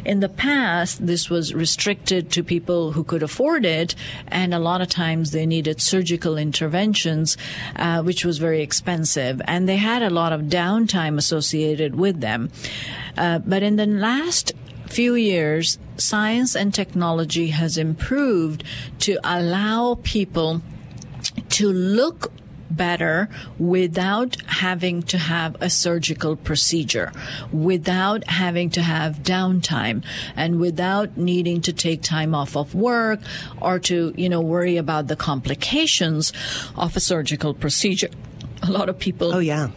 In 0.04 0.20
the 0.20 0.30
past, 0.30 1.06
this 1.06 1.30
was 1.30 1.54
restricted 1.54 2.32
to 2.32 2.44
people 2.44 2.92
who 2.94 3.04
could 3.04 3.24
afford 3.24 3.66
it, 3.66 3.96
and 4.28 4.54
a 4.54 4.60
lot 4.60 4.82
of 4.82 4.90
times 4.90 5.32
they 5.32 5.46
needed 5.46 5.82
surgical 5.82 6.38
interventions, 6.38 7.38
uh, 7.76 8.02
which 8.02 8.26
was 8.26 8.38
very 8.38 8.62
expensive, 8.62 9.42
and 9.46 9.68
they 9.68 9.78
had 9.78 10.02
a 10.02 10.10
lot 10.10 10.34
of 10.34 10.42
downtime 10.44 11.18
associated 11.18 11.96
with 11.96 12.22
them. 12.22 12.52
Uh, 13.18 13.40
but 13.40 13.64
in 13.64 13.76
the 13.76 13.86
last 13.86 14.54
few 14.88 15.16
years, 15.16 15.78
science 15.98 16.56
and 16.56 16.74
technology 16.74 17.48
has 17.48 17.78
improved 17.78 18.64
to 19.00 19.18
allow 19.24 19.98
people 20.04 20.62
to 21.50 21.72
look 21.72 22.32
better 22.70 23.30
without 23.58 24.38
having 24.48 25.04
to 25.04 25.18
have 25.18 25.56
a 25.62 25.70
surgical 25.70 26.36
procedure, 26.36 27.12
without 27.52 28.28
having 28.28 28.70
to 28.72 28.82
have 28.82 29.18
downtime, 29.24 30.04
and 30.36 30.60
without 30.60 31.18
needing 31.18 31.62
to 31.62 31.74
take 31.74 32.02
time 32.02 32.34
off 32.34 32.56
of 32.56 32.76
work 32.76 33.20
or 33.62 33.80
to, 33.80 34.14
you 34.18 34.30
know, 34.30 34.42
worry 34.42 34.78
about 34.78 35.08
the 35.08 35.16
complications 35.16 36.34
of 36.76 36.96
a 36.96 37.00
surgical 37.00 37.54
procedure. 37.54 38.10
A 38.64 38.72
lot 38.72 38.90
of 38.90 38.98
people 38.98 39.34
Oh 39.34 39.40
yeah. 39.40 39.70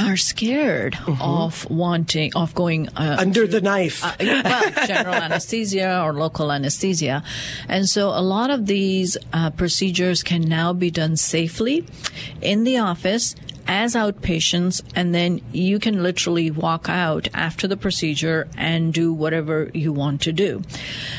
Are 0.00 0.16
scared 0.16 0.98
of 1.20 1.68
wanting 1.70 2.34
of 2.34 2.54
going 2.54 2.88
uh, 2.90 3.16
Under 3.18 3.46
the 3.46 3.60
knife. 3.60 4.04
uh, 4.04 4.14
well, 4.20 4.72
general 4.86 5.14
anesthesia 5.14 6.02
or 6.02 6.12
local 6.12 6.50
anesthesia. 6.52 7.22
And 7.68 7.88
so 7.88 8.08
a 8.08 8.22
lot 8.22 8.50
of 8.50 8.66
these 8.66 9.16
uh, 9.32 9.50
procedures 9.50 10.22
can 10.22 10.42
now 10.42 10.72
be 10.72 10.90
done 10.90 11.16
safely 11.16 11.84
in 12.40 12.64
the 12.64 12.78
office 12.78 13.34
as 13.66 13.94
outpatients, 13.94 14.82
and 14.96 15.14
then 15.14 15.40
you 15.52 15.78
can 15.78 16.02
literally 16.02 16.50
walk 16.50 16.88
out 16.88 17.28
after 17.32 17.68
the 17.68 17.76
procedure 17.76 18.48
and 18.56 18.92
do 18.92 19.12
whatever 19.12 19.70
you 19.72 19.92
want 19.92 20.22
to 20.22 20.32
do. 20.32 20.62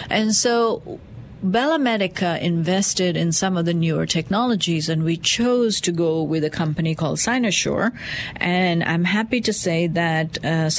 And 0.09 0.35
so 0.35 0.99
Bella 1.43 1.79
Medica 1.79 2.43
invested 2.43 3.17
in 3.17 3.31
some 3.31 3.57
of 3.57 3.65
the 3.65 3.73
newer 3.73 4.05
technologies, 4.05 4.89
and 4.89 5.03
we 5.03 5.17
chose 5.17 5.81
to 5.81 5.91
go 5.91 6.21
with 6.21 6.43
a 6.43 6.51
company 6.51 6.93
called 6.93 7.17
Cynosure. 7.17 7.91
And 8.35 8.83
I'm 8.83 9.03
happy 9.03 9.41
to 9.41 9.51
say 9.51 9.87
that 9.87 10.43
uh, 10.45 10.69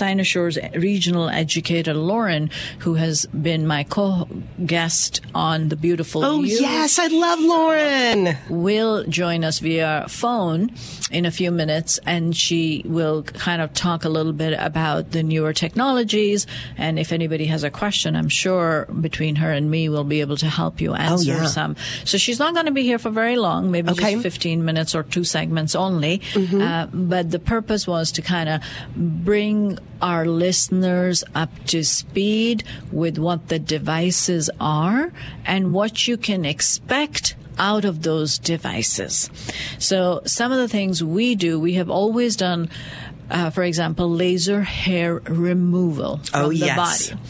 regional 0.79 1.29
educator, 1.29 1.95
Lauren, 1.95 2.51
who 2.79 2.95
has 2.95 3.27
been 3.27 3.67
my 3.67 3.83
co-guest 3.83 5.21
on 5.35 5.69
The 5.69 5.77
Beautiful 5.77 6.25
oh 6.25 6.43
yes, 6.43 6.99
I 6.99 7.09
love 7.09 7.41
Lauren. 7.41 8.37
will 8.49 9.05
join 9.05 9.43
us 9.43 9.59
via 9.59 10.07
phone 10.09 10.71
in 11.11 11.27
a 11.27 11.33
few 11.33 11.51
minutes, 11.51 11.99
and 12.07 12.37
she 12.37 12.83
will 12.87 13.25
kind 13.25 13.61
of 13.61 13.75
talk 13.75 14.05
a 14.05 14.09
little 14.09 14.33
bit 14.33 14.57
about 14.59 15.11
the 15.11 15.25
newer 15.25 15.53
technologies. 15.53 16.47
And 16.77 17.01
if 17.01 17.13
anybody 17.13 17.47
has 17.47 17.65
a 17.65 17.71
question, 17.71 18.15
I'm 18.15 18.29
sure 18.29 18.87
between 19.01 19.37
her 19.37 19.51
and 19.51 19.69
me, 19.69 19.89
we'll 19.89 20.05
be 20.05 20.21
able 20.21 20.37
to 20.37 20.52
help 20.53 20.81
you 20.81 20.95
answer 20.95 21.33
Oh, 21.33 21.43
yeah. 21.43 21.47
some. 21.47 21.77
So 22.05 22.19
she's 22.19 22.39
not 22.39 22.55
going 22.55 22.67
to 22.67 22.73
be 22.73 22.83
here 22.83 22.99
for 22.99 23.11
very 23.11 23.37
long, 23.37 23.71
maybe 23.71 23.91
Okay. 23.91 24.13
Mm-hmm. 24.13 24.23
just 24.23 24.35
15 24.37 24.65
minutes 24.65 24.95
or 24.95 25.03
two 25.03 25.25
segments 25.25 25.75
only. 25.75 26.21
Uh, 26.37 26.87
but 26.93 27.31
the 27.31 27.39
purpose 27.39 27.87
was 27.87 28.13
to 28.13 28.23
kind 28.23 28.49
of 28.49 28.61
bring 28.97 29.79
our 30.01 30.25
listeners 30.27 31.25
up 31.35 31.51
to 31.67 31.83
speed 31.85 32.65
with 32.91 33.19
what 33.19 33.49
the 33.49 33.59
devices 33.59 34.51
are 34.61 35.13
and 35.45 35.73
what 35.73 36.07
you 36.09 36.17
can 36.17 36.45
expect 36.45 37.35
out 37.59 37.85
of 37.85 38.03
those 38.03 38.39
devices. 38.39 39.31
So 39.79 40.23
some 40.25 40.53
of 40.53 40.59
the 40.59 40.69
things 40.69 41.03
we 41.05 41.35
do, 41.35 41.61
we 41.61 41.75
have 41.75 41.91
always 41.91 42.35
done, 42.37 42.71
uh, 43.31 43.51
for 43.51 43.63
example, 43.63 44.09
laser 44.11 44.63
hair 44.63 45.17
removal 45.29 46.17
from 46.19 46.47
Oh, 46.47 46.49
the 46.49 46.57
yes. 46.57 47.11
body. 47.11 47.21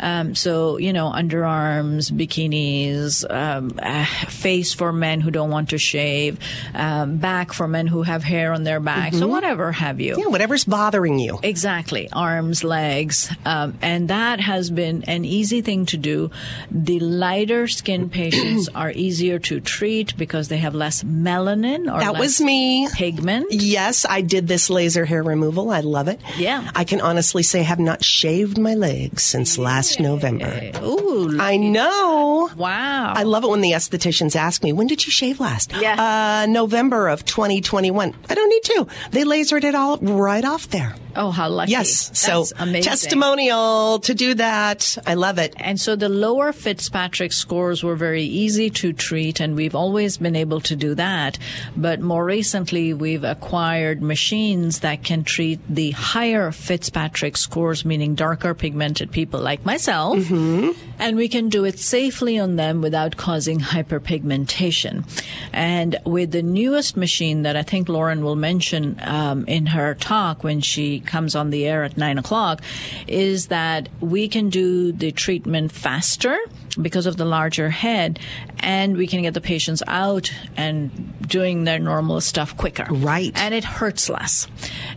Um, 0.00 0.34
so, 0.34 0.78
you 0.78 0.92
know, 0.92 1.10
underarms, 1.10 2.10
bikinis, 2.10 3.24
um, 3.30 3.78
uh, 3.82 4.04
face 4.28 4.72
for 4.74 4.92
men 4.92 5.20
who 5.20 5.30
don't 5.30 5.50
want 5.50 5.70
to 5.70 5.78
shave, 5.78 6.38
um, 6.74 7.16
back 7.18 7.52
for 7.52 7.66
men 7.68 7.86
who 7.86 8.02
have 8.02 8.22
hair 8.22 8.52
on 8.52 8.64
their 8.64 8.80
back. 8.80 9.12
So, 9.14 9.26
Mhm. 9.26 9.30
whatever 9.30 9.72
have 9.72 10.00
you. 10.00 10.16
Yeah, 10.18 10.26
whatever's 10.26 10.64
bothering 10.64 11.18
you. 11.18 11.38
Exactly. 11.42 12.08
Arms, 12.12 12.64
legs. 12.64 13.30
Um, 13.44 13.74
and 13.82 14.08
that 14.08 14.40
has 14.40 14.70
been 14.70 15.04
an 15.06 15.24
easy 15.24 15.60
thing 15.60 15.86
to 15.86 15.96
do. 15.96 16.30
The 16.70 17.00
lighter 17.00 17.68
skin 17.68 18.08
patients 18.08 18.68
are 18.74 18.90
easier 18.92 19.38
to 19.40 19.60
treat 19.60 20.16
because 20.16 20.48
they 20.48 20.58
have 20.58 20.74
less 20.74 21.02
melanin 21.02 21.92
or 21.92 22.00
That 22.00 22.18
was 22.18 22.40
me. 22.40 22.88
pigment. 22.94 23.46
Yes, 23.50 24.06
I 24.08 24.20
did 24.20 24.48
this 24.48 24.70
laser 24.70 25.04
hair 25.04 25.22
removal. 25.22 25.70
I 25.70 25.80
love 25.80 26.08
it. 26.08 26.20
Yeah. 26.38 26.70
I 26.74 26.84
can 26.84 27.00
honestly 27.00 27.42
say 27.42 27.60
I 27.60 27.64
have 27.64 27.78
not 27.78 28.04
shaved 28.04 28.58
my 28.58 28.74
legs 28.74 29.22
since 29.22 29.58
last 29.58 29.81
November. 29.98 30.70
Ooh. 30.82 31.38
I 31.40 31.56
know. 31.56 32.50
Wow. 32.56 33.12
I 33.14 33.22
love 33.24 33.44
it 33.44 33.48
when 33.50 33.60
the 33.60 33.72
estheticians 33.72 34.36
ask 34.36 34.62
me, 34.62 34.72
when 34.72 34.86
did 34.86 35.04
you 35.06 35.12
shave 35.12 35.40
last? 35.40 35.72
Yeah. 35.72 36.42
Uh, 36.42 36.46
November 36.46 37.08
of 37.08 37.24
2021. 37.24 38.14
I 38.28 38.34
don't 38.34 38.48
need 38.48 38.64
to. 38.64 38.86
They 39.10 39.24
lasered 39.24 39.64
it 39.64 39.74
all 39.74 39.98
right 39.98 40.44
off 40.44 40.68
there. 40.68 40.94
Oh, 41.14 41.30
how 41.30 41.48
lucky. 41.48 41.72
Yes. 41.72 42.08
That's 42.08 42.20
so 42.20 42.46
amazing. 42.58 42.88
testimonial 42.88 43.98
to 44.00 44.14
do 44.14 44.34
that. 44.34 44.96
I 45.06 45.14
love 45.14 45.38
it. 45.38 45.54
And 45.58 45.78
so 45.78 45.94
the 45.94 46.08
lower 46.08 46.52
Fitzpatrick 46.52 47.32
scores 47.32 47.82
were 47.82 47.96
very 47.96 48.22
easy 48.22 48.70
to 48.70 48.92
treat, 48.92 49.40
and 49.40 49.54
we've 49.54 49.74
always 49.74 50.16
been 50.16 50.36
able 50.36 50.60
to 50.62 50.76
do 50.76 50.94
that. 50.94 51.38
But 51.76 52.00
more 52.00 52.24
recently, 52.24 52.94
we've 52.94 53.24
acquired 53.24 54.02
machines 54.02 54.80
that 54.80 55.04
can 55.04 55.22
treat 55.24 55.60
the 55.68 55.90
higher 55.90 56.50
Fitzpatrick 56.50 57.36
scores, 57.36 57.84
meaning 57.84 58.14
darker 58.14 58.54
pigmented 58.54 59.10
people 59.12 59.40
like 59.40 59.64
myself. 59.66 59.71
Myself 59.72 60.30
and 60.98 61.16
we 61.16 61.28
can 61.28 61.48
do 61.48 61.64
it 61.64 61.78
safely 61.78 62.38
on 62.38 62.56
them 62.56 62.80
without 62.80 63.16
causing 63.16 63.58
hyperpigmentation. 63.58 65.04
And 65.52 65.98
with 66.04 66.30
the 66.30 66.42
newest 66.42 66.96
machine 66.96 67.42
that 67.42 67.56
I 67.56 67.62
think 67.62 67.88
Lauren 67.88 68.22
will 68.22 68.36
mention 68.36 69.00
um, 69.02 69.44
in 69.46 69.66
her 69.66 69.94
talk 69.94 70.44
when 70.44 70.60
she 70.60 71.00
comes 71.00 71.34
on 71.34 71.50
the 71.50 71.66
air 71.66 71.82
at 71.82 71.96
nine 71.96 72.18
o'clock, 72.18 72.62
is 73.08 73.48
that 73.48 73.88
we 74.00 74.28
can 74.28 74.50
do 74.50 74.92
the 74.92 75.10
treatment 75.10 75.72
faster 75.72 76.38
because 76.80 77.06
of 77.06 77.16
the 77.16 77.24
larger 77.24 77.68
head, 77.68 78.18
and 78.60 78.96
we 78.96 79.06
can 79.06 79.22
get 79.22 79.34
the 79.34 79.40
patients 79.40 79.82
out 79.86 80.32
and 80.56 81.28
doing 81.28 81.64
their 81.64 81.78
normal 81.78 82.20
stuff 82.20 82.56
quicker. 82.56 82.86
Right. 82.90 83.32
And 83.34 83.52
it 83.52 83.64
hurts 83.64 84.08
less. 84.08 84.46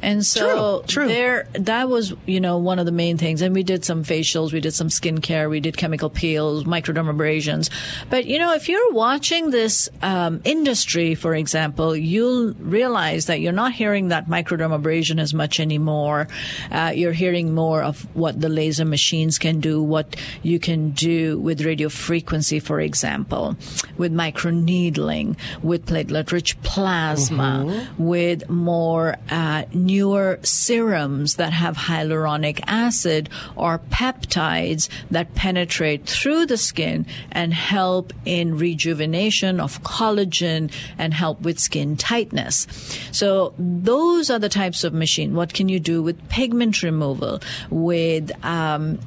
And 0.01 0.25
so 0.25 0.83
True, 0.87 1.03
true. 1.03 1.07
there 1.07 1.47
that 1.53 1.89
was, 1.89 2.13
you 2.25 2.39
know, 2.39 2.59
one 2.59 2.79
of 2.79 2.85
the 2.85 2.91
main 2.91 3.17
things. 3.17 3.41
And 3.41 3.53
we 3.53 3.63
did 3.63 3.83
some 3.83 4.03
facials, 4.03 4.53
we 4.53 4.61
did 4.65 4.73
some 4.73 4.89
skincare, 4.89 5.47
we 5.47 5.59
did 5.59 5.77
chemical 5.77 6.09
peels, 6.09 6.63
microdermabrasions. 6.63 7.69
But 8.09 8.25
you 8.25 8.39
know, 8.39 8.53
if 8.53 8.67
you're 8.67 8.91
watching 8.91 9.51
this 9.51 9.89
um, 10.01 10.41
industry, 10.43 11.13
for 11.13 11.35
example, 11.35 11.95
you'll 11.95 12.55
realize 12.55 13.27
that 13.27 13.41
you're 13.41 13.59
not 13.63 13.73
hearing 13.73 14.07
that 14.07 14.25
microdermabrasion 14.27 15.19
as 15.19 15.35
much 15.35 15.59
anymore. 15.59 16.27
Uh, 16.71 16.91
you're 16.95 17.13
hearing 17.13 17.53
more 17.53 17.83
of 17.83 18.07
what 18.15 18.41
the 18.41 18.49
laser 18.49 18.85
machines 18.85 19.37
can 19.37 19.59
do, 19.59 19.83
what 19.83 20.15
you 20.41 20.57
can 20.59 20.89
do 20.89 21.37
with 21.39 21.61
radio 21.61 21.87
frequency, 21.87 22.59
for 22.59 22.79
example, 22.79 23.55
with 23.97 24.11
microneedling, 24.11 25.37
with 25.61 25.85
platelet-rich 25.85 26.59
plasma, 26.63 27.87
with 27.99 28.49
more 28.49 29.15
uh, 29.29 29.63
newer 29.73 30.39
serums 30.41 31.35
that 31.35 31.53
have 31.53 31.77
hyaluronic 31.77 32.63
acid 32.65 33.29
or 33.55 33.77
peptides 33.91 34.54
that 35.11 35.33
penetrate 35.35 36.05
through 36.05 36.45
the 36.45 36.57
skin 36.57 37.05
and 37.31 37.53
help 37.53 38.13
in 38.25 38.57
rejuvenation 38.57 39.59
of 39.59 39.81
collagen 39.83 40.71
and 40.97 41.13
help 41.13 41.41
with 41.41 41.59
skin 41.59 41.95
tightness. 41.97 42.67
So 43.11 43.53
those 43.57 44.29
are 44.29 44.39
the 44.39 44.49
types 44.49 44.83
of 44.83 44.93
machine. 44.93 45.33
What 45.35 45.53
can 45.53 45.69
you 45.69 45.79
do 45.79 46.01
with 46.03 46.17
pigment 46.29 46.81
removal, 46.83 47.41
with 47.69 48.31
um, 48.45 48.99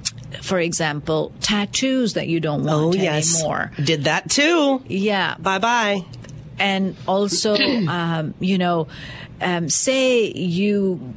for 0.42 0.58
example, 0.60 1.32
tattoos 1.40 2.12
that 2.14 2.28
you 2.28 2.40
don't 2.40 2.64
want 2.64 2.96
Oh, 2.96 2.98
yes. 3.00 3.40
anymore. 3.40 3.72
Did 3.82 4.04
that 4.04 4.28
too. 4.30 4.82
Yeah. 4.86 5.36
Bye 5.38 5.58
bye. 5.58 6.00
And 6.58 6.96
also, 7.06 7.56
um, 7.88 8.34
you 8.40 8.58
know, 8.58 8.88
um, 9.40 9.68
say 9.70 10.30
you 10.32 11.14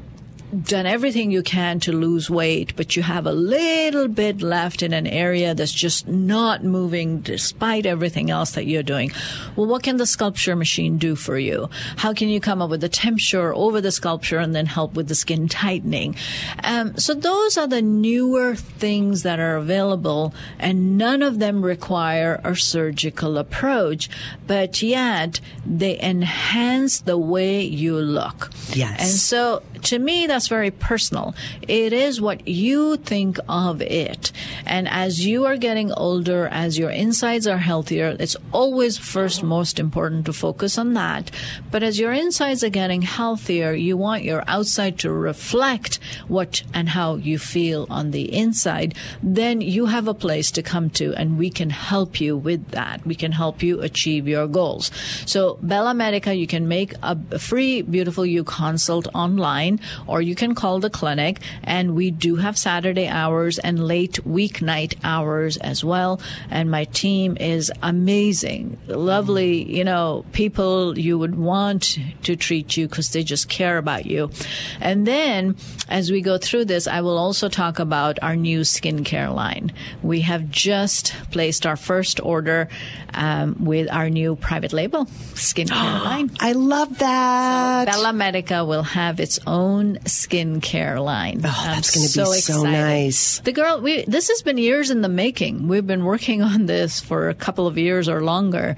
done 0.52 0.86
everything 0.86 1.32
you 1.32 1.42
can 1.42 1.80
to 1.82 1.92
lose 1.92 2.30
weight, 2.30 2.76
but 2.76 2.96
you 2.96 3.04
have 3.04 3.26
a 3.26 3.32
little 3.32 4.08
bit 4.08 4.42
left 4.42 4.84
in 4.84 4.94
an 4.94 5.08
area 5.08 5.56
that's 5.56 5.72
just 5.72 6.08
not 6.08 6.64
moving 6.64 7.22
despite 7.22 7.86
everything 7.86 8.30
else 8.30 8.52
that 8.52 8.66
you're 8.66 8.84
doing. 8.84 9.12
Well, 9.56 9.68
what 9.68 9.84
can 9.84 9.98
the 9.98 10.04
SculpSure 10.04 10.58
machine 10.58 10.98
do 10.98 11.16
for 11.16 11.38
you? 11.38 11.70
How 11.98 12.14
can 12.14 12.30
you 12.30 12.40
come 12.40 12.62
up 12.62 12.70
with 12.70 12.82
the 12.82 12.90
temperature 12.90 13.54
over 13.56 13.82
the 13.82 13.90
SculpSure 13.90 14.44
and 14.44 14.54
then 14.54 14.66
help 14.66 14.94
with 14.94 15.08
the 15.08 15.16
skin 15.16 15.48
tightening? 15.48 16.16
Um, 16.64 16.98
so 16.98 17.14
those 17.14 17.58
are 17.58 17.68
the 17.68 17.82
newer 17.82 18.56
things 18.56 19.24
that 19.24 19.40
are 19.40 19.56
available, 19.56 20.34
and 20.60 20.98
none 20.98 21.22
of 21.22 21.40
them 21.40 21.64
require 21.64 22.42
a 22.44 22.56
surgical 22.56 23.38
approach, 23.38 24.10
but 24.48 24.82
yet 24.82 25.40
they 25.66 26.00
enhance 26.00 27.00
the 27.00 27.18
way 27.18 27.62
you 27.62 27.98
look. 27.98 28.52
Yes. 28.74 29.00
And 29.00 29.10
so 29.10 29.64
to 29.84 30.00
me, 30.00 30.28
that's 30.28 30.41
very 30.48 30.72
personal. 30.72 31.36
It 31.68 31.94
is 31.94 32.22
what 32.22 32.48
you 32.48 32.98
think 32.98 33.38
of 33.48 33.82
it. 33.82 34.32
And 34.66 34.88
as 34.88 35.26
you 35.26 35.46
are 35.46 35.58
getting 35.58 35.92
older, 35.92 36.48
as 36.48 36.78
your 36.78 36.90
insides 36.90 37.48
are 37.48 37.58
healthier, 37.58 38.16
it's 38.20 38.36
always 38.52 38.98
first 38.98 39.44
most 39.44 39.80
important 39.80 40.26
to 40.26 40.34
focus 40.34 40.78
on 40.78 40.94
that. 40.94 41.32
But 41.70 41.84
as 41.84 42.00
your 42.00 42.12
insides 42.12 42.64
are 42.64 42.70
getting 42.70 43.02
healthier, 43.02 43.74
you 43.74 43.98
want 43.98 44.24
your 44.24 44.44
outside 44.48 45.00
to 45.00 45.12
reflect 45.12 46.00
what 46.28 46.64
and 46.74 46.90
how 46.90 47.16
you 47.16 47.40
feel 47.40 47.88
on 47.90 48.12
the 48.12 48.34
inside. 48.34 48.96
Then 49.22 49.62
you 49.62 49.88
have 49.88 50.08
a 50.08 50.14
place 50.14 50.52
to 50.52 50.64
come 50.64 50.90
to 50.92 51.14
and 51.16 51.38
we 51.38 51.50
can 51.50 51.70
help 51.70 52.20
you 52.22 52.38
with 52.38 52.72
that. 52.72 53.06
We 53.06 53.16
can 53.16 53.32
help 53.32 53.64
you 53.64 53.82
achieve 53.82 54.28
your 54.28 54.48
goals. 54.48 54.92
So 55.26 55.58
Bella 55.62 55.94
Medica, 55.94 56.34
you 56.34 56.48
can 56.48 56.68
make 56.68 56.94
a 57.04 57.40
free 57.40 57.82
Beautiful 57.82 58.26
You 58.26 58.44
consult 58.44 59.08
online 59.14 59.80
or 60.08 60.22
you 60.22 60.31
can 60.36 60.56
call 60.56 60.80
the 60.80 60.90
clinic 60.90 61.40
and 61.64 61.96
we 61.96 62.12
do 62.12 62.36
have 62.38 62.58
Saturday 62.58 63.08
hours 63.08 63.60
and 63.60 63.86
late 63.86 64.20
weeknight 64.26 64.96
hours 65.04 65.58
as 65.58 65.84
well. 65.84 66.20
And 66.50 66.70
my 66.70 66.86
team 66.86 67.38
is 67.40 67.72
amazing, 67.82 68.78
lovely, 68.88 69.64
you 69.64 69.84
know, 69.84 70.26
people 70.32 70.98
you 70.98 71.18
would 71.18 71.36
want 71.36 71.98
to 72.24 72.36
treat 72.36 72.78
you 72.78 72.88
because 72.88 73.10
they 73.10 73.24
just 73.24 73.50
care 73.50 73.78
about 73.78 74.06
you. 74.06 74.32
And 74.80 75.06
then 75.06 75.56
as 75.90 76.12
we 76.12 76.22
go 76.22 76.38
through 76.38 76.66
this, 76.66 76.88
I 76.88 77.02
will 77.02 77.18
also 77.18 77.50
talk 77.50 77.80
about 77.80 78.20
our 78.22 78.36
new 78.36 78.62
skincare 78.62 79.34
line. 79.34 79.72
We 80.02 80.22
have 80.22 80.50
just 80.50 81.14
placed 81.32 81.66
our 81.66 81.76
first 81.76 82.20
order 82.22 82.70
um, 83.14 83.56
with 83.60 83.92
our 83.92 84.10
new 84.10 84.36
private 84.36 84.74
label 84.74 85.06
skincare 85.36 86.04
line. 86.04 86.32
I 86.40 86.54
love 86.54 86.98
that. 87.00 87.86
Bella 87.86 88.14
Medica 88.14 88.64
will 88.66 88.84
have 88.84 89.20
its 89.20 89.40
own 89.46 90.00
skincare 90.28 91.04
line. 91.04 91.42
Oh, 91.44 91.54
I'm 91.56 91.76
that's 91.76 91.92
gonna 91.92 92.04
be 92.04 92.08
so 92.08 92.32
excited. 92.32 92.72
nice. 92.72 93.40
The 93.40 93.52
girl, 93.52 93.82
we, 93.82 94.04
this 94.06 94.30
has 94.30 94.42
been 94.42 94.58
years 94.58 94.90
in 94.90 95.02
the 95.02 95.10
making. 95.10 95.68
We've 95.68 95.86
been 95.86 96.04
working 96.04 96.42
on 96.52 96.66
this 96.66 97.00
for 97.00 97.30
a 97.30 97.34
couple 97.34 97.68
of 97.68 97.78
years 97.78 98.08
or 98.08 98.22
longer. 98.22 98.76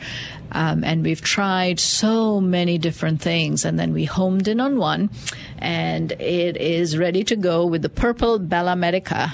Um, 0.52 0.84
and 0.84 1.04
we've 1.04 1.22
tried 1.22 1.80
so 1.80 2.40
many 2.40 2.78
different 2.78 3.22
things. 3.22 3.66
And 3.66 3.80
then 3.80 3.92
we 3.92 4.06
homed 4.06 4.48
in 4.48 4.60
on 4.60 4.78
one 4.78 5.10
and 5.64 6.12
it 6.12 6.58
is 6.58 6.98
ready 6.98 7.24
to 7.24 7.38
go 7.38 7.66
with 7.66 7.82
the 7.82 7.90
purple 7.90 8.38
Bella 8.38 8.76
Medica. 8.76 9.34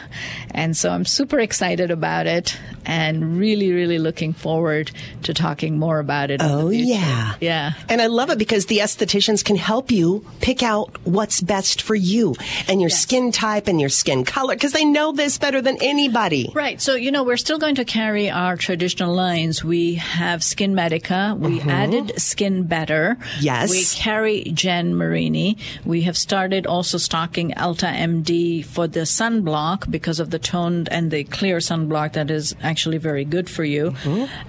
And 0.52 0.78
so 0.78 0.92
I'm 0.92 1.04
super 1.04 1.40
excited 1.40 1.90
about 1.90 2.28
it 2.28 2.58
and 2.86 3.38
really, 3.38 3.72
really 3.72 3.98
looking 3.98 4.34
forward 4.34 4.92
to 5.24 5.34
talking 5.34 5.80
more 5.80 6.00
about 6.00 6.30
it. 6.30 6.42
Oh, 6.44 6.70
yeah. 6.70 7.34
Yeah. 7.42 7.74
And 7.88 8.00
I 8.00 8.08
love 8.08 8.30
it 8.30 8.38
because 8.38 8.68
the 8.68 8.78
estheticians 8.78 9.44
can 9.44 9.56
help 9.56 9.92
you 9.92 10.24
pick 10.40 10.62
out 10.62 10.96
what's 11.04 11.42
best 11.42 11.82
for 11.82 11.96
you 11.96 12.36
and 12.68 12.80
your 12.80 12.92
skin 12.92 13.32
type 13.32 13.68
and 13.68 13.80
your 13.80 13.90
skin 13.90 14.24
color 14.24 14.54
because 14.54 14.72
they 14.72 14.86
know 14.86 15.12
this 15.12 15.40
better 15.40 15.62
than 15.62 15.78
anybody. 15.82 16.52
Right. 16.54 16.80
So, 16.80 16.94
you 16.94 17.12
know, 17.12 17.24
we're 17.24 17.38
still 17.38 17.58
going 17.58 17.76
to 17.76 17.86
carry 17.86 18.30
our 18.30 18.56
traditional 18.56 19.16
lines. 19.16 19.64
We 19.64 19.96
have 19.96 20.42
SkinMedica. 20.42 21.38
We 21.40 21.60
mm-hmm. 21.60 21.70
added 21.70 22.08
SkinBetter. 22.18 23.18
Yes. 23.42 23.72
We 23.72 23.84
carry 23.86 24.44
Jan 24.44 24.96
Marini. 24.96 25.58
We 25.86 26.02
have 26.02 26.19
started 26.20 26.68
also 26.68 26.98
stocking 26.98 27.52
EltaMD 27.52 28.66
for 28.66 28.88
the 28.88 29.02
sunblock 29.02 29.90
because 29.90 30.20
of 30.20 30.30
the 30.30 30.40
toned 30.40 30.90
and 30.92 31.12
the 31.12 31.24
clear 31.24 31.58
sunblock 31.58 32.14
that 32.14 32.30
is 32.30 32.56
actually 32.62 32.98
very 32.98 33.26
good 33.26 33.50
for 33.50 33.64
you. 33.64 33.96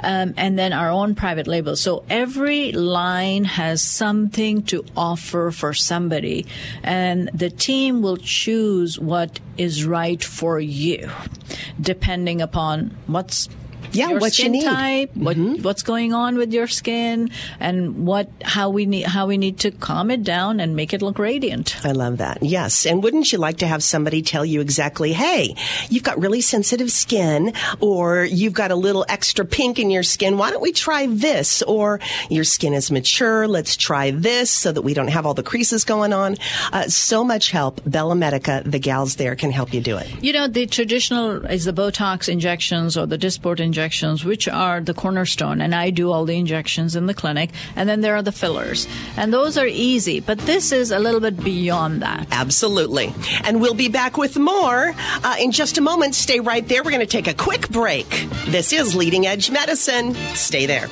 Um, 0.02 0.34
and 0.36 0.58
then 0.58 0.72
our 0.72 0.90
own 0.90 1.14
private 1.14 1.46
label. 1.46 1.76
So 1.76 2.04
every 2.10 2.72
line 2.72 3.44
has 3.44 3.82
something 3.82 4.62
to 4.64 4.84
offer 4.96 5.50
for 5.50 5.72
somebody. 5.72 6.46
And 6.82 7.30
the 7.32 7.50
team 7.50 8.02
will 8.02 8.16
choose 8.16 8.98
what 8.98 9.40
is 9.56 9.84
right 9.84 10.22
for 10.22 10.58
you, 10.58 11.08
depending 11.80 12.40
upon 12.42 12.96
what's 13.06 13.48
yeah, 13.92 14.10
your 14.10 14.20
what 14.20 14.38
you 14.38 14.48
need. 14.48 14.64
type, 14.64 15.14
what 15.14 15.36
what's 15.36 15.82
going 15.82 16.12
on 16.12 16.36
with 16.36 16.52
your 16.52 16.66
skin, 16.66 17.30
and 17.58 18.06
what 18.06 18.28
how 18.42 18.70
we 18.70 18.86
need 18.86 19.04
how 19.06 19.26
we 19.26 19.38
need 19.38 19.58
to 19.60 19.70
calm 19.70 20.10
it 20.10 20.22
down 20.22 20.60
and 20.60 20.76
make 20.76 20.92
it 20.92 21.02
look 21.02 21.18
radiant. 21.18 21.84
I 21.84 21.92
love 21.92 22.18
that. 22.18 22.42
Yes. 22.42 22.86
And 22.86 23.02
wouldn't 23.02 23.32
you 23.32 23.38
like 23.38 23.58
to 23.58 23.66
have 23.66 23.82
somebody 23.82 24.22
tell 24.22 24.44
you 24.44 24.60
exactly, 24.60 25.12
hey, 25.12 25.54
you've 25.88 26.02
got 26.02 26.20
really 26.20 26.40
sensitive 26.40 26.90
skin, 26.90 27.52
or 27.80 28.24
you've 28.24 28.52
got 28.52 28.70
a 28.70 28.76
little 28.76 29.04
extra 29.08 29.44
pink 29.44 29.78
in 29.78 29.90
your 29.90 30.02
skin. 30.02 30.38
Why 30.38 30.50
don't 30.50 30.62
we 30.62 30.72
try 30.72 31.06
this? 31.06 31.62
Or 31.62 32.00
your 32.28 32.44
skin 32.44 32.74
is 32.74 32.90
mature. 32.90 33.46
Let's 33.48 33.76
try 33.76 34.10
this 34.10 34.50
so 34.50 34.72
that 34.72 34.82
we 34.82 34.94
don't 34.94 35.08
have 35.08 35.26
all 35.26 35.34
the 35.34 35.42
creases 35.42 35.84
going 35.84 36.12
on. 36.12 36.36
Uh, 36.72 36.88
so 36.88 37.24
much 37.24 37.50
help. 37.50 37.80
Bella 37.86 38.14
Medica, 38.14 38.62
the 38.64 38.78
gals 38.78 39.16
there 39.16 39.36
can 39.36 39.50
help 39.50 39.74
you 39.74 39.80
do 39.80 39.96
it. 39.96 40.08
You 40.22 40.32
know, 40.32 40.48
the 40.48 40.66
traditional 40.66 41.44
is 41.46 41.64
the 41.64 41.72
Botox 41.72 42.28
injections 42.28 42.96
or 42.96 43.06
the 43.06 43.18
Dysport 43.18 43.60
injections, 43.80 44.26
which 44.26 44.46
are 44.46 44.82
the 44.82 44.92
cornerstone, 44.92 45.62
and 45.62 45.74
I 45.74 45.88
do 45.88 46.12
all 46.12 46.26
the 46.26 46.36
injections 46.36 46.96
in 46.96 47.06
the 47.06 47.14
clinic. 47.14 47.48
And 47.76 47.88
then 47.88 48.02
there 48.02 48.14
are 48.14 48.22
the 48.22 48.30
fillers, 48.30 48.86
and 49.16 49.32
those 49.32 49.56
are 49.56 49.66
easy, 49.66 50.20
but 50.20 50.38
this 50.40 50.70
is 50.70 50.90
a 50.90 50.98
little 50.98 51.20
bit 51.20 51.42
beyond 51.42 52.02
that. 52.02 52.26
Absolutely. 52.30 53.14
And 53.44 53.58
we'll 53.58 53.72
be 53.72 53.88
back 53.88 54.18
with 54.18 54.36
more 54.36 54.94
uh, 55.24 55.36
in 55.40 55.50
just 55.50 55.78
a 55.78 55.80
moment. 55.80 56.14
Stay 56.14 56.40
right 56.40 56.66
there. 56.68 56.82
We're 56.82 56.90
going 56.90 57.00
to 57.00 57.06
take 57.06 57.26
a 57.26 57.34
quick 57.34 57.70
break. 57.70 58.28
This 58.48 58.74
is 58.74 58.94
Leading 58.94 59.26
Edge 59.26 59.50
Medicine. 59.50 60.14
Stay 60.34 60.66
there. 60.66 60.88